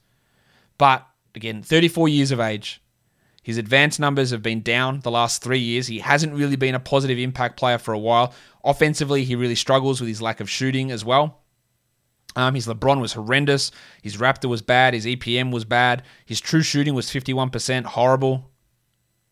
But 0.77 1.05
again, 1.36 1.62
34 1.62 2.10
years 2.10 2.32
of 2.32 2.39
age. 2.39 2.82
His 3.43 3.58
advanced 3.58 3.99
numbers 3.99 4.32
have 4.32 4.43
been 4.43 4.62
down 4.62 4.99
the 5.01 5.12
last 5.12 5.41
three 5.41 5.60
years. 5.60 5.88
He 5.88 5.99
hasn't 5.99 6.34
really 6.34 6.55
been 6.55 6.75
a 6.75 6.79
positive 6.79 7.17
impact 7.17 7.58
player 7.58 7.77
for 7.77 7.93
a 7.93 7.99
while. 7.99 8.34
Offensively, 8.63 9.23
he 9.23 9.36
really 9.36 9.55
struggles 9.55 9.99
with 9.99 10.08
his 10.08 10.21
lack 10.21 10.39
of 10.39 10.49
shooting 10.49 10.91
as 10.91 11.05
well. 11.05 11.39
Um, 12.36 12.53
his 12.53 12.67
LeBron 12.67 13.01
was 13.01 13.13
horrendous. 13.13 13.71
His 14.01 14.17
Raptor 14.17 14.49
was 14.49 14.62
bad. 14.62 14.93
His 14.93 15.05
EPM 15.05 15.51
was 15.51 15.65
bad. 15.65 16.03
His 16.25 16.39
true 16.39 16.62
shooting 16.62 16.93
was 16.93 17.10
51%, 17.10 17.86
horrible. 17.86 18.51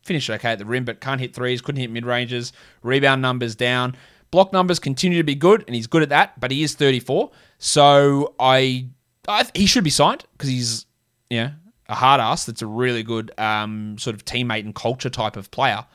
Finished 0.03 0.29
okay 0.29 0.53
at 0.53 0.57
the 0.57 0.65
rim, 0.65 0.85
but 0.85 1.01
can't 1.01 1.21
hit 1.21 1.35
threes, 1.35 1.61
couldn't 1.61 1.81
hit 1.81 1.91
mid 1.91 2.05
ranges. 2.05 2.53
Rebound 2.81 3.21
numbers 3.21 3.55
down. 3.55 3.95
Block 4.31 4.51
numbers 4.51 4.79
continue 4.79 5.17
to 5.19 5.23
be 5.23 5.35
good, 5.35 5.63
and 5.67 5.75
he's 5.75 5.87
good 5.87 6.01
at 6.01 6.09
that, 6.09 6.39
but 6.39 6.51
he 6.51 6.63
is 6.63 6.75
34. 6.75 7.29
So 7.59 8.35
I, 8.39 8.87
I 9.27 9.45
he 9.53 9.65
should 9.65 9.83
be 9.83 9.89
signed 9.89 10.25
because 10.33 10.49
he's 10.49 10.85
yeah 11.29 11.51
a 11.89 11.95
hard 11.95 12.19
ass 12.19 12.45
that's 12.45 12.61
a 12.61 12.67
really 12.67 13.03
good 13.03 13.31
um, 13.39 13.97
sort 13.97 14.15
of 14.15 14.25
teammate 14.25 14.65
and 14.65 14.75
culture 14.75 15.09
type 15.09 15.37
of 15.37 15.49
player. 15.51 15.85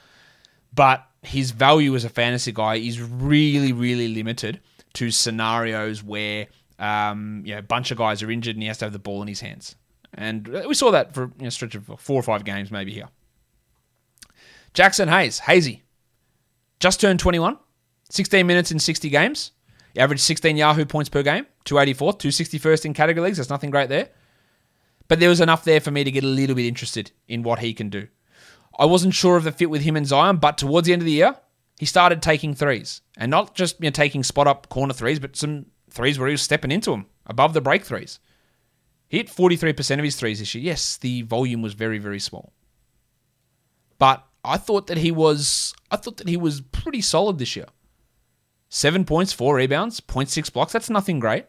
But 0.75 1.07
his 1.22 1.51
value 1.51 1.94
as 1.94 2.05
a 2.05 2.09
fantasy 2.09 2.53
guy 2.53 2.77
is 2.77 3.01
really, 3.01 3.72
really 3.72 4.09
limited 4.09 4.61
to 4.94 5.11
scenarios 5.11 6.03
where 6.03 6.46
um, 6.79 7.42
you 7.44 7.53
know, 7.53 7.59
a 7.59 7.62
bunch 7.62 7.90
of 7.90 7.98
guys 7.98 8.22
are 8.22 8.31
injured 8.31 8.57
and 8.57 8.62
he 8.62 8.68
has 8.68 8.79
to 8.79 8.87
have 8.87 8.92
the 8.92 8.98
ball 8.98 9.22
in 9.22 9.29
his 9.29 9.40
hands. 9.40 9.77
And 10.14 10.48
we 10.48 10.75
saw 10.75 10.90
that 10.90 11.14
for 11.14 11.31
a 11.40 11.51
stretch 11.51 11.75
of 11.75 11.90
four 11.98 12.18
or 12.18 12.22
five 12.22 12.44
games 12.44 12.70
maybe 12.70 12.92
here. 12.92 13.09
Jaxson 14.75 15.09
Hayes, 15.09 15.38
Hazy, 15.40 15.83
just 16.81 17.01
turned 17.01 17.20
21, 17.20 17.59
16 18.11 18.46
minutes 18.46 18.72
in 18.72 18.79
60 18.79 19.09
games. 19.11 19.53
He 19.94 20.00
averaged 20.00 20.22
16 20.22 20.57
Yahoo 20.57 20.85
points 20.85 21.11
per 21.11 21.22
game, 21.22 21.46
284th, 21.64 22.18
261st 22.18 22.85
in 22.87 22.94
category 22.94 23.26
leagues. 23.26 23.37
There's 23.37 23.50
nothing 23.50 23.70
great 23.70 23.88
there. 23.88 24.09
But 25.09 25.20
there 25.20 25.28
was 25.28 25.40
enough 25.40 25.64
there 25.64 25.81
for 25.81 25.90
me 25.90 26.05
to 26.05 26.11
get 26.11 26.24
a 26.24 26.28
little 26.28 26.57
bit 26.57 26.66
interested 26.66 27.12
in 27.28 27.42
what 27.42 27.59
he 27.59 27.74
can 27.74 27.90
do. 27.90 28.09
I 28.78 28.87
wasn't 28.87 29.14
sure 29.14 29.37
of 29.37 29.44
the 29.44 29.52
fit 29.52 29.68
with 29.68 29.83
him 29.83 29.96
and 29.96 30.07
Zion, 30.07 30.38
but 30.38 30.57
towards 30.57 30.87
the 30.87 30.94
end 30.94 31.02
of 31.02 31.07
the 31.07 31.12
year, 31.12 31.37
he 31.78 31.87
started 31.87 32.22
taking 32.22 32.55
threes. 32.55 33.02
And 33.16 33.31
not 33.31 33.55
just 33.55 33.81
you 33.81 33.85
know, 33.85 33.90
taking 33.90 34.22
spot 34.22 34.46
up 34.46 34.68
corner 34.70 34.94
threes, 34.94 35.18
but 35.18 35.37
some 35.37 35.66
threes 35.90 36.18
where 36.18 36.28
he 36.28 36.33
was 36.33 36.42
stepping 36.42 36.70
into 36.70 36.90
them 36.90 37.07
above 37.26 37.52
the 37.52 37.61
break 37.61 37.85
threes. 37.85 38.18
He 39.09 39.18
hit 39.18 39.28
43% 39.28 39.98
of 39.98 40.05
his 40.05 40.16
threes 40.16 40.38
this 40.38 40.55
year. 40.55 40.64
Yes, 40.64 40.96
the 40.96 41.22
volume 41.22 41.61
was 41.61 41.74
very, 41.74 41.98
very 41.98 42.18
small. 42.18 42.55
But 43.98 44.26
I 44.44 44.57
thought 44.57 44.87
that 44.87 44.98
he 44.98 45.11
was 45.11 45.74
I 45.90 45.96
thought 45.96 46.16
that 46.16 46.28
he 46.28 46.37
was 46.37 46.61
pretty 46.61 47.02
solid 47.02 47.38
this 47.38 47.55
year. 47.55 47.66
Seven 48.75 49.05
points, 49.05 49.35
four 49.35 49.57
rebounds, 49.57 50.01
0.6 50.01 50.51
blocks. 50.51 50.73
That's 50.73 50.89
nothing 50.89 51.21
great. 51.21 51.45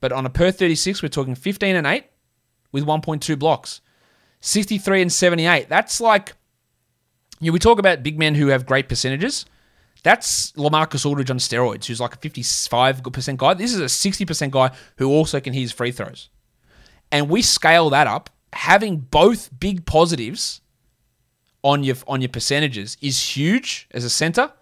But 0.00 0.10
on 0.10 0.26
a 0.26 0.30
per 0.30 0.50
36, 0.50 1.00
we're 1.00 1.08
talking 1.08 1.36
15 1.36 1.76
and 1.76 1.86
8 1.86 2.04
with 2.72 2.84
1.2 2.84 3.38
blocks. 3.38 3.80
63 4.40 5.02
and 5.02 5.12
78. 5.12 5.68
That's 5.68 6.00
like, 6.00 6.32
you 7.38 7.50
know, 7.50 7.52
we 7.52 7.60
talk 7.60 7.78
about 7.78 8.02
big 8.02 8.18
men 8.18 8.34
who 8.34 8.48
have 8.48 8.66
great 8.66 8.88
percentages. 8.88 9.46
That's 10.02 10.50
Lamarcus 10.54 11.06
Aldridge 11.06 11.30
on 11.30 11.38
steroids, 11.38 11.84
who's 11.84 12.00
like 12.00 12.16
a 12.16 12.18
55% 12.18 13.36
guy. 13.36 13.54
This 13.54 13.72
is 13.72 13.78
a 13.80 13.84
60% 13.84 14.50
guy 14.50 14.72
who 14.96 15.08
also 15.08 15.38
can 15.38 15.52
hit 15.52 15.60
his 15.60 15.72
free 15.72 15.92
throws. 15.92 16.30
And 17.12 17.30
we 17.30 17.42
scale 17.42 17.90
that 17.90 18.08
up. 18.08 18.28
Having 18.54 19.02
both 19.12 19.56
big 19.60 19.86
positives 19.86 20.62
on 21.62 21.84
your 21.84 21.94
on 22.08 22.20
your 22.20 22.28
percentages 22.28 22.96
is 23.00 23.36
huge 23.36 23.86
as 23.92 24.02
a 24.02 24.10
center 24.10 24.52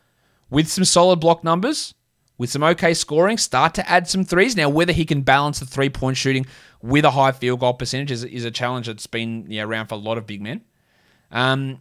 with 0.51 0.69
some 0.69 0.85
solid 0.85 1.21
block 1.21 1.45
numbers 1.45 1.95
with 2.39 2.51
some 2.51 2.63
okay 2.63 2.95
scoring, 2.95 3.37
start 3.37 3.75
to 3.75 3.91
add 3.91 4.09
some 4.09 4.25
threes. 4.25 4.57
Now, 4.57 4.69
whether 4.69 4.93
he 4.93 5.05
can 5.05 5.23
balance 5.23 5.59
the 5.59 5.67
three 5.67 5.91
point 5.91 6.17
shooting 6.17 6.47
with 6.81 7.05
a 7.05 7.11
high 7.11 7.33
field 7.33 7.61
goal 7.61 7.75
percentage 7.75 8.13
is, 8.13 8.25
is 8.25 8.45
a 8.45 8.51
challenge 8.51 8.87
that's 8.87 9.09
been 9.09 9.47
yeah, 9.49 9.65
around 9.65 9.89
for 9.89 9.97
a 9.97 9.99
lot 9.99 10.17
of 10.17 10.27
big 10.27 10.41
men. 10.41 10.63
Um, 11.33 11.81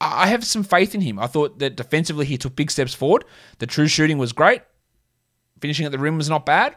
I 0.00 0.28
have 0.28 0.44
some 0.44 0.62
faith 0.62 0.94
in 0.94 1.00
him. 1.00 1.18
I 1.18 1.26
thought 1.26 1.58
that 1.58 1.74
defensively 1.76 2.26
he 2.26 2.38
took 2.38 2.54
big 2.54 2.70
steps 2.70 2.94
forward. 2.94 3.24
The 3.58 3.66
true 3.66 3.88
shooting 3.88 4.18
was 4.18 4.32
great. 4.32 4.62
Finishing 5.60 5.86
at 5.86 5.92
the 5.92 5.98
rim 5.98 6.18
was 6.18 6.28
not 6.28 6.46
bad. 6.46 6.76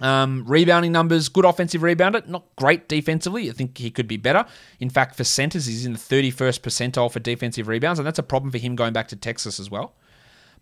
Um, 0.00 0.44
rebounding 0.46 0.92
numbers, 0.92 1.28
good 1.28 1.44
offensive 1.44 1.82
rebounder, 1.82 2.26
not 2.26 2.44
great 2.56 2.88
defensively. 2.88 3.50
I 3.50 3.52
think 3.52 3.76
he 3.76 3.90
could 3.90 4.08
be 4.08 4.16
better. 4.16 4.46
In 4.78 4.88
fact, 4.88 5.14
for 5.14 5.24
centers, 5.24 5.66
he's 5.66 5.84
in 5.84 5.92
the 5.92 5.98
31st 5.98 6.60
percentile 6.60 7.12
for 7.12 7.20
defensive 7.20 7.68
rebounds, 7.68 7.98
and 7.98 8.06
that's 8.06 8.18
a 8.18 8.22
problem 8.22 8.50
for 8.50 8.58
him 8.58 8.76
going 8.76 8.94
back 8.94 9.08
to 9.08 9.16
Texas 9.16 9.60
as 9.60 9.70
well. 9.70 9.94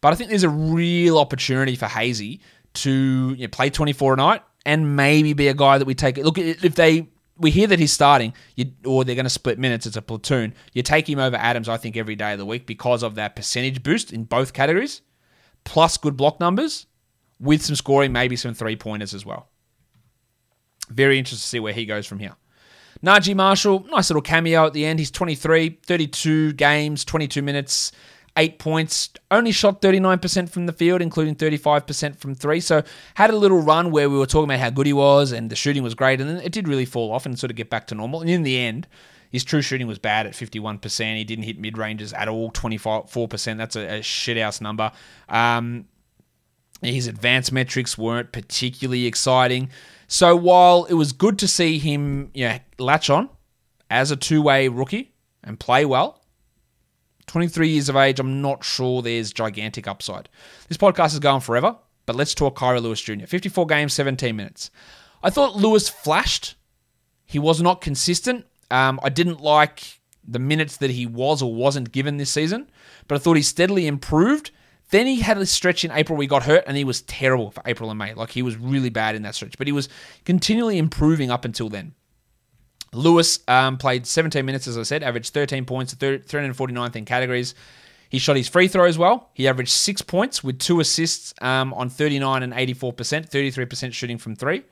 But 0.01 0.13
I 0.13 0.17
think 0.17 0.31
there's 0.31 0.43
a 0.43 0.49
real 0.49 1.19
opportunity 1.19 1.77
for 1.77 1.87
Hazy 1.87 2.41
to 2.75 3.35
you 3.37 3.47
know, 3.47 3.49
play 3.49 3.71
24 3.71 4.15
a 4.15 4.17
night 4.17 4.43
and 4.67 4.97
maybe 4.97 5.33
be 5.33 5.49
a 5.49 5.55
guy 5.55 5.79
that 5.79 5.87
we 5.87 5.95
take. 5.95 6.17
Look, 6.19 6.39
if 6.39 6.75
they 6.75 7.09
we 7.39 7.51
hear 7.51 7.67
that 7.69 7.79
he's 7.79 7.93
starting, 7.93 8.35
you, 8.57 8.73
or 8.85 9.05
they're 9.05 9.15
going 9.15 9.25
to 9.25 9.31
split 9.31 9.59
minutes. 9.59 9.87
It's 9.87 9.97
a 9.97 10.03
platoon. 10.03 10.55
You 10.73 10.83
take 10.83 11.09
him 11.09 11.19
over 11.19 11.37
Adams, 11.37 11.69
I 11.69 11.77
think, 11.77 11.97
every 11.97 12.17
day 12.17 12.33
of 12.33 12.39
the 12.39 12.47
week 12.47 12.67
because 12.67 13.03
of 13.03 13.15
that 13.15 13.37
percentage 13.37 13.83
boost 13.83 14.13
in 14.13 14.25
both 14.25 14.53
categories, 14.53 15.03
plus 15.65 15.97
good 15.97 16.17
block 16.17 16.41
numbers, 16.41 16.87
with 17.41 17.63
some 17.63 17.77
scoring, 17.77 18.13
maybe 18.13 18.37
some 18.37 18.55
three 18.55 18.77
pointers 18.77 19.15
as 19.15 19.25
well. 19.25 19.49
Very 20.89 21.19
interested 21.19 21.43
to 21.45 21.49
see 21.49 21.61
where 21.61 21.73
he 21.73 21.87
goes 21.87 22.07
from 22.07 22.19
here. 22.19 22.35
Naji 23.05 23.35
Marshall, 23.35 23.87
nice 23.91 24.11
little 24.11 24.23
cameo 24.23 24.67
at 24.67 24.73
the 24.73 24.85
end. 24.85 24.99
He's 24.99 25.11
23, 25.11 25.79
32 25.85 26.55
games, 26.55 27.05
22 27.05 27.43
minutes, 27.43 27.93
eight 28.37 28.59
points, 28.59 29.11
only 29.31 29.53
shot 29.53 29.81
39% 29.81 30.49
from 30.49 30.67
the 30.67 30.73
field, 30.73 31.01
including 31.01 31.37
35% 31.37 32.17
from 32.17 32.35
three. 32.35 32.61
So 32.61 32.83
had 33.15 33.31
a 33.31 33.37
little 33.37 33.61
run 33.61 33.91
where 33.93 34.11
we 34.11 34.19
were 34.19 34.27
talking 34.27 34.51
about 34.51 34.59
how 34.59 34.71
good 34.71 34.87
he 34.87 34.93
was 34.93 35.31
and 35.33 35.51
the 35.51 35.57
shooting 35.57 35.83
was 35.83 35.95
great, 35.95 36.21
and 36.21 36.29
then 36.29 36.39
it 36.39 36.53
did 36.53 36.67
really 36.67 36.85
fall 36.85 37.13
off 37.13 37.27
and 37.27 37.39
sort 37.39 37.51
of 37.51 37.57
get 37.57 37.71
back 37.71 37.87
to 37.89 37.95
normal. 37.95 38.21
And 38.21 38.31
in 38.31 38.43
the 38.43 38.59
end, 38.59 38.89
his 39.31 39.45
true 39.45 39.63
shooting 39.63 39.87
was 39.87 39.99
bad 39.99 40.27
at 40.27 40.33
51%. 40.33 41.17
He 41.17 41.25
didn't 41.25 41.45
hit 41.45 41.59
mid 41.59 41.77
ranges 41.77 42.13
at 42.13 42.29
all, 42.29 42.51
24%. 42.51 43.57
That's 43.59 43.77
a, 43.77 43.99
a 43.99 44.01
shithouse 44.01 44.61
number. 44.61 44.91
Um, 45.29 45.85
his 46.83 47.07
advanced 47.07 47.53
metrics 47.53 47.99
weren't 47.99 48.33
particularly 48.33 49.07
exciting. 49.07 49.71
So 50.07 50.35
while 50.37 50.85
it 50.85 50.95
was 50.95 51.13
good 51.13 51.39
to 51.41 51.49
see 51.49 51.79
him 51.79 52.31
you 52.35 52.49
know, 52.49 52.59
latch 52.79 53.11
on 53.11 53.29
as 53.91 54.11
a 54.11 54.17
two 54.17 54.43
way 54.43 54.69
rookie 54.69 55.13
and 55.43 55.59
play 55.59 55.85
well, 55.85 56.23
23 57.27 57.69
years 57.69 57.89
of 57.89 57.97
age, 57.97 58.19
I'm 58.19 58.41
not 58.41 58.65
sure 58.65 59.03
there's 59.03 59.33
gigantic 59.33 59.87
upside. 59.87 60.29
This 60.69 60.79
podcast 60.79 61.13
is 61.13 61.19
going 61.19 61.41
forever, 61.41 61.77
but 62.07 62.17
let's 62.17 62.35
talk 62.35 62.59
Kira 62.59 62.81
Lewis 62.81 63.01
Jr. 63.01 63.27
54 63.27 63.67
games, 63.67 63.93
17 63.93 64.35
minutes. 64.35 64.71
I 65.23 65.31
thought 65.31 65.57
Lewis 65.57 65.89
flashed. 65.89 66.55
He 67.27 67.39
was 67.39 67.61
not 67.61 67.81
consistent. 67.81 68.47
Um, 68.71 68.99
I 69.03 69.11
didn't 69.11 69.41
like 69.41 70.01
the 70.27 70.39
minutes 70.39 70.77
that 70.79 70.91
he 70.91 71.07
was 71.07 71.43
or 71.43 71.55
wasn't 71.55 71.93
given 71.93 72.17
this 72.17 72.31
season, 72.31 72.71
but 73.07 73.17
I 73.17 73.19
thought 73.19 73.37
he 73.37 73.43
steadily 73.43 73.87
improved. 73.87 74.51
Then 74.91 75.07
he 75.07 75.21
had 75.21 75.37
a 75.39 75.47
stretch 75.47 75.85
in 75.85 75.91
April 75.91 76.19
he 76.19 76.27
got 76.27 76.45
hurt, 76.45 76.65
and 76.67 76.77
he 76.77 76.85
was 76.85 77.03
terrible 77.03 77.51
for 77.51 77.63
April 77.67 77.91
and 77.91 77.99
May. 77.99 78.15
Like 78.15 78.31
he 78.31 78.43
was 78.43 78.57
really 78.57 78.91
bad 78.91 79.15
in 79.15 79.23
that 79.23 79.35
stretch, 79.35 79.59
but 79.59 79.67
he 79.67 79.73
was 79.73 79.89
continually 80.25 80.79
improving 80.79 81.31
up 81.31 81.45
until 81.45 81.69
then. 81.69 81.95
Lewis 82.93 83.41
um, 83.49 83.77
played 83.77 84.07
17 84.07 84.45
minutes, 84.47 84.67
as 84.67 84.79
I 84.79 84.83
said, 84.83 85.03
averaged 85.03 85.35
13 85.35 85.67
points, 85.67 85.95
349th 85.95 86.97
in 86.97 87.05
categories. 87.05 87.55
He 88.09 88.19
shot 88.19 88.37
his 88.37 88.49
free 88.49 88.69
throws 88.69 88.97
well. 88.97 89.31
He 89.35 89.47
averaged 89.47 89.71
six 89.71 90.01
points 90.01 90.43
with 90.43 90.59
two 90.59 90.81
assists 90.81 91.35
um, 91.43 91.75
on 91.75 91.91
39 91.91 92.43
and 92.43 92.55
84%, 92.55 92.95
33% 93.29 93.93
shooting 93.93 94.17
from 94.17 94.35
three. 94.35 94.63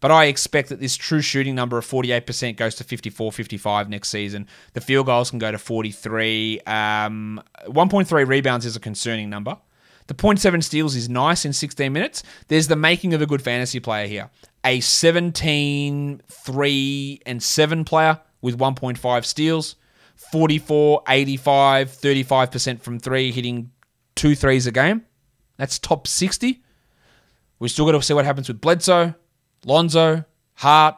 But 0.00 0.10
I 0.10 0.24
expect 0.26 0.70
that 0.70 0.80
this 0.80 0.96
true 0.96 1.20
shooting 1.20 1.54
number 1.54 1.76
of 1.76 1.86
48% 1.86 2.56
goes 2.56 2.74
to 2.76 2.84
54, 2.84 3.32
55 3.32 3.88
next 3.90 4.08
season. 4.08 4.46
The 4.72 4.80
field 4.80 5.06
goals 5.06 5.30
can 5.30 5.38
go 5.38 5.52
to 5.52 5.58
43. 5.58 6.60
Um, 6.66 7.42
1.3 7.66 8.26
rebounds 8.26 8.64
is 8.64 8.76
a 8.76 8.80
concerning 8.80 9.28
number. 9.28 9.58
The 10.06 10.14
0.7 10.14 10.64
steals 10.64 10.96
is 10.96 11.08
nice 11.08 11.44
in 11.44 11.52
16 11.52 11.92
minutes. 11.92 12.24
There's 12.48 12.66
the 12.66 12.76
making 12.76 13.14
of 13.14 13.22
a 13.22 13.26
good 13.26 13.42
fantasy 13.42 13.78
player 13.78 14.08
here 14.08 14.30
a 14.64 14.80
17, 14.80 16.20
3, 16.28 17.20
and 17.26 17.42
7 17.42 17.84
player 17.84 18.20
with 18.42 18.58
1.5 18.58 19.24
steals, 19.24 19.76
44, 20.16 21.02
85, 21.08 21.90
35% 21.90 22.80
from 22.80 22.98
three, 22.98 23.32
hitting 23.32 23.70
two 24.14 24.34
threes 24.34 24.66
a 24.66 24.72
game. 24.72 25.06
That's 25.56 25.78
top 25.78 26.06
60. 26.06 26.62
We 27.58 27.68
still 27.68 27.86
got 27.86 27.92
to 27.92 28.02
see 28.02 28.14
what 28.14 28.24
happens 28.24 28.48
with 28.48 28.60
Bledsoe, 28.60 29.14
Lonzo, 29.64 30.24
Hart, 30.54 30.96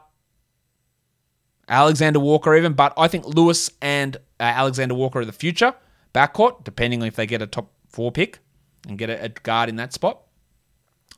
Alexander 1.68 2.20
Walker, 2.20 2.54
even. 2.54 2.74
But 2.74 2.92
I 2.96 3.08
think 3.08 3.26
Lewis 3.26 3.70
and 3.80 4.16
uh, 4.16 4.44
Alexander 4.44 4.94
Walker 4.94 5.20
are 5.20 5.24
the 5.24 5.32
future 5.32 5.74
backcourt, 6.14 6.64
depending 6.64 7.02
on 7.02 7.08
if 7.08 7.16
they 7.16 7.26
get 7.26 7.42
a 7.42 7.46
top 7.46 7.72
four 7.88 8.12
pick 8.12 8.40
and 8.88 8.98
get 8.98 9.10
a, 9.10 9.24
a 9.24 9.28
guard 9.28 9.68
in 9.68 9.76
that 9.76 9.92
spot. 9.92 10.22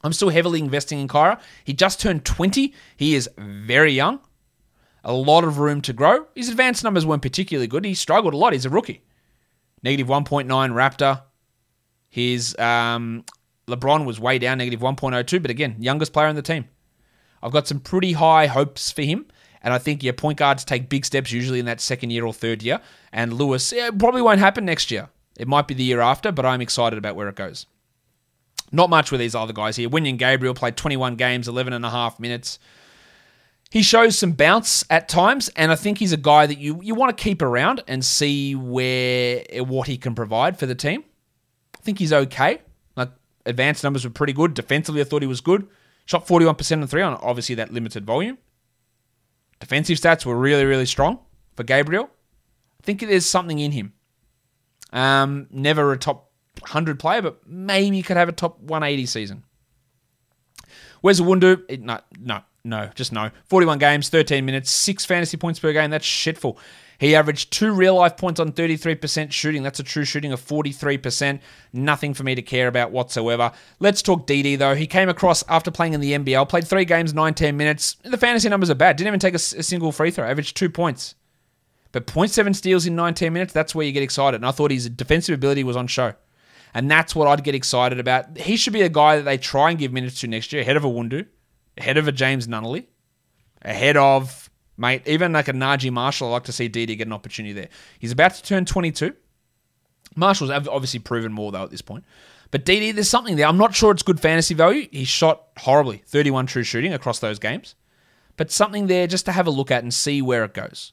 I'm 0.02 0.12
still 0.12 0.28
heavily 0.28 0.60
investing 0.60 1.00
in 1.00 1.08
Kira. 1.08 1.40
He 1.64 1.72
just 1.72 1.98
turned 2.00 2.24
20. 2.24 2.74
He 2.96 3.14
is 3.14 3.28
very 3.38 3.92
young. 3.92 4.20
A 5.02 5.12
lot 5.12 5.44
of 5.44 5.58
room 5.58 5.80
to 5.82 5.92
grow. 5.92 6.26
His 6.34 6.48
advanced 6.48 6.84
numbers 6.84 7.06
weren't 7.06 7.22
particularly 7.22 7.66
good. 7.66 7.84
He 7.84 7.94
struggled 7.94 8.34
a 8.34 8.36
lot. 8.36 8.52
He's 8.52 8.66
a 8.66 8.70
rookie. 8.70 9.02
Negative 9.82 10.06
1.9 10.06 10.46
Raptor. 10.46 11.22
His 12.08 12.56
um, 12.58 13.24
LeBron 13.66 14.04
was 14.04 14.20
way 14.20 14.38
down, 14.38 14.58
negative 14.58 14.80
1.02. 14.80 15.42
But 15.42 15.50
again, 15.50 15.76
youngest 15.78 16.12
player 16.12 16.26
on 16.26 16.34
the 16.36 16.42
team. 16.42 16.66
I've 17.44 17.52
got 17.52 17.68
some 17.68 17.78
pretty 17.78 18.12
high 18.12 18.46
hopes 18.46 18.90
for 18.90 19.02
him. 19.02 19.26
And 19.62 19.72
I 19.72 19.78
think 19.78 20.02
your 20.02 20.14
point 20.14 20.38
guards 20.38 20.64
take 20.64 20.88
big 20.88 21.04
steps 21.04 21.30
usually 21.30 21.58
in 21.58 21.66
that 21.66 21.80
second 21.80 22.10
year 22.10 22.24
or 22.24 22.32
third 22.32 22.62
year. 22.62 22.80
And 23.12 23.34
Lewis, 23.34 23.72
yeah, 23.72 23.90
probably 23.90 24.22
won't 24.22 24.40
happen 24.40 24.64
next 24.64 24.90
year. 24.90 25.08
It 25.38 25.46
might 25.46 25.68
be 25.68 25.74
the 25.74 25.84
year 25.84 26.00
after, 26.00 26.32
but 26.32 26.46
I'm 26.46 26.60
excited 26.60 26.98
about 26.98 27.16
where 27.16 27.28
it 27.28 27.36
goes. 27.36 27.66
Not 28.72 28.90
much 28.90 29.10
with 29.10 29.20
these 29.20 29.34
other 29.34 29.52
guys 29.52 29.76
here. 29.76 29.88
Wenyen 29.88 30.18
Gabriel 30.18 30.54
played 30.54 30.76
21 30.76 31.16
games, 31.16 31.46
11 31.46 31.72
and 31.72 31.84
a 31.84 31.90
half 31.90 32.18
minutes. 32.18 32.58
He 33.70 33.82
shows 33.82 34.18
some 34.18 34.32
bounce 34.32 34.84
at 34.88 35.08
times, 35.08 35.48
and 35.56 35.72
I 35.72 35.76
think 35.76 35.98
he's 35.98 36.12
a 36.12 36.18
guy 36.18 36.46
that 36.46 36.58
you, 36.58 36.80
you 36.82 36.94
want 36.94 37.16
to 37.16 37.22
keep 37.22 37.42
around 37.42 37.82
and 37.88 38.04
see 38.04 38.54
where 38.54 39.44
what 39.64 39.88
he 39.88 39.96
can 39.96 40.14
provide 40.14 40.58
for 40.58 40.66
the 40.66 40.74
team. 40.74 41.04
I 41.74 41.82
think 41.82 41.98
he's 41.98 42.12
okay. 42.12 42.60
Like 42.96 43.10
advanced 43.44 43.82
numbers 43.82 44.04
were 44.04 44.10
pretty 44.10 44.32
good. 44.32 44.54
Defensively, 44.54 45.00
I 45.00 45.04
thought 45.04 45.22
he 45.22 45.28
was 45.28 45.40
good. 45.40 45.66
Shot 46.06 46.26
41% 46.26 46.82
on 46.82 46.86
three 46.86 47.02
on 47.02 47.14
obviously 47.14 47.54
that 47.56 47.72
limited 47.72 48.04
volume. 48.04 48.38
Defensive 49.60 49.98
stats 49.98 50.26
were 50.26 50.36
really, 50.36 50.64
really 50.64 50.86
strong 50.86 51.20
for 51.56 51.62
Gabriel. 51.62 52.10
I 52.80 52.84
think 52.84 53.00
there's 53.00 53.26
something 53.26 53.58
in 53.58 53.72
him. 53.72 53.94
Um, 54.92 55.46
never 55.50 55.92
a 55.92 55.98
top 55.98 56.30
100 56.60 56.98
player, 56.98 57.22
but 57.22 57.46
maybe 57.46 58.02
could 58.02 58.16
have 58.16 58.28
a 58.28 58.32
top 58.32 58.60
180 58.60 59.06
season. 59.06 59.44
Wes 61.02 61.20
Iwundu? 61.20 61.80
No, 61.80 62.00
no, 62.20 62.40
no, 62.64 62.90
just 62.94 63.12
no. 63.12 63.30
41 63.46 63.78
games, 63.78 64.08
13 64.08 64.44
minutes, 64.44 64.70
six 64.70 65.04
fantasy 65.04 65.36
points 65.36 65.58
per 65.58 65.72
game. 65.72 65.90
That's 65.90 66.06
shitful. 66.06 66.56
He 66.98 67.14
averaged 67.14 67.52
two 67.52 67.72
real 67.72 67.96
life 67.96 68.16
points 68.16 68.40
on 68.40 68.52
33% 68.52 69.32
shooting. 69.32 69.62
That's 69.62 69.80
a 69.80 69.84
true 69.84 70.04
shooting 70.04 70.32
of 70.32 70.40
43%. 70.40 71.40
Nothing 71.72 72.14
for 72.14 72.22
me 72.22 72.34
to 72.34 72.42
care 72.42 72.68
about 72.68 72.92
whatsoever. 72.92 73.52
Let's 73.80 74.02
talk 74.02 74.26
Didi 74.26 74.56
though. 74.56 74.74
He 74.74 74.86
came 74.86 75.08
across 75.08 75.44
after 75.48 75.70
playing 75.70 75.94
in 75.94 76.00
the 76.00 76.12
NBL, 76.12 76.48
played 76.48 76.66
three 76.66 76.84
games, 76.84 77.12
19 77.12 77.56
minutes. 77.56 77.96
The 78.04 78.18
fantasy 78.18 78.48
numbers 78.48 78.70
are 78.70 78.74
bad. 78.74 78.96
Didn't 78.96 79.08
even 79.08 79.20
take 79.20 79.34
a, 79.34 79.36
a 79.36 79.62
single 79.62 79.92
free 79.92 80.10
throw. 80.10 80.24
Averaged 80.24 80.56
two 80.56 80.70
points. 80.70 81.14
But 81.94 82.08
0.7 82.08 82.56
steals 82.56 82.86
in 82.86 82.96
19 82.96 83.32
minutes, 83.32 83.52
that's 83.52 83.72
where 83.72 83.86
you 83.86 83.92
get 83.92 84.02
excited. 84.02 84.36
And 84.36 84.46
I 84.46 84.50
thought 84.50 84.72
his 84.72 84.88
defensive 84.90 85.32
ability 85.32 85.62
was 85.62 85.76
on 85.76 85.86
show. 85.86 86.14
And 86.74 86.90
that's 86.90 87.14
what 87.14 87.28
I'd 87.28 87.44
get 87.44 87.54
excited 87.54 88.00
about. 88.00 88.36
He 88.36 88.56
should 88.56 88.72
be 88.72 88.82
a 88.82 88.88
guy 88.88 89.14
that 89.14 89.22
they 89.22 89.38
try 89.38 89.70
and 89.70 89.78
give 89.78 89.92
minutes 89.92 90.20
to 90.20 90.26
next 90.26 90.52
year, 90.52 90.62
ahead 90.62 90.76
of 90.76 90.82
Iwundu, 90.82 91.24
ahead 91.78 91.96
of 91.96 92.08
a 92.08 92.12
James 92.12 92.48
Nunnally, 92.48 92.86
ahead 93.62 93.96
of, 93.96 94.43
mate, 94.76 95.02
even 95.06 95.32
like 95.32 95.48
a 95.48 95.52
Naji 95.52 95.90
Marshall. 95.90 96.28
I'd 96.28 96.32
like 96.32 96.44
to 96.44 96.52
see 96.52 96.68
Didi 96.68 96.96
get 96.96 97.06
an 97.06 97.12
opportunity 97.12 97.52
there. 97.52 97.68
He's 97.98 98.12
about 98.12 98.34
to 98.34 98.42
turn 98.42 98.64
22. 98.64 99.14
Marshall's 100.16 100.50
obviously 100.50 101.00
proven 101.00 101.32
more, 101.32 101.52
though, 101.52 101.64
at 101.64 101.70
this 101.70 101.82
point. 101.82 102.04
But 102.50 102.64
Didi, 102.64 102.92
there's 102.92 103.10
something 103.10 103.36
there. 103.36 103.46
I'm 103.46 103.56
not 103.56 103.74
sure 103.74 103.90
it's 103.90 104.02
good 104.02 104.20
fantasy 104.20 104.54
value. 104.54 104.88
He 104.92 105.04
shot 105.04 105.42
horribly, 105.58 105.98
31 106.06 106.46
true 106.46 106.62
shooting 106.62 106.92
across 106.92 107.18
those 107.18 107.38
games. 107.38 107.74
But 108.36 108.50
something 108.50 108.86
there 108.86 109.06
just 109.06 109.24
to 109.26 109.32
have 109.32 109.46
a 109.46 109.50
look 109.50 109.70
at 109.70 109.82
and 109.82 109.92
see 109.92 110.22
where 110.22 110.44
it 110.44 110.54
goes. 110.54 110.92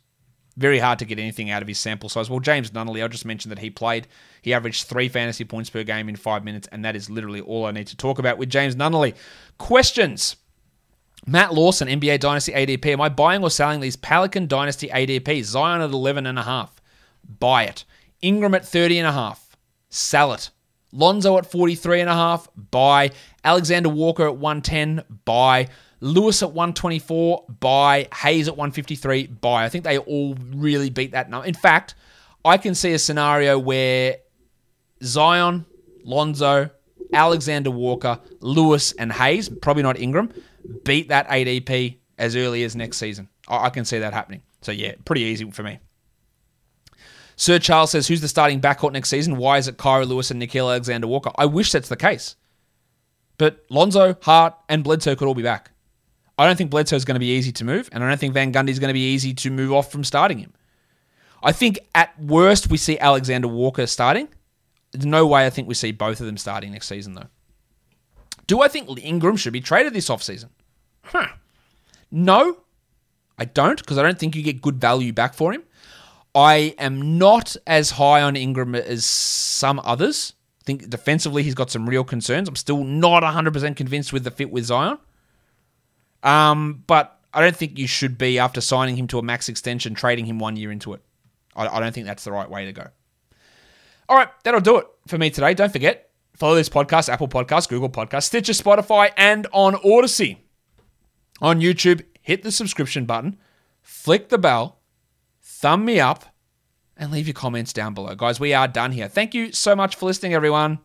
Very 0.58 0.80
hard 0.80 1.00
to 1.00 1.06
get 1.06 1.18
anything 1.18 1.50
out 1.50 1.62
of 1.62 1.68
his 1.68 1.80
sample 1.80 2.10
size. 2.10 2.30
Well, 2.30 2.40
James 2.40 2.72
Nunnally, 2.72 3.04
I 3.04 3.08
just 3.08 3.26
mentioned 3.26 3.52
that 3.52 3.60
he 3.60 3.70
played. 3.70 4.08
He 4.42 4.54
averaged 4.54 4.88
three 4.88 5.08
fantasy 5.08 5.46
points 5.46 5.70
per 5.70 5.84
game 5.84 6.10
in 6.10 6.16
five 6.16 6.44
minutes, 6.44 6.68
and 6.72 6.84
that 6.84 6.96
is 6.96 7.10
literally 7.10 7.42
all 7.42 7.66
I 7.66 7.72
need 7.72 7.88
to 7.88 7.98
talk 7.98 8.20
about 8.20 8.38
with 8.38 8.50
James 8.50 8.76
Nunnally. 8.76 9.16
Questions. 9.58 10.36
Matt 11.28 11.54
Lawson, 11.54 11.88
NBA 11.88 12.20
Dynasty 12.20 12.52
ADP. 12.52 12.86
Am 12.88 13.02
I 13.02 13.10
buying 13.10 13.44
or 13.44 13.50
selling 13.50 13.80
these 13.80 13.96
Pelican 13.96 14.48
Dynasty 14.48 14.88
ADP? 14.88 15.44
Zion 15.44 15.82
at 15.82 15.92
11.5. 15.92 16.70
Buy 17.40 17.64
it. 17.66 17.86
Ingram 18.22 18.56
at 18.56 18.64
30.5. 18.64 19.38
Sell 19.90 20.34
it. 20.34 20.50
Lonzo 20.92 21.38
at 21.38 21.50
43.5. 21.50 22.48
Buy. 22.72 23.12
Alexander 23.44 23.90
Walker 23.90 24.26
at 24.26 24.38
110. 24.38 25.04
Buy. 25.26 25.68
Lewis 26.02 26.42
at 26.42 26.50
124, 26.50 27.46
buy. 27.60 28.08
Hayes 28.14 28.48
at 28.48 28.58
153, 28.58 29.28
buy. 29.28 29.64
I 29.64 29.70
think 29.70 29.84
they 29.84 30.00
all 30.00 30.36
really 30.54 30.90
beat 30.90 31.12
that 31.12 31.30
number. 31.30 31.48
In 31.48 31.54
fact, 31.54 31.94
I 32.44 32.58
can 32.58 32.74
see 32.74 32.94
a 32.94 33.00
scenario 33.00 33.58
where 33.58 34.18
Zion, 35.04 35.66
Lonzo, 36.04 36.72
Alexander 37.14 37.70
Walker, 37.70 38.20
Lewis, 38.40 38.94
and 38.94 39.14
Hayes, 39.14 39.48
probably 39.48 39.84
not 39.84 40.00
Ingram, 40.00 40.32
beat 40.84 41.10
that 41.10 41.28
ADP 41.28 41.98
as 42.18 42.36
early 42.36 42.64
as 42.64 42.76
next 42.76 42.98
season. 42.98 43.30
I 43.48 43.70
can 43.70 43.86
see 43.86 44.00
that 44.00 44.14
happening. 44.14 44.44
So, 44.62 44.72
yeah, 44.72 44.94
pretty 45.06 45.22
easy 45.22 45.50
for 45.52 45.64
me. 45.64 45.80
Sir 47.36 47.58
Charles 47.58 47.92
says, 47.92 48.08
Who's 48.08 48.22
the 48.22 48.28
starting 48.28 48.62
backcourt 48.62 48.94
next 48.94 49.10
season? 49.10 49.38
Why 49.38 49.58
is 49.58 49.68
it 49.68 49.78
Kira 49.78 50.08
Lewis 50.08 50.30
and 50.30 50.42
Nickeil 50.42 50.70
Alexander 50.70 51.08
Walker? 51.08 51.32
I 51.36 51.46
wish 51.46 51.72
that's 51.72 51.90
the 51.90 51.96
case. 51.96 52.36
But 53.38 53.66
Lonzo, 53.70 54.16
Hart, 54.22 54.54
and 54.70 54.84
Bledsoe 54.84 55.16
could 55.16 55.28
all 55.28 55.34
be 55.34 55.42
back. 55.42 55.72
I 56.38 56.46
don't 56.46 56.56
think 56.56 56.70
Bledsoe 56.70 56.96
is 56.96 57.06
going 57.06 57.16
to 57.16 57.20
be 57.20 57.32
easy 57.32 57.52
to 57.54 57.66
move, 57.66 57.90
and 57.92 58.04
I 58.04 58.10
don't 58.10 58.20
think 58.20 58.34
Van 58.34 58.54
Gundy 58.54 58.70
is 58.70 58.80
going 58.80 58.90
to 58.90 58.94
be 58.94 59.14
easy 59.14 59.34
to 59.34 59.50
move 59.50 59.74
off 59.74 59.92
from 59.92 60.04
starting 60.04 60.38
him. 60.38 60.54
I 61.44 61.52
think 61.52 61.80
at 61.96 62.20
worst 62.22 62.70
we 62.70 62.78
see 62.78 63.00
Alexander 63.00 63.48
Walker 63.48 63.88
starting. 63.88 64.28
There's 64.92 65.06
no 65.06 65.26
way 65.26 65.46
I 65.46 65.50
think 65.50 65.68
we 65.68 65.74
see 65.74 65.92
both 65.92 66.20
of 66.20 66.28
them 66.28 66.38
starting 66.38 66.72
next 66.72 66.88
season, 66.88 67.16
though. 67.16 67.30
Do 68.52 68.60
I 68.60 68.68
think 68.68 68.90
Ingram 69.02 69.38
should 69.38 69.54
be 69.54 69.62
traded 69.62 69.94
this 69.94 70.10
offseason? 70.10 70.50
Huh. 71.06 71.30
No, 72.12 72.58
I 73.38 73.46
don't, 73.46 73.80
because 73.80 73.98
I 73.98 74.04
don't 74.04 74.20
think 74.20 74.36
you 74.36 74.44
get 74.44 74.62
good 74.62 74.76
value 74.76 75.14
back 75.14 75.34
for 75.36 75.54
him. 75.54 75.64
I 76.36 76.76
am 76.78 77.18
not 77.18 77.56
as 77.66 77.92
high 77.92 78.22
on 78.22 78.36
Ingram 78.36 78.76
as 78.76 79.06
some 79.06 79.80
others. 79.86 80.34
I 80.62 80.64
think 80.66 80.90
defensively 80.90 81.44
he's 81.44 81.56
got 81.56 81.72
some 81.72 81.88
real 81.88 82.04
concerns. 82.04 82.50
I'm 82.50 82.58
still 82.58 82.84
not 82.84 83.24
100% 83.24 83.78
convinced 83.78 84.12
with 84.12 84.26
the 84.26 84.32
fit 84.32 84.52
with 84.52 84.66
Zion. 84.66 84.98
Um, 86.22 86.84
but 86.88 87.22
I 87.34 87.40
don't 87.40 87.56
think 87.56 87.80
you 87.80 87.88
should 87.88 88.18
be, 88.18 88.38
after 88.38 88.60
signing 88.60 88.98
him 88.98 89.08
to 89.08 89.18
a 89.18 89.24
max 89.24 89.48
extension, 89.48 89.96
trading 89.96 90.26
him 90.26 90.40
one 90.40 90.58
year 90.58 90.74
into 90.74 90.92
it. 90.92 91.02
I, 91.56 91.70
I 91.70 91.80
don't 91.80 91.94
think 91.94 92.06
that's 92.06 92.26
the 92.26 92.34
right 92.34 92.50
way 92.50 92.66
to 92.66 92.74
go. 92.74 92.88
All 94.10 94.18
right, 94.18 94.28
that'll 94.44 94.60
do 94.60 94.78
it 94.80 94.88
for 95.08 95.18
me 95.18 95.30
today. 95.30 95.54
Don't 95.54 95.72
forget, 95.72 96.11
follow 96.42 96.56
this 96.56 96.70
podcast, 96.70 97.08
Apple 97.08 97.28
Podcast, 97.28 97.70
Google 97.70 97.88
Podcast, 97.88 98.24
Stitcher, 98.24 98.54
Spotify, 98.54 99.12
and 99.16 99.46
on 99.54 99.76
Odysee. 99.76 100.38
On 101.40 101.62
YouTube, 101.62 102.04
hit 102.20 102.42
the 102.42 102.52
subscription 102.52 103.06
button, 103.06 103.38
flick 103.84 104.30
the 104.30 104.40
bell, 104.40 104.80
thumb 105.40 105.86
me 105.86 106.00
up, 106.00 106.26
and 106.98 107.12
leave 107.12 107.28
your 107.28 107.36
comments 107.36 107.74
down 107.74 107.94
below. 107.94 108.16
Guys, 108.16 108.40
we 108.40 108.56
are 108.56 108.68
done 108.68 108.92
here. 108.92 109.08
Thank 109.08 109.36
you 109.36 109.52
so 109.52 109.76
much 109.76 109.96
for 109.96 110.08
listening, 110.08 110.34
everyone. 110.34 110.80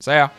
See 0.00 0.12
ya. 0.12 0.30